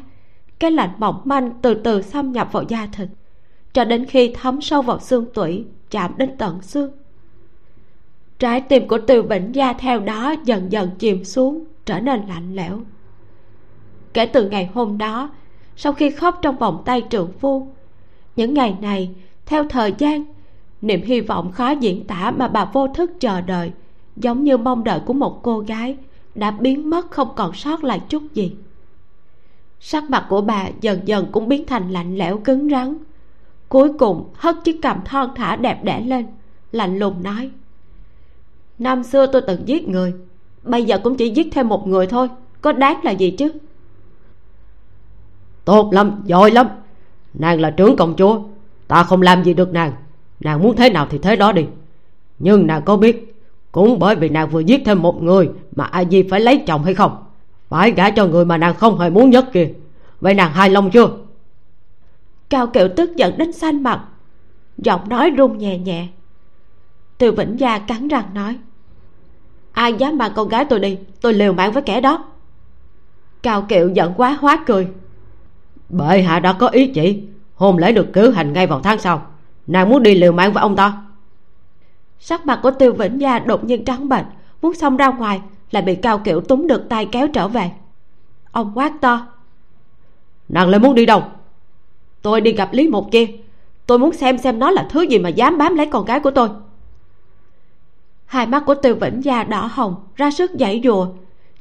[0.58, 3.08] Cái lạnh mỏng manh từ từ xâm nhập vào da thịt,
[3.72, 6.90] cho đến khi thấm sâu vào xương tủy, chạm đến tận xương.
[8.38, 12.54] Trái tim của tiêu vĩnh gia theo đó dần dần chìm xuống, trở nên lạnh
[12.54, 12.80] lẽo
[14.14, 15.30] kể từ ngày hôm đó,
[15.76, 17.68] sau khi khóc trong vòng tay trượng phu.
[18.36, 19.10] Những ngày này,
[19.46, 20.24] theo thời gian,
[20.82, 23.72] niềm hy vọng khó diễn tả mà bà vô thức chờ đợi,
[24.16, 25.96] giống như mong đợi của một cô gái
[26.34, 28.52] đã biến mất không còn sót lại chút gì.
[29.80, 32.96] Sắc mặt của bà dần dần cũng biến thành lạnh lẽo cứng rắn.
[33.68, 36.26] Cuối cùng, hất chiếc cằm thon thả đẹp đẽ lên,
[36.72, 37.50] lạnh lùng nói,
[38.78, 40.14] năm xưa tôi từng giết người,
[40.62, 42.28] bây giờ cũng chỉ giết thêm một người thôi,
[42.60, 43.52] có đáng là gì chứ?
[45.64, 46.66] Tốt lắm, giỏi lắm.
[47.34, 48.40] Nàng là trưởng công chúa,
[48.88, 49.92] ta không làm gì được nàng.
[50.40, 51.66] Nàng muốn thế nào thì thế đó đi.
[52.38, 53.34] Nhưng nàng có biết,
[53.72, 56.84] cũng bởi vì nàng vừa giết thêm một người mà ai di phải lấy chồng
[56.84, 57.24] hay không?
[57.68, 59.68] Phải gả cho người mà nàng không hề muốn nhất kìa
[60.20, 61.10] vậy nàng hài lòng chưa?
[62.48, 64.04] Cao kiệu tức giận đến xanh mặt,
[64.78, 66.06] giọng nói run nhẹ nhẹ.
[67.18, 68.58] Từ vĩnh gia cắn răng nói,
[69.72, 72.24] ai dám mang con gái tôi đi, tôi liều mạng với kẻ đó.
[73.42, 74.88] Cao kiệu giận quá hóa cười
[75.90, 77.22] bệ hạ đã có ý chỉ.
[77.54, 79.26] Hôn lễ được cử hành ngay vào tháng sau.
[79.66, 81.02] Nàng muốn đi liều mạng với ông ta.
[82.18, 84.26] Sắc mặt của tiêu vĩnh gia đột nhiên trắng bệch
[84.62, 87.70] muốn xông ra ngoài lại bị cao kiểu túm được tay kéo trở về.
[88.52, 89.26] Ông quát to.
[90.48, 91.22] Nàng lại muốn đi đâu?
[92.22, 93.26] Tôi đi gặp lý một kia
[93.90, 96.30] tôi muốn xem xem nó là thứ gì mà dám bám lấy con gái của
[96.30, 96.48] tôi.
[98.26, 101.08] Hai mắt của tiêu vĩnh gia đỏ hồng ra sức giãy dùa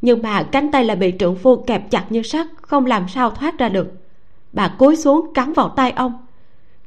[0.02, 3.30] nhưng mà cánh tay lại bị trượng phu kẹp chặt như sắt không làm sao
[3.30, 3.88] thoát ra được
[4.54, 6.26] bà cúi xuống cắn vào tay ông.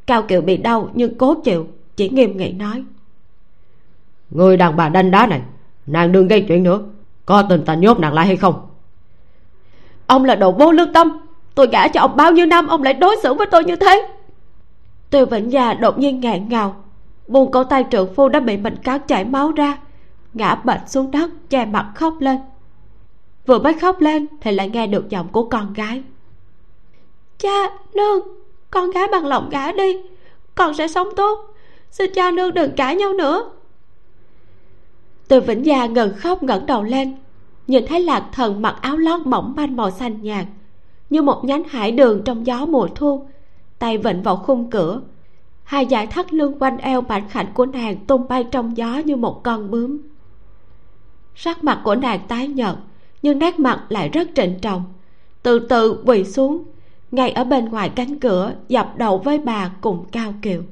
[0.06, 2.84] Cao kiều bị đau nhưng cố chịu chỉ nghiêm nghị nói.
[4.30, 5.40] Người đàn bà đanh đá này
[5.86, 6.80] nàng đừng gây chuyện nữa.
[7.26, 8.66] Có tình ta nhốt nàng lại hay không?
[10.06, 11.18] Ông là đồ vô lương tâm.
[11.54, 14.08] Tôi gả cho ông bao nhiêu năm ông lại đối xử với tôi như thế?
[15.10, 16.76] Tiêu vĩnh già đột nhiên ngạn ngào.
[17.28, 19.78] Buông cổ tay trượng phu đã bị mình cát chảy máu ra
[20.34, 22.38] ngã bệt xuống đất che mặt khóc lên.
[23.46, 26.02] Vừa mới khóc lên thì lại nghe được giọng của con gái
[27.42, 28.20] cha, nương,
[28.70, 29.96] con gái bằng lòng gả đi,
[30.54, 31.54] con sẽ sống tốt.
[31.90, 33.50] Xin cha nương đừng cãi nhau nữa.
[35.28, 37.16] Từ vĩnh gia ngừng khóc ngẩng đầu lên,
[37.66, 40.46] nhìn thấy lạc thần mặc áo lót mỏng manh màu xanh nhạt,
[41.10, 43.26] như một nhánh hải đường trong gió mùa thu,
[43.78, 45.00] tay vịnh vào khung cửa.
[45.64, 49.16] Hai dải thắt lưng quanh eo mảnh khảnh của nàng tung bay trong gió như
[49.16, 49.98] một con bướm.
[51.34, 52.74] Sắc mặt của nàng tái nhợt,
[53.22, 54.84] nhưng nét mặt lại rất trịnh trọng,
[55.42, 56.64] từ từ quỳ xuống
[57.12, 60.62] ngay ở bên ngoài cánh cửa, dập đầu với bà cùng cao kiều.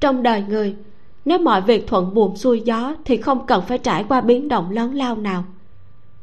[0.00, 0.76] Trong đời người,
[1.24, 4.70] nếu mọi việc thuận buồm xuôi gió thì không cần phải trải qua biến động
[4.70, 5.44] lớn lao nào.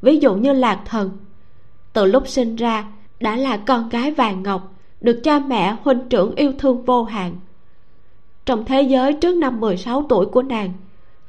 [0.01, 1.11] Ví dụ như lạc thần,
[1.93, 2.85] từ lúc sinh ra
[3.19, 7.35] đã là con gái vàng ngọc, được cha mẹ huynh trưởng yêu thương vô hạn.
[8.45, 10.73] Trong thế giới trước năm 16 tuổi của nàng,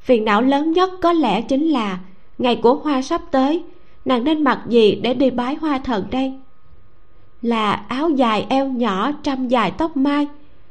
[0.01, 2.01] phiền não lớn nhất có lẽ chính là
[2.39, 3.65] ngày của hoa sắp tới
[4.05, 6.33] nàng nên mặc gì để đi bái hoa thần đây?
[7.43, 10.27] Là áo dài eo nhỏ trăm dài tóc mai,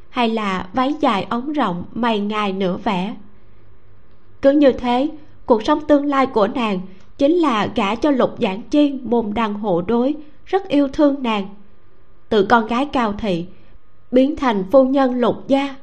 [0.10, 3.16] hay là váy dài ống rộng mày ngài nửa vẽ?
[4.42, 5.10] Cứ như thế,
[5.46, 6.80] cuộc sống tương lai của nàng
[7.18, 10.16] chính là gả cho lục giảng chi môn đăng hộ đối,
[10.46, 11.48] rất yêu thương nàng.
[12.30, 13.46] Từ con gái cao thị
[14.12, 15.76] biến thành phu nhân lục gia.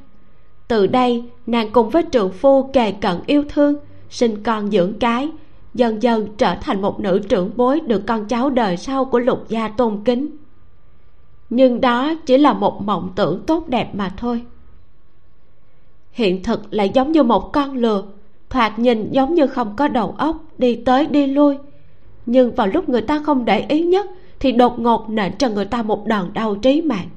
[0.67, 3.75] Từ đây, nàng cùng với trượng phu kề cận yêu thương,
[4.09, 5.29] sinh con dưỡng cái
[5.77, 9.49] dần dần trở thành một nữ trưởng bối được con cháu đời sau của lục
[9.49, 10.37] gia tôn kính.
[11.49, 14.45] Nhưng đó chỉ là một mộng tưởng tốt đẹp mà thôi.
[16.11, 18.03] Hiện thực lại giống như một con lừa,
[18.49, 21.57] thoạt nhìn giống như không có đầu óc, đi tới đi lui.
[22.25, 24.05] Nhưng vào lúc người ta không để ý nhất
[24.39, 27.09] thì đột ngột nện cho người ta một đòn đau trí mạng.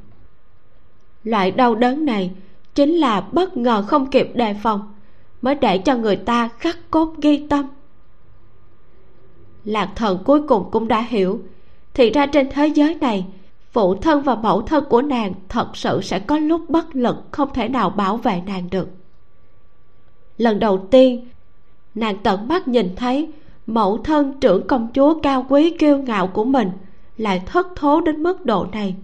[1.24, 2.30] Loại đau đớn này
[2.74, 4.94] chính là bất ngờ không kịp đề phòng,
[5.42, 7.66] mới để cho người ta khắc cốt ghi tâm
[9.64, 11.40] lạc thần cuối cùng cũng đã hiểu.
[11.94, 13.26] Thì ra trên thế giới này,
[13.72, 17.48] phụ thân và mẫu thân của nàng thật sự sẽ có lúc bất lực không
[17.54, 18.88] thể nào bảo vệ nàng được.
[20.38, 21.28] Lần đầu tiên,
[21.94, 23.28] nàng tận mắt nhìn thấy
[23.66, 26.70] mẫu thân trưởng công chúa cao quý kiêu ngạo của mình
[27.16, 28.96] lại thất thố đến mức độ này.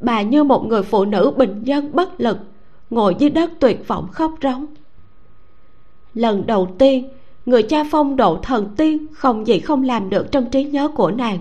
[0.00, 2.38] Bà như một người phụ nữ bình dân bất lực,
[2.90, 4.66] ngồi dưới đất tuyệt vọng khóc rống.
[6.14, 7.08] Lần đầu tiên
[7.46, 11.10] người cha phong độ thần tiên không gì không làm được trong trí nhớ của
[11.10, 11.38] nàng.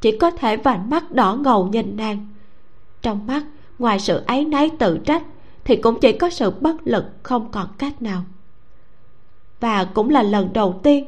[0.00, 2.26] Chỉ có thể vành mắt đỏ ngầu nhìn nàng.
[3.02, 3.44] Trong mắt,
[3.78, 5.22] ngoài sự áy náy tự trách,
[5.64, 8.22] thì cũng chỉ có sự bất lực không còn cách nào.
[9.60, 11.04] Và cũng là lần đầu tiên,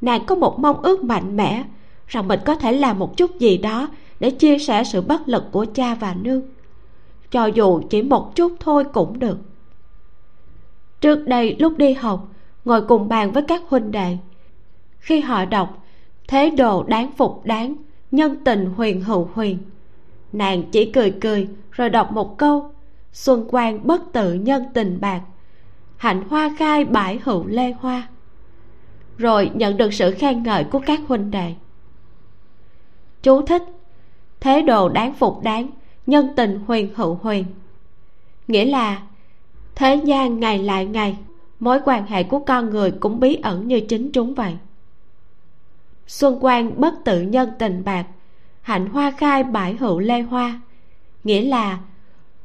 [0.00, 1.64] nàng có một mong ước mạnh mẽ
[2.06, 3.88] rằng mình có thể làm một chút gì đó
[4.20, 6.42] để chia sẻ sự bất lực của cha và nương.
[7.30, 9.38] Cho dù chỉ một chút thôi cũng được.
[11.00, 12.28] Trước đây lúc đi học
[12.68, 14.16] ngồi cùng bàn với các huynh đệ.
[14.98, 15.84] Khi họ đọc,
[16.28, 17.74] thế đồ đáng phục đáng,
[18.10, 19.58] nhân tình huyền hữu huyền.
[20.32, 22.70] Nàng chỉ cười cười rồi đọc một câu,
[23.12, 25.20] xuân quan bất tự nhân tình bạc,
[25.96, 28.08] hạnh hoa khai bãi hữu lê hoa.
[29.18, 31.54] Rồi nhận được sự khen ngợi của các huynh đệ.
[33.22, 33.62] Chú thích,
[34.40, 35.70] thế đồ đáng phục đáng,
[36.06, 37.44] nhân tình huyền hữu huyền.
[38.48, 39.02] Nghĩa là,
[39.74, 41.16] thế gian ngày lại ngày
[41.60, 44.56] mối quan hệ của con người cũng bí ẩn như chính chúng vậy.
[46.06, 48.06] Xuân quan bất tự nhân tình bạc,
[48.60, 50.60] hạnh hoa khai bãi hữu lê hoa.
[51.24, 51.78] Nghĩa là,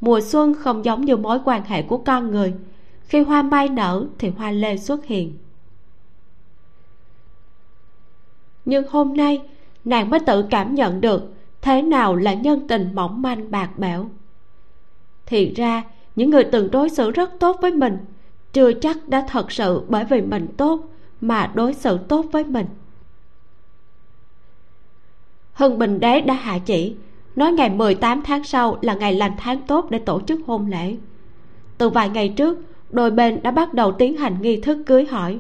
[0.01, 2.53] mùa xuân không giống như mối quan hệ của con người.
[3.01, 5.37] Khi hoa mai nở thì hoa lê xuất hiện.
[8.65, 9.41] Nhưng hôm nay,
[9.85, 14.09] nàng mới tự cảm nhận được thế nào là nhân tình mỏng manh bạc bẽo.
[15.25, 15.83] Thì ra,
[16.15, 17.97] những người từng đối xử rất tốt với mình
[18.53, 20.79] chưa chắc đã thật sự bởi vì mình tốt
[21.21, 22.65] mà đối xử tốt với mình.
[25.53, 26.95] Hưng bình đế đã hạ chỉ,
[27.35, 30.95] nói ngày 18 tháng sau là ngày lành tháng tốt để tổ chức hôn lễ.
[31.77, 32.59] Từ vài ngày trước,
[32.89, 35.39] đôi bên đã bắt đầu tiến hành nghi thức cưới hỏi.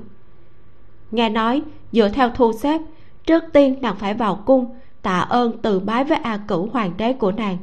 [1.11, 1.61] Nghe nói,
[1.91, 2.81] dựa theo thu xếp,
[3.25, 7.13] trước tiên nàng phải vào cung tạ ơn từ bái với a cửu hoàng đế
[7.13, 7.57] của nàng.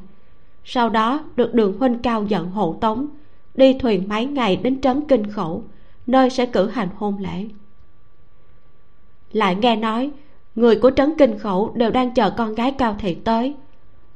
[0.64, 3.06] Sau đó được đường huynh cao giận hộ tống
[3.55, 5.64] đi thuyền mấy ngày đến trấn kinh khẩu,
[6.06, 7.47] nơi sẽ cử hành hôn lễ.
[9.32, 10.10] Lại nghe nói,
[10.55, 13.55] người của trấn kinh khẩu đều đang chờ con gái cao thị tới.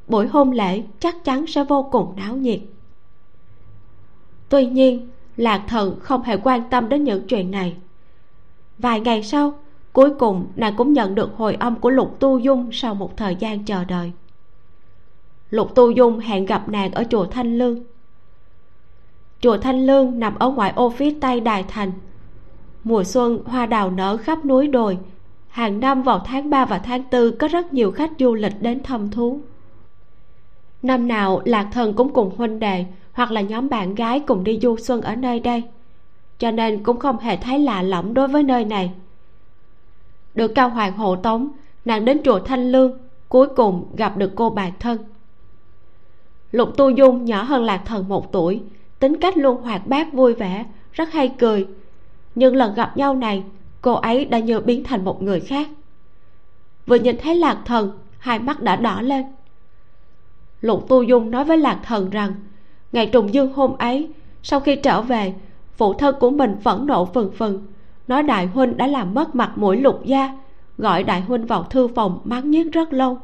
[0.09, 2.61] Buổi hôn lễ chắc chắn sẽ vô cùng náo nhiệt.
[4.49, 7.77] Tuy nhiên, lạc thần không hề quan tâm đến những chuyện này.
[8.79, 9.53] Vài ngày sau,
[9.93, 13.37] cuối cùng nàng cũng nhận được hồi âm của lục tu dung sau một thời
[13.37, 14.13] gian chờ đợi.
[15.51, 17.83] Lục tu dung hẹn gặp nàng ở chùa thanh lương
[19.45, 21.93] chùa thanh lương nằm ở ngoại ô phía tây đài thành.
[22.85, 24.99] Mùa xuân, hoa đào nở khắp núi đồi.
[25.49, 28.83] Hàng năm vào tháng 3 và tháng 4 có rất nhiều khách du lịch đến
[28.83, 29.41] thăm thú.
[30.83, 34.59] Năm nào, lạc thần cũng cùng huynh đệ hoặc là nhóm bạn gái cùng đi
[34.63, 35.63] du xuân ở nơi đây.
[36.39, 38.93] Cho nên cũng không hề thấy lạ lẫm đối với nơi này.
[40.35, 41.49] Được cao hoàng hộ tống,
[41.85, 42.99] nàng đến chùa thanh lương,
[43.29, 44.99] cuối cùng gặp được cô bạn thân.
[46.53, 48.63] Lục tu dung nhỏ hơn lạc thần một tuổi
[48.99, 51.67] tính cách luôn hoạt bát vui vẻ, rất hay cười.
[52.35, 53.43] Nhưng lần gặp nhau này,
[53.81, 55.69] cô ấy đã như biến thành một người khác.
[56.87, 59.25] Vừa nhìn thấy lạc thần, hai mắt đã đỏ lên.
[60.61, 62.35] Lục tu dung nói với lạc thần rằng,
[62.93, 64.09] ngày trùng dương hôm ấy,
[64.43, 65.35] sau khi trở về,
[65.77, 67.67] phụ thân của mình phẫn nộ phừng phừng
[68.09, 70.39] nói đại huynh đã làm mất mặt mũi lục gia,
[70.79, 73.19] gọi đại huynh vào thư phòng mắng nhiếc rất lâu.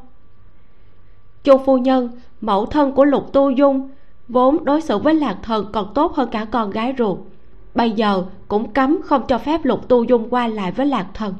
[1.43, 2.09] Chu phu nhân,
[2.41, 3.89] mẫu thân của lục tu dung
[4.31, 7.17] vốn đối xử với lạc thần còn tốt hơn cả con gái ruột.
[7.75, 11.33] Bây giờ cũng cấm không cho phép lục tu dung qua lại với lạc thần.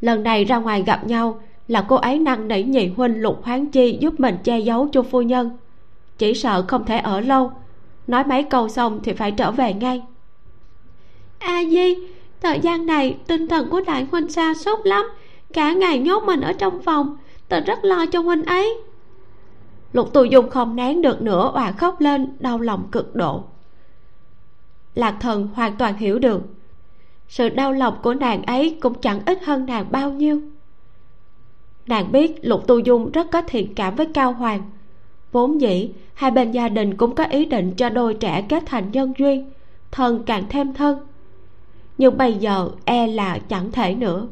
[0.00, 3.66] Lần này ra ngoài gặp nhau là cô ấy năn nỉ nhị huynh lục hoáng
[3.66, 5.50] chi giúp mình che giấu chu phu nhân.
[6.18, 7.52] Chỉ sợ không thể ở lâu.
[8.06, 10.02] Nói mấy câu xong thì phải trở về ngay.
[11.38, 11.94] A di,
[12.40, 15.04] thời gian này tinh thần của đại huynh xa sút lắm.
[15.52, 17.16] Cả ngày nhốt mình ở trong phòng.
[17.48, 18.74] Tớ rất lo cho huynh ấy
[19.92, 23.44] lục tù dung không nén được nữa òa khóc lên, đau lòng cực độ.
[24.94, 26.42] Lạc thần hoàn toàn hiểu được.
[27.28, 30.40] Sự đau lòng của nàng ấy cũng chẳng ít hơn nàng bao nhiêu.
[31.86, 34.62] Nàng biết lục tu dung rất có thiện cảm với cao hoàng.
[35.32, 38.90] Vốn dĩ, hai bên gia đình cũng có ý định cho đôi trẻ kết thành
[38.92, 39.52] nhân duyên,
[39.90, 40.98] thân càng thêm thân.
[41.98, 44.28] Nhưng bây giờ e là chẳng thể nữa.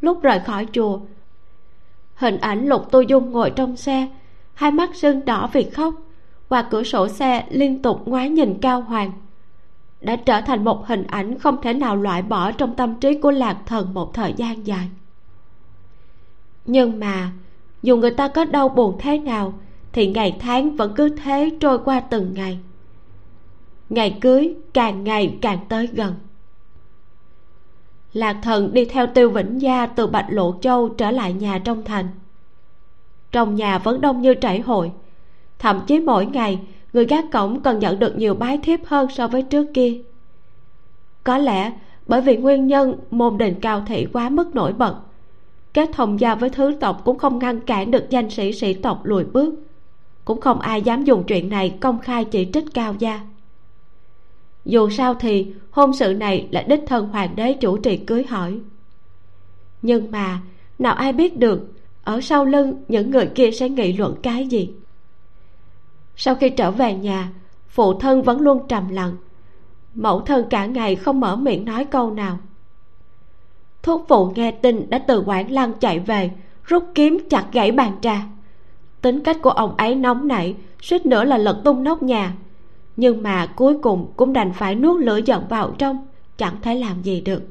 [0.00, 1.00] Lúc rời khỏi chùa,
[2.14, 4.08] hình ảnh lục tu dung ngồi trong xe
[4.54, 5.94] hai mắt sưng đỏ vì khóc
[6.48, 9.12] qua cửa sổ xe liên tục ngoái nhìn cao hoàng.
[10.00, 13.30] Đã trở thành một hình ảnh không thể nào loại bỏ trong tâm trí của
[13.30, 14.88] lạc thần một thời gian dài.
[16.64, 17.30] Nhưng mà,
[17.82, 19.54] dù người ta có đau buồn thế nào,
[19.92, 22.58] thì ngày tháng vẫn cứ thế trôi qua từng ngày.
[23.88, 26.14] Ngày cưới càng ngày càng tới gần.
[28.12, 31.84] Lạc thần đi theo tiêu vĩnh gia từ bạch lộ châu trở lại nhà trong
[31.84, 32.08] thành
[33.32, 34.92] trong nhà vẫn đông như trảy hội.
[35.58, 36.58] Thậm chí mỗi ngày,
[36.92, 40.00] người gác cổng còn nhận được nhiều bái thiếp hơn so với trước kia.
[41.24, 41.72] Có lẽ
[42.06, 44.94] bởi vì nguyên nhân môn đình cao thị quá mức nổi bật
[45.74, 49.04] kết thông gia với thứ tộc cũng không ngăn cản được danh sĩ sĩ tộc
[49.04, 49.54] lùi bước.
[50.24, 53.20] Cũng không ai dám dùng chuyện này công khai chỉ trích cao gia.
[54.64, 58.58] Dù sao thì hôn sự này là đích thân hoàng đế chủ trì cưới hỏi.
[59.82, 60.40] Nhưng mà,
[60.78, 61.72] nào ai biết được
[62.04, 64.70] ở sau lưng, những người kia sẽ nghị luận cái gì?
[66.16, 67.32] Sau khi trở về nhà,
[67.68, 69.16] phụ thân vẫn luôn trầm lặng.
[69.94, 72.38] Mẫu thân cả ngày không mở miệng nói câu nào.
[73.82, 76.30] Thuốc phụ nghe tin đã từ quảng lăng chạy về,
[76.64, 78.22] rút kiếm chặt gãy bàn trà.
[79.00, 82.34] Tính cách của ông ấy nóng nảy, suýt nữa là lật tung nóc nhà.
[82.96, 86.06] Nhưng mà cuối cùng cũng đành phải nuốt lửa giận vào trong,
[86.36, 87.42] chẳng thể làm gì được.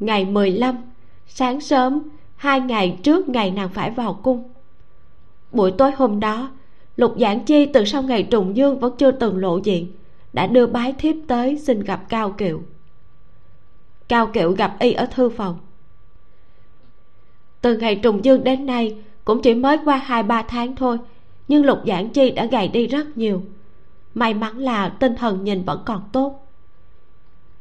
[0.00, 0.76] Ngày 15
[1.26, 2.02] sáng sớm
[2.40, 4.50] hai ngày trước ngày nàng phải vào cung.
[5.52, 6.50] Buổi tối hôm đó,
[6.96, 9.92] lục giảng chi từ sau ngày trùng dương vẫn chưa từng lộ diện,
[10.32, 12.62] đã đưa bái thiếp tới xin gặp cao kiệu.
[14.08, 15.58] Cao kiệu gặp y ở thư phòng.
[17.60, 20.98] Từ ngày trùng dương đến nay, cũng chỉ mới qua hai ba tháng thôi,
[21.48, 23.42] nhưng lục giảng chi đã gầy đi rất nhiều.
[24.14, 26.46] May mắn là tinh thần nhìn vẫn còn tốt.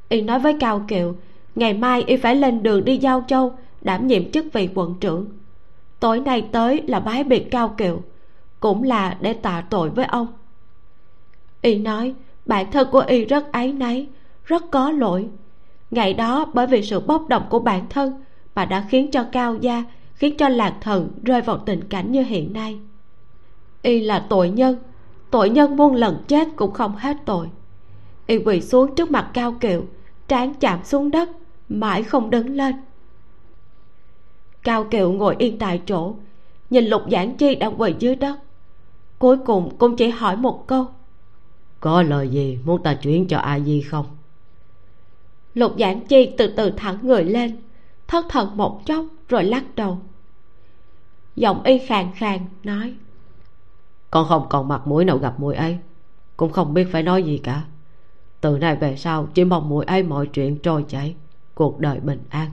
[0.10, 1.16] Y nói với cao kiệu,
[1.56, 5.26] ngày mai y phải lên đường đi giao châu đảm nhiệm chức vị quận trưởng.
[6.00, 8.02] Tối nay tới là bái biệt cao kiệu,
[8.60, 10.28] cũng là để tạ tội với ông.
[11.62, 12.14] Y nói
[12.46, 14.08] bản thân của y rất áy náy,
[14.46, 15.28] rất có lỗi.
[15.92, 18.24] Ngày đó bởi vì sự bốc đồng của bản thân
[18.56, 19.84] mà đã khiến cho cao gia,
[20.14, 22.80] khiến cho lạc thần rơi vào tình cảnh như hiện nay.
[23.82, 24.76] Y là tội nhân
[25.32, 27.48] tội nhân muôn lần chết cũng không hết tội.
[28.28, 29.86] Y quỳ xuống trước mặt cao kiệu,
[30.28, 31.30] trán chạm xuống đất,
[31.70, 32.76] mãi không đứng lên
[34.64, 36.16] cao kiệu ngồi yên tại chỗ,
[36.70, 38.40] nhìn lục giảng chi đang quỳ dưới đất.
[39.20, 40.86] Cuối cùng cũng chỉ hỏi một câu,
[41.80, 44.06] có lời gì muốn ta chuyển cho a di không?
[45.54, 47.62] Lục giảng chi từ từ thẳng người lên,
[48.08, 49.98] thất thần một chốc rồi lắc đầu.
[51.36, 52.94] Giọng y khàn khàn nói,
[54.12, 55.78] con không còn mặt mũi nào gặp muội ấy,
[56.38, 57.64] cũng không biết phải nói gì cả.
[58.42, 61.16] Từ nay về sau chỉ mong muội ấy mọi chuyện trôi chảy,
[61.54, 62.52] cuộc đời bình an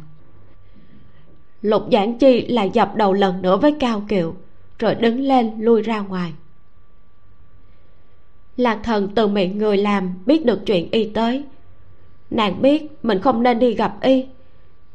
[1.67, 4.35] lục giảng chi lại dập đầu lần nữa với cao kiệu,
[4.79, 6.33] rồi đứng lên lui ra ngoài.
[8.57, 11.45] Lạc thần từ miệng người làm biết được chuyện y tới.
[12.31, 14.27] Nàng biết mình không nên đi gặp y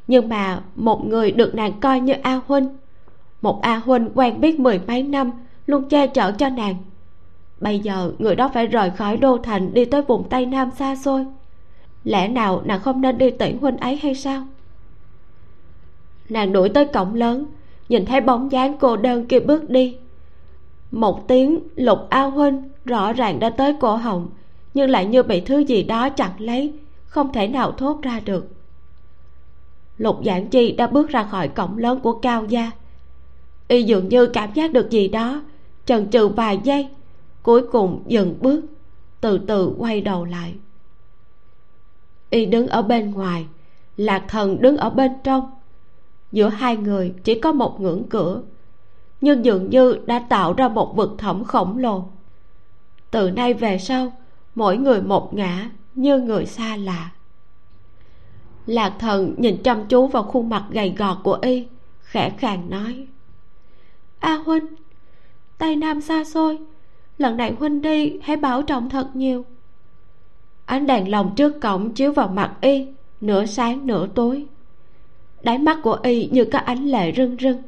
[0.07, 2.77] nhưng mà một người được nàng coi như a huynh
[3.41, 5.31] một a huynh quen biết mười mấy năm
[5.68, 6.76] luôn che chở cho nàng.
[7.60, 10.95] Bây giờ người đó phải rời khỏi đô thành đi tới vùng tây nam xa
[10.95, 11.26] xôi.
[12.03, 14.48] Lẽ nào nàng không nên đi tiễn huynh ấy hay sao?
[16.31, 17.45] Nàng đuổi tới cổng lớn,
[17.89, 19.97] nhìn thấy bóng dáng cô đơn kia bước đi.
[20.91, 24.29] Một tiếng lục ao huynh rõ ràng đã tới cổ họng,
[24.73, 26.73] nhưng lại như bị thứ gì đó chặn lấy,
[27.05, 28.47] không thể nào thốt ra được.
[29.97, 32.71] Lục giảng chi đã bước ra khỏi cổng lớn của cao gia.
[33.67, 35.41] Y dường như cảm giác được gì đó,
[35.85, 36.87] chần chừ vài giây,
[37.43, 38.61] cuối cùng dừng bước,
[39.21, 40.53] từ từ quay đầu lại.
[42.29, 43.45] Y đứng ở bên ngoài,
[43.97, 45.51] lạc thần đứng ở bên trong
[46.31, 48.41] giữa hai người chỉ có một ngưỡng cửa.
[49.21, 52.05] Nhưng dường như đã tạo ra một vực thẳm khổng lồ.
[53.11, 54.13] Từ nay về sau,
[54.55, 57.11] mỗi người một ngã như người xa lạ.
[58.65, 61.67] Lạc thần nhìn chăm chú vào khuôn mặt gầy gò của y,
[62.01, 63.07] khẽ khàng nói,
[64.19, 64.65] a huynh
[65.57, 66.59] tây nam xa xôi,
[67.17, 69.45] lần này huynh đi hãy bảo trọng thật nhiều.
[70.65, 72.87] Ánh đèn lồng trước cổng chiếu vào mặt y
[73.21, 74.45] nửa sáng nửa tối
[75.43, 77.61] đáy mắt của y như có ánh lệ rưng rưng.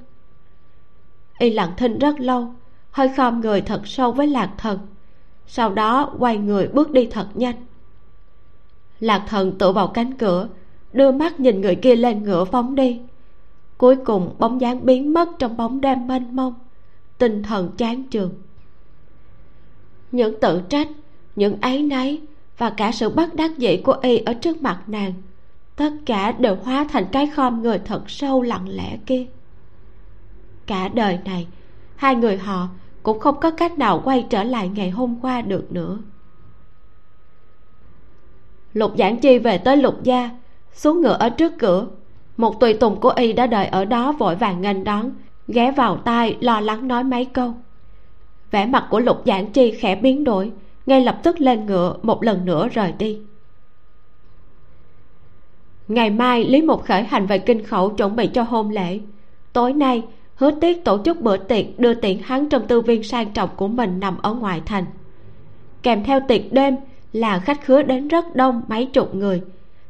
[1.39, 2.53] Y lặng thinh rất lâu,
[2.91, 4.79] hơi khom người thật sâu với lạc thần.
[5.47, 7.55] Sau đó, quay người bước đi thật nhanh.
[8.99, 10.47] Lạc thần tựa vào cánh cửa,
[10.93, 13.01] đưa mắt nhìn người kia lên ngựa phóng đi.
[13.77, 16.53] Cuối cùng, bóng dáng biến mất trong bóng đêm mênh mông,
[17.17, 18.31] tinh thần chán trường
[20.13, 20.87] những tự trách,
[21.35, 22.21] những áy náy
[22.57, 25.13] và cả sự bất đắc dĩ của y ở trước mặt nàng
[25.75, 29.25] tất cả đều hóa thành cái khom người thật sâu lặng lẽ kia.
[30.65, 31.47] Cả đời này,
[31.95, 32.67] hai người họ
[33.03, 35.97] cũng không có cách nào quay trở lại ngày hôm qua được nữa.
[38.73, 40.29] Lục giảng chi về tới lục gia,
[40.73, 41.87] xuống ngựa ở trước cửa.
[42.37, 45.11] Một tùy tùng của y đã đợi ở đó vội vàng nghênh đón,
[45.47, 47.53] ghé vào tai lo lắng nói mấy câu.
[48.51, 50.51] Vẻ mặt của lục giảng chi khẽ biến đổi,
[50.85, 53.19] ngay lập tức lên ngựa một lần nữa rời đi
[55.87, 58.99] ngày mai, lý mục khởi hành về kinh khẩu chuẩn bị cho hôn lễ.
[59.53, 60.03] Tối nay,
[60.35, 63.67] hứa tiết tổ chức bữa tiệc đưa tiện hắn trong tư viên sang trọng của
[63.67, 64.85] mình nằm ở ngoài thành.
[65.83, 66.75] Kèm theo tiệc đêm
[67.13, 69.41] là khách khứa đến rất đông, mấy chục người.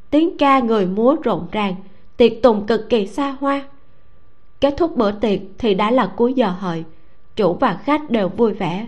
[0.10, 1.76] Tiếng ca người múa rộn ràng,
[2.18, 3.64] tiệc tùng cực kỳ xa hoa.
[4.62, 6.84] Kết thúc bữa tiệc thì đã là cuối giờ hợi,
[7.36, 8.88] chủ và khách đều vui vẻ.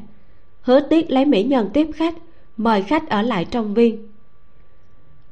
[0.61, 2.15] Hứa tiết lấy mỹ nhân tiếp khách,
[2.57, 4.07] mời khách ở lại trong viên.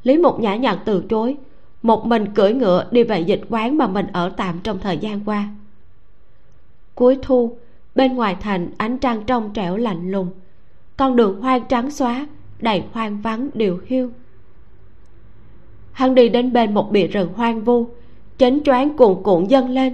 [0.03, 1.37] Lý mục nhã nhặn từ chối
[1.83, 5.19] một mình cưỡi ngựa đi về dịch quán mà mình ở tạm trong thời gian
[5.25, 5.49] qua.
[6.95, 7.57] Cuối thu,
[7.95, 10.27] bên ngoài thành ánh trăng trong trẻo lạnh lùng.
[10.97, 12.27] Con đường hoang trắng xóa,
[12.59, 14.09] đầy hoang vắng điều hiu.
[15.91, 17.87] Hắn đi đến bên một bìa rừng hoang vu
[18.37, 19.93] chánh choáng cuồn cuộn dâng lên.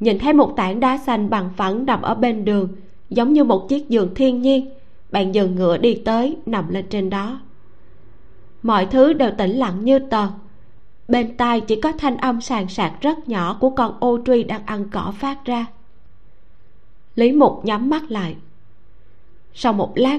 [0.00, 2.68] Nhìn thấy một tảng đá xanh bằng phẳng nằm ở bên đường,
[3.10, 4.70] giống như một chiếc giường thiên nhiên.
[5.10, 7.40] Bạn dừng ngựa đi tới, nằm lên trên đó.
[8.62, 10.28] Mọi thứ đều tĩnh lặng như tờ
[11.08, 14.66] bên tai chỉ có thanh âm sàn sạc rất nhỏ của con ô truy đang
[14.66, 15.66] ăn cỏ phát ra.
[17.14, 18.36] Lý mục nhắm mắt lại.
[19.54, 20.18] Sau một lát,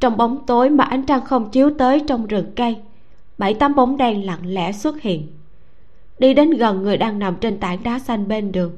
[0.00, 2.76] trong bóng tối mà ánh trăng không chiếu tới trong rừng cây,
[3.38, 5.26] bảy tám bóng đen lặng lẽ xuất hiện.
[6.18, 8.76] Đi đến gần người đang nằm trên tảng đá xanh bên đường.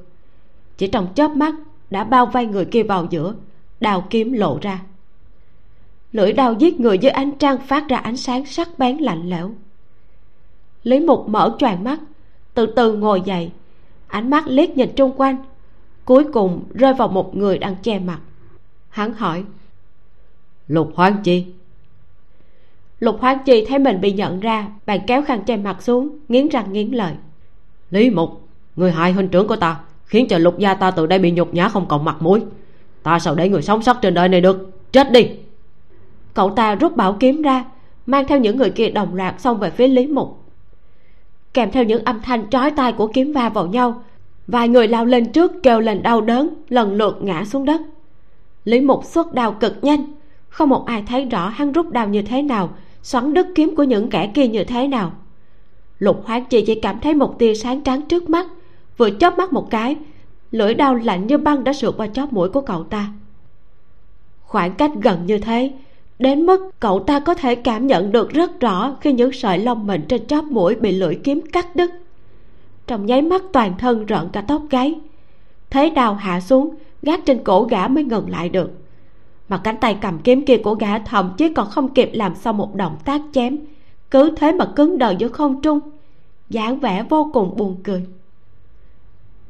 [0.77, 1.55] Chỉ trong chớp mắt
[1.91, 3.35] đã bao vây người kia vào giữa,
[3.81, 4.81] đào kiếm lộ ra.
[6.13, 9.55] Lưỡi đao giết người dưới ánh trăng phát ra ánh sáng sắc bén lạnh lẽo
[10.83, 11.99] lý mục mở choàng mắt
[12.55, 13.51] từ từ ngồi dậy.
[14.07, 15.37] Ánh mắt liếc nhìn chung quanh
[16.05, 18.21] cuối cùng rơi vào một người đang che mặt.
[18.89, 19.45] Hắn hỏi
[20.69, 21.47] lục hoang chi?
[23.01, 26.49] Lục hoang chi thấy mình bị nhận ra bèn kéo khăn che mặt xuống nghiến
[26.49, 27.15] răng nghiến lợi.
[27.91, 31.19] Lý mục người hại huynh trưởng của ta khiến cho lục gia ta từ đây
[31.19, 32.41] bị nhục nhã không còn mặt mũi.
[33.03, 34.71] Ta sao để người sống sót trên đời này được?
[34.93, 35.31] Chết đi!
[36.35, 37.65] Cậu ta rút bảo kiếm ra
[38.07, 40.40] mang theo những người kia đồng loạt xông về phía lý mục
[41.55, 44.03] kèm theo những âm thanh trói tai của kiếm va vào nhau.
[44.47, 47.81] Vài người lao lên trước kêu lên đau đớn, lần lượt ngã xuống đất.
[48.65, 50.05] Lý mục xuất đao cực nhanh.
[50.49, 52.71] Không một ai thấy rõ hắn rút đao như thế nào,
[53.03, 55.13] xoắn đứt kiếm của những kẻ kia như thế nào.
[55.99, 58.47] Lục hoán chi chỉ cảm thấy một tia sáng trắng trước mắt,
[58.97, 59.97] vừa chớp mắt một cái,
[60.51, 63.09] lưỡi đao lạnh như băng đã sượt qua chóp mũi của cậu ta.
[64.43, 65.73] Khoảng cách gần như thế
[66.21, 69.87] đến mức cậu ta có thể cảm nhận được rất rõ khi những sợi lông
[69.87, 71.91] mịn trên chóp mũi bị lưỡi kiếm cắt đứt.
[72.87, 75.01] Trong nháy mắt toàn thân rợn cả tóc gáy.
[75.71, 78.71] Thế đào hạ xuống, gác trên cổ gã mới ngừng lại được.
[79.49, 82.57] Mà cánh tay cầm kiếm kia của gã thậm chí còn không kịp làm xong
[82.57, 83.59] một động tác chém.
[84.11, 85.81] Cứ thế mà cứng đờ giữa không trung,
[86.51, 88.07] dáng vẻ vô cùng buồn cười.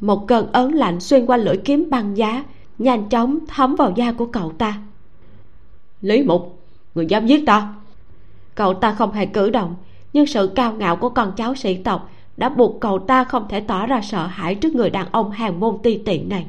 [0.00, 2.44] Một cơn ớn lạnh xuyên qua lưỡi kiếm băng giá,
[2.78, 4.80] nhanh chóng thấm vào da của cậu ta.
[6.00, 6.59] Lý mục
[6.94, 7.74] người dám giết ta?
[8.54, 9.74] Cậu ta không hề cử động
[10.12, 13.60] nhưng sự cao ngạo của con cháu sĩ tộc đã buộc cậu ta không thể
[13.60, 16.46] tỏ ra sợ hãi trước người đàn ông hàng môn ti tiện này.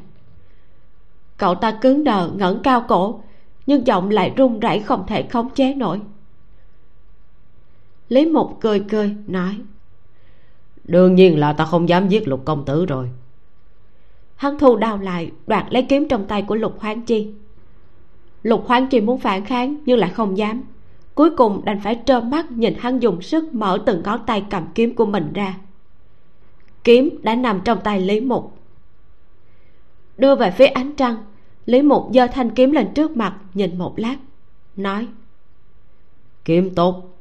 [1.38, 3.22] Cậu ta cứng đờ ngẩng cao cổ
[3.66, 6.02] nhưng giọng lại run rẩy không thể khống chế nổi.
[8.10, 9.56] Lý mục cười cười nói
[10.84, 13.10] đương nhiên là ta không dám giết lục công tử rồi.
[14.36, 17.34] Hắn thu đao lại đoạt lấy kiếm trong tay của lục hoáng chi
[18.44, 20.64] lục hoáng chi muốn phản kháng nhưng lại không dám.
[21.16, 24.64] Cuối cùng đành phải trơ mắt nhìn hắn dùng sức mở từng ngón tay cầm
[24.76, 25.56] kiếm của mình ra.
[26.84, 28.58] Kiếm đã nằm trong tay lý mục.
[30.18, 31.16] Đưa về phía ánh trăng
[31.66, 34.16] lý mục giơ thanh kiếm lên trước mặt nhìn một lát
[34.76, 35.08] nói
[36.46, 37.18] kiếm tốt.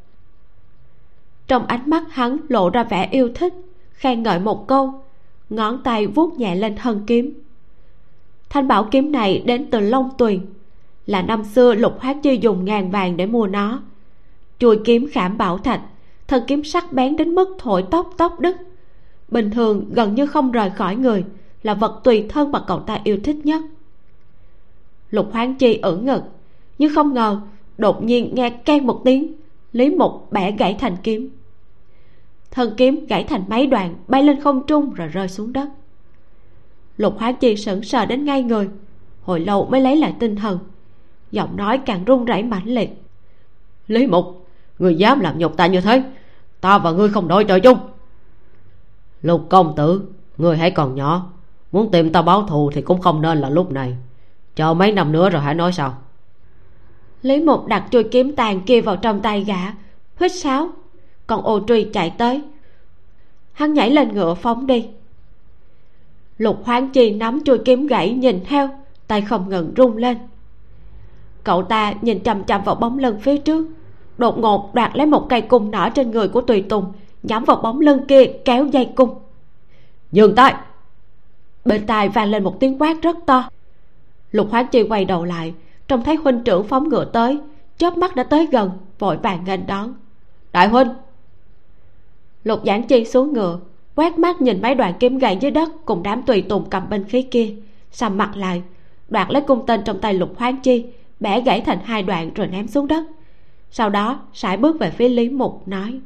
[1.47, 3.55] Trong ánh mắt hắn lộ ra vẻ yêu thích
[3.91, 5.05] khen ngợi một câu
[5.51, 7.43] ngón tay vuốt nhẹ lên thân kiếm.
[8.51, 10.47] Thanh bảo kiếm này đến từ long tuyền
[11.07, 13.83] là năm xưa lục hoác chi dùng ngàn vàng để mua nó.
[14.59, 15.81] Chuôi kiếm khảm bảo thạch,
[16.29, 18.57] thân kiếm sắc bén đến mức thổi tóc tóc đứt.
[19.29, 21.25] Bình thường gần như không rời khỏi người,
[21.63, 23.63] là vật tùy thân mà cậu ta yêu thích nhất.
[25.11, 26.23] Lục hoáng chi ưỡn ngực,
[26.79, 27.41] nhưng không ngờ
[27.79, 29.35] đột nhiên nghe keng một tiếng
[29.73, 31.31] lý mục bẻ gãy thành kiếm.
[32.51, 35.69] Thân kiếm gãy thành mấy đoạn, bay lên không trung rồi rơi xuống đất.
[36.97, 38.69] Lục hoáng chi sững sờ đến ngay người,
[39.23, 40.59] hồi lâu mới lấy lại tinh thần
[41.31, 43.03] giọng nói càng run rẩy mãnh liệt.
[43.89, 44.47] Lý mục
[44.79, 46.03] người dám làm nhục ta như thế,
[46.61, 47.79] ta và ngươi không đội trời chung.
[49.23, 50.03] Lục công tử
[50.37, 51.33] người hãy còn nhỏ,
[51.73, 53.97] muốn tìm ta báo thù thì cũng không nên là lúc này.
[54.55, 55.97] Chờ mấy năm nữa rồi hãy nói sao
[57.23, 59.75] lý mục đặt chuôi kiếm tàn kia vào trong tay gã,
[60.17, 60.69] huýt sáo.
[61.27, 62.43] Còn ô truy chạy tới.
[63.53, 64.89] Hắn nhảy lên ngựa phóng đi.
[66.39, 68.69] Lục hoáng chi nắm chuôi kiếm gãy nhìn theo,
[69.07, 70.19] tay không ngừng rung lên
[71.45, 73.67] cậu ta nhìn chằm chằm vào bóng lưng phía trước.
[74.19, 76.93] Đột ngột đoạt lấy một cây cung nỏ trên người của tùy tùng,
[77.23, 79.15] nhắm vào bóng lưng kia, kéo dây cung.
[80.13, 80.55] Dừng tay!
[81.65, 83.49] Bên tai vang lên một tiếng quát rất to.
[84.33, 85.55] Lục hoán chi quay đầu lại,
[85.89, 87.39] trông thấy huynh trưởng phóng ngựa tới,
[87.79, 89.95] chớp mắt đã tới gần, vội vàng nghênh đón.
[90.53, 90.89] Đại huynh!
[92.45, 93.59] Lục giảng chi xuống ngựa,
[93.95, 97.05] quét mắt nhìn mấy đoạn kiếm gậy dưới đất cùng đám tùy tùng cầm binh
[97.05, 97.55] khí kia,
[97.93, 98.63] sầm mặt lại,
[99.09, 100.87] đoạt lấy cung tên trong tay lục hoán chi
[101.21, 103.05] bẻ gãy thành hai đoạn rồi ném xuống đất.
[103.71, 106.01] Sau đó sải bước về phía lý mục nói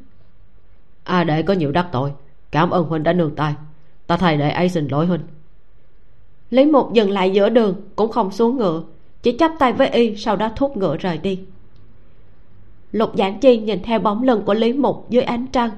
[1.03, 2.11] a à, đệ có nhiều đắc tội
[2.51, 3.53] cảm ơn huynh đã nương tay.
[4.07, 5.21] Ta thay đệ ấy xin lỗi huynh.
[6.49, 8.83] Lý mục dừng lại giữa đường cũng không xuống ngựa
[9.23, 11.39] chỉ chắp tay với y sau đó thúc ngựa rời đi.
[12.91, 15.69] Lục giảng chi nhìn theo bóng lưng của lý mục dưới ánh trăng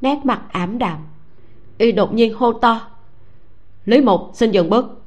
[0.00, 0.98] nét mặt ảm đạm.
[1.78, 2.90] Y đột nhiên hô to
[3.84, 5.02] lý mục xin dừng bước.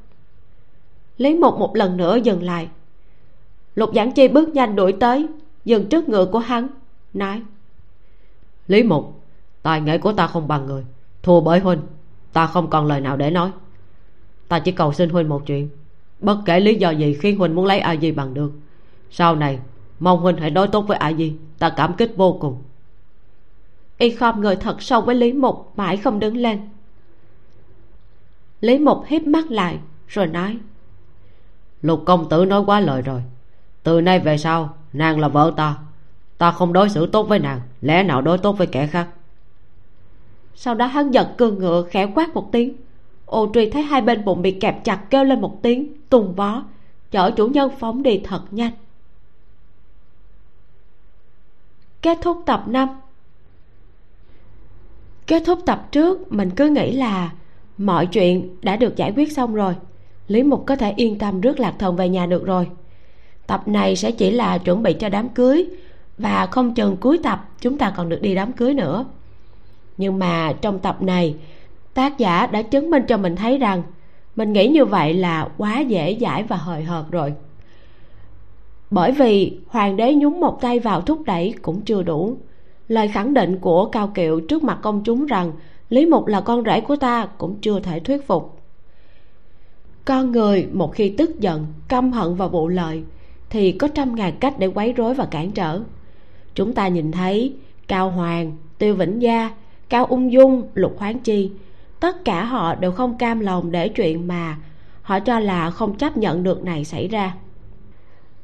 [1.18, 2.68] Lý mục một lần nữa dừng lại
[3.76, 5.28] lục giảng chi bước nhanh đuổi tới,
[5.66, 6.68] dừng trước ngựa của hắn,
[7.14, 7.42] nói,
[8.68, 9.24] lý mục,
[9.62, 10.86] tài nghệ của ta không bằng người,
[11.24, 11.82] thua bởi huynh,
[12.34, 13.52] ta không còn lời nào để nói.
[14.48, 15.70] Ta chỉ cầu xin huynh một chuyện,
[16.20, 18.52] bất kể lý do gì khiến huynh muốn lấy a di bằng được,
[19.12, 19.60] sau này
[20.00, 22.64] mong huynh hãy đối tốt với a di ta cảm kích vô cùng.
[23.98, 26.60] Y khom người thật sâu với lý mục, mãi không đứng lên.
[28.62, 30.58] Lý mục híp mắt lại, rồi nói,
[31.82, 33.22] lục công tử nói quá lời rồi
[33.84, 35.78] từ nay về sau, nàng là vợ ta.
[36.38, 39.08] Ta không đối xử tốt với nàng, lẽ nào đối tốt với kẻ khác?
[40.56, 42.74] Sau đó hắn giật cương ngựa, khẽ quát một tiếng.
[43.26, 46.64] Ô truy thấy hai bên bụng bị kẹp chặt kêu lên một tiếng tung vó
[47.12, 48.72] chở chủ nhân phóng đi thật nhanh.
[52.02, 52.90] Kết thúc tập 5
[55.28, 57.32] kết thúc tập trước, mình cứ nghĩ là
[57.78, 59.76] mọi chuyện đã được giải quyết xong rồi.
[60.28, 62.68] Lý mục có thể yên tâm rước lạc thần về nhà được rồi
[63.54, 65.66] tập này sẽ chỉ là chuẩn bị cho đám cưới
[66.18, 69.06] và không chừng cuối tập chúng ta còn được đi đám cưới nữa.
[69.98, 71.36] Nhưng mà trong tập này,
[71.94, 73.84] tác giả đã chứng minh cho mình thấy rằng
[74.36, 77.34] mình nghĩ như vậy là quá dễ dãi và hời hợt rồi.
[78.92, 82.38] Bởi vì hoàng đế nhúng một tay vào thúc đẩy cũng chưa đủ.
[82.88, 85.52] Lời khẳng định của cao kiệu trước mặt công chúng rằng
[85.90, 88.60] lý mục là con rể của ta cũng chưa thể thuyết phục.
[90.06, 93.04] Con người một khi tức giận, căm hận và vụ lợi
[93.54, 95.82] thì có trăm ngàn cách để quấy rối và cản trở.
[96.56, 97.54] Chúng ta nhìn thấy
[97.88, 99.52] cao hoàng, tiêu vĩnh gia,
[99.90, 101.52] cao ung dung, lục khoáng chi,
[102.00, 104.58] tất cả họ đều không cam lòng để chuyện mà
[105.02, 107.36] họ cho là không chấp nhận được này xảy ra.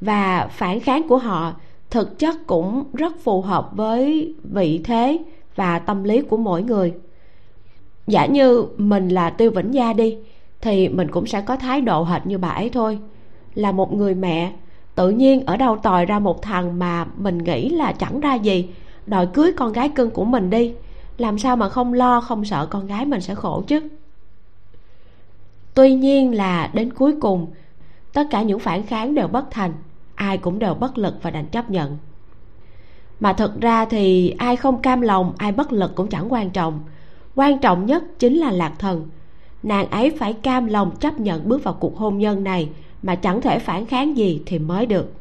[0.02, 1.54] Và phản kháng của họ
[1.90, 5.20] thực chất cũng rất phù hợp với vị thế
[5.56, 6.94] và tâm lý của mỗi người.
[8.08, 10.18] Giả như mình là tiêu vĩnh gia đi,
[10.62, 13.00] thì mình cũng sẽ có thái độ hệt như bà ấy thôi.
[13.56, 14.52] Là một người mẹ
[15.00, 18.70] tự nhiên ở đâu tòi ra một thằng mà mình nghĩ là chẳng ra gì.
[19.06, 20.74] Đòi cưới con gái cưng của mình đi.
[21.18, 23.80] Làm sao mà không lo, không sợ con gái mình sẽ khổ chứ?
[25.74, 27.48] Tuy nhiên là đến cuối cùng,
[28.14, 29.74] tất cả những phản kháng đều bất thành.
[30.16, 31.98] Ai cũng đều bất lực và đành chấp nhận.
[33.20, 36.80] Mà thật ra thì ai không cam lòng, ai bất lực cũng chẳng quan trọng.
[37.36, 39.10] Quan trọng nhất chính là lạc thần.
[39.64, 42.70] Nàng ấy phải cam lòng chấp nhận bước vào cuộc hôn nhân này
[43.04, 45.14] mà chẳng thể phản kháng gì thì mới được.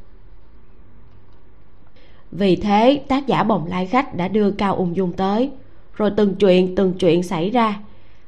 [2.30, 5.50] Vì thế, tác giả bồng lai khách đã đưa cao ung dung tới,
[5.94, 7.80] rồi từng chuyện từng chuyện xảy ra,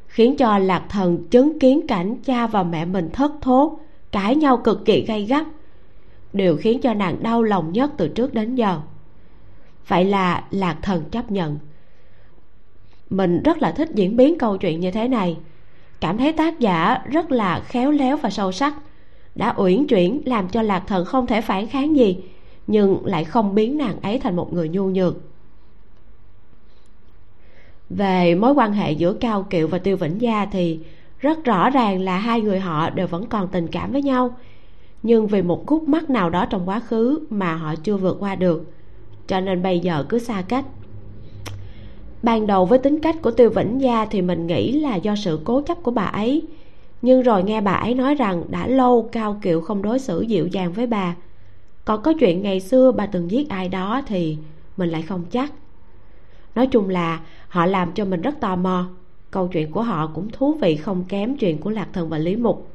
[0.06, 3.78] khiến cho lạc thần chứng kiến cảnh cha và mẹ mình thất thố,
[4.12, 5.46] cãi nhau cực kỳ gay gắt
[6.32, 8.80] điều khiến cho nàng đau lòng nhất từ trước đến giờ.
[9.88, 11.58] Vậy là lạc thần chấp nhận.
[13.10, 15.38] Mình rất là thích diễn biến câu chuyện như thế này,
[16.00, 18.74] cảm thấy tác giả rất là khéo léo và sâu sắc
[19.34, 22.18] đã uyển chuyển làm cho lạc thần không thể phản kháng gì,
[22.66, 25.16] nhưng lại không biến nàng ấy thành một người nhu nhược.
[27.90, 30.78] Về mối quan hệ giữa cao kiệu và tiêu vĩnh gia thì
[31.18, 34.36] rất rõ ràng là hai người họ đều vẫn còn tình cảm với nhau,
[35.02, 38.34] nhưng vì một khúc mắc nào đó trong quá khứ mà họ chưa vượt qua
[38.34, 38.72] được,
[39.26, 40.64] cho nên bây giờ cứ xa cách.
[42.22, 45.40] Ban đầu với tính cách của tiêu vĩnh gia thì mình nghĩ là do sự
[45.44, 46.42] cố chấp của bà ấy
[47.02, 50.46] nhưng rồi nghe bà ấy nói rằng đã lâu cao kiệu không đối xử dịu
[50.46, 51.14] dàng với bà.
[51.84, 54.38] Còn có chuyện ngày xưa bà từng giết ai đó thì
[54.76, 55.52] mình lại không chắc.
[56.54, 58.88] Nói chung là họ làm cho mình rất tò mò.
[59.30, 62.36] Câu chuyện của họ cũng thú vị không kém chuyện của lạc thần và lý
[62.36, 62.70] mục.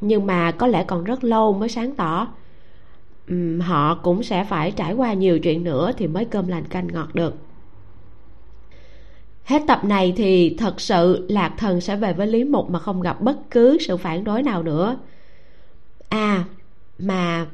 [0.00, 2.28] Nhưng mà có lẽ còn rất lâu mới sáng tỏ.
[3.32, 6.88] Uhm, họ cũng sẽ phải trải qua nhiều chuyện nữa thì mới cơm lành canh
[6.92, 7.34] ngọt được
[9.50, 13.00] hết tập này thì thật sự lạc thần sẽ về với lý mục mà không
[13.00, 14.96] gặp bất cứ sự phản đối nào nữa.
[16.08, 16.44] À
[16.98, 17.46] mà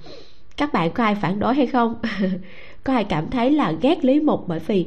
[0.57, 1.95] các bạn có ai phản đối hay không?
[2.85, 4.87] Có ai cảm thấy là ghét lý mục bởi vì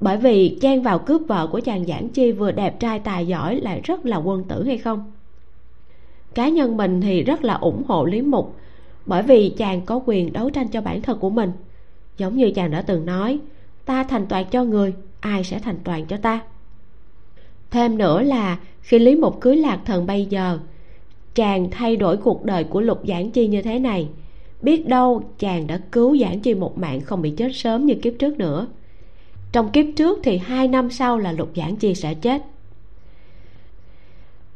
[0.00, 3.56] bởi vì chen vào cướp vợ của chàng giảng chi vừa đẹp trai tài giỏi
[3.56, 5.12] lại rất là quân tử hay không?
[6.34, 8.56] Cá nhân mình thì rất là ủng hộ lý mục
[9.06, 11.52] bởi vì chàng có quyền đấu tranh cho bản thân của mình.
[12.16, 13.38] Giống như chàng đã từng nói,
[13.84, 16.40] ta thành toàn cho người ai sẽ thành toàn cho ta?
[17.70, 20.58] Thêm nữa là khi lý mục cưới lạc thần bây giờ
[21.34, 24.08] chàng thay đổi cuộc đời của lục giảng chi như thế này.
[24.62, 28.12] Biết đâu chàng đã cứu giảng chi một mạng không bị chết sớm như kiếp
[28.18, 28.66] trước nữa.
[29.52, 32.42] Trong kiếp trước thì hai năm sau là lục giảng chi sẽ chết.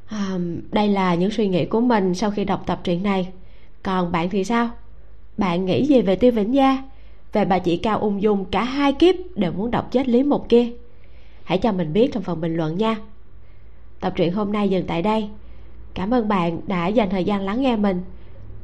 [0.07, 0.39] À,
[0.73, 3.29] đây là những suy nghĩ của mình sau khi đọc tập truyện này.
[3.83, 4.71] Còn bạn thì sao?
[5.39, 6.83] Bạn nghĩ gì về tiêu vĩnh gia?
[7.33, 10.49] Về bà chị cao ung dung cả hai kiếp đều muốn đọc chết lý một
[10.49, 10.67] kia.
[11.45, 12.97] Hãy cho mình biết trong phần bình luận nha.
[14.01, 15.29] Tập truyện hôm nay dừng tại đây.
[15.95, 18.03] Cảm ơn bạn đã dành thời gian lắng nghe mình.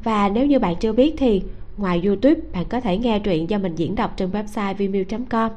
[0.05, 1.43] Và nếu như bạn chưa biết thì
[1.77, 5.51] ngoài youtube, bạn có thể nghe truyện do mình diễn đọc trên website vimeo com.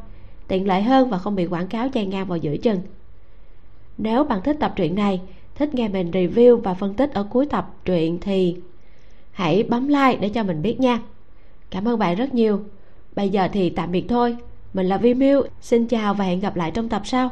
[0.47, 2.79] Tiện lợi hơn và không bị quảng cáo chen ngang vào giữa chừng.
[3.97, 5.21] Nếu bạn thích tập truyện này,
[5.55, 8.55] thích nghe mình review và phân tích ở cuối tập truyện thì
[9.31, 10.99] hãy bấm like để cho mình biết nha.
[11.69, 12.59] Cảm ơn bạn rất nhiều
[13.15, 14.35] bây giờ thì tạm biệt thôi.
[14.73, 17.29] Mình là vi miu, xin chào và hẹn gặp lại trong tập sau.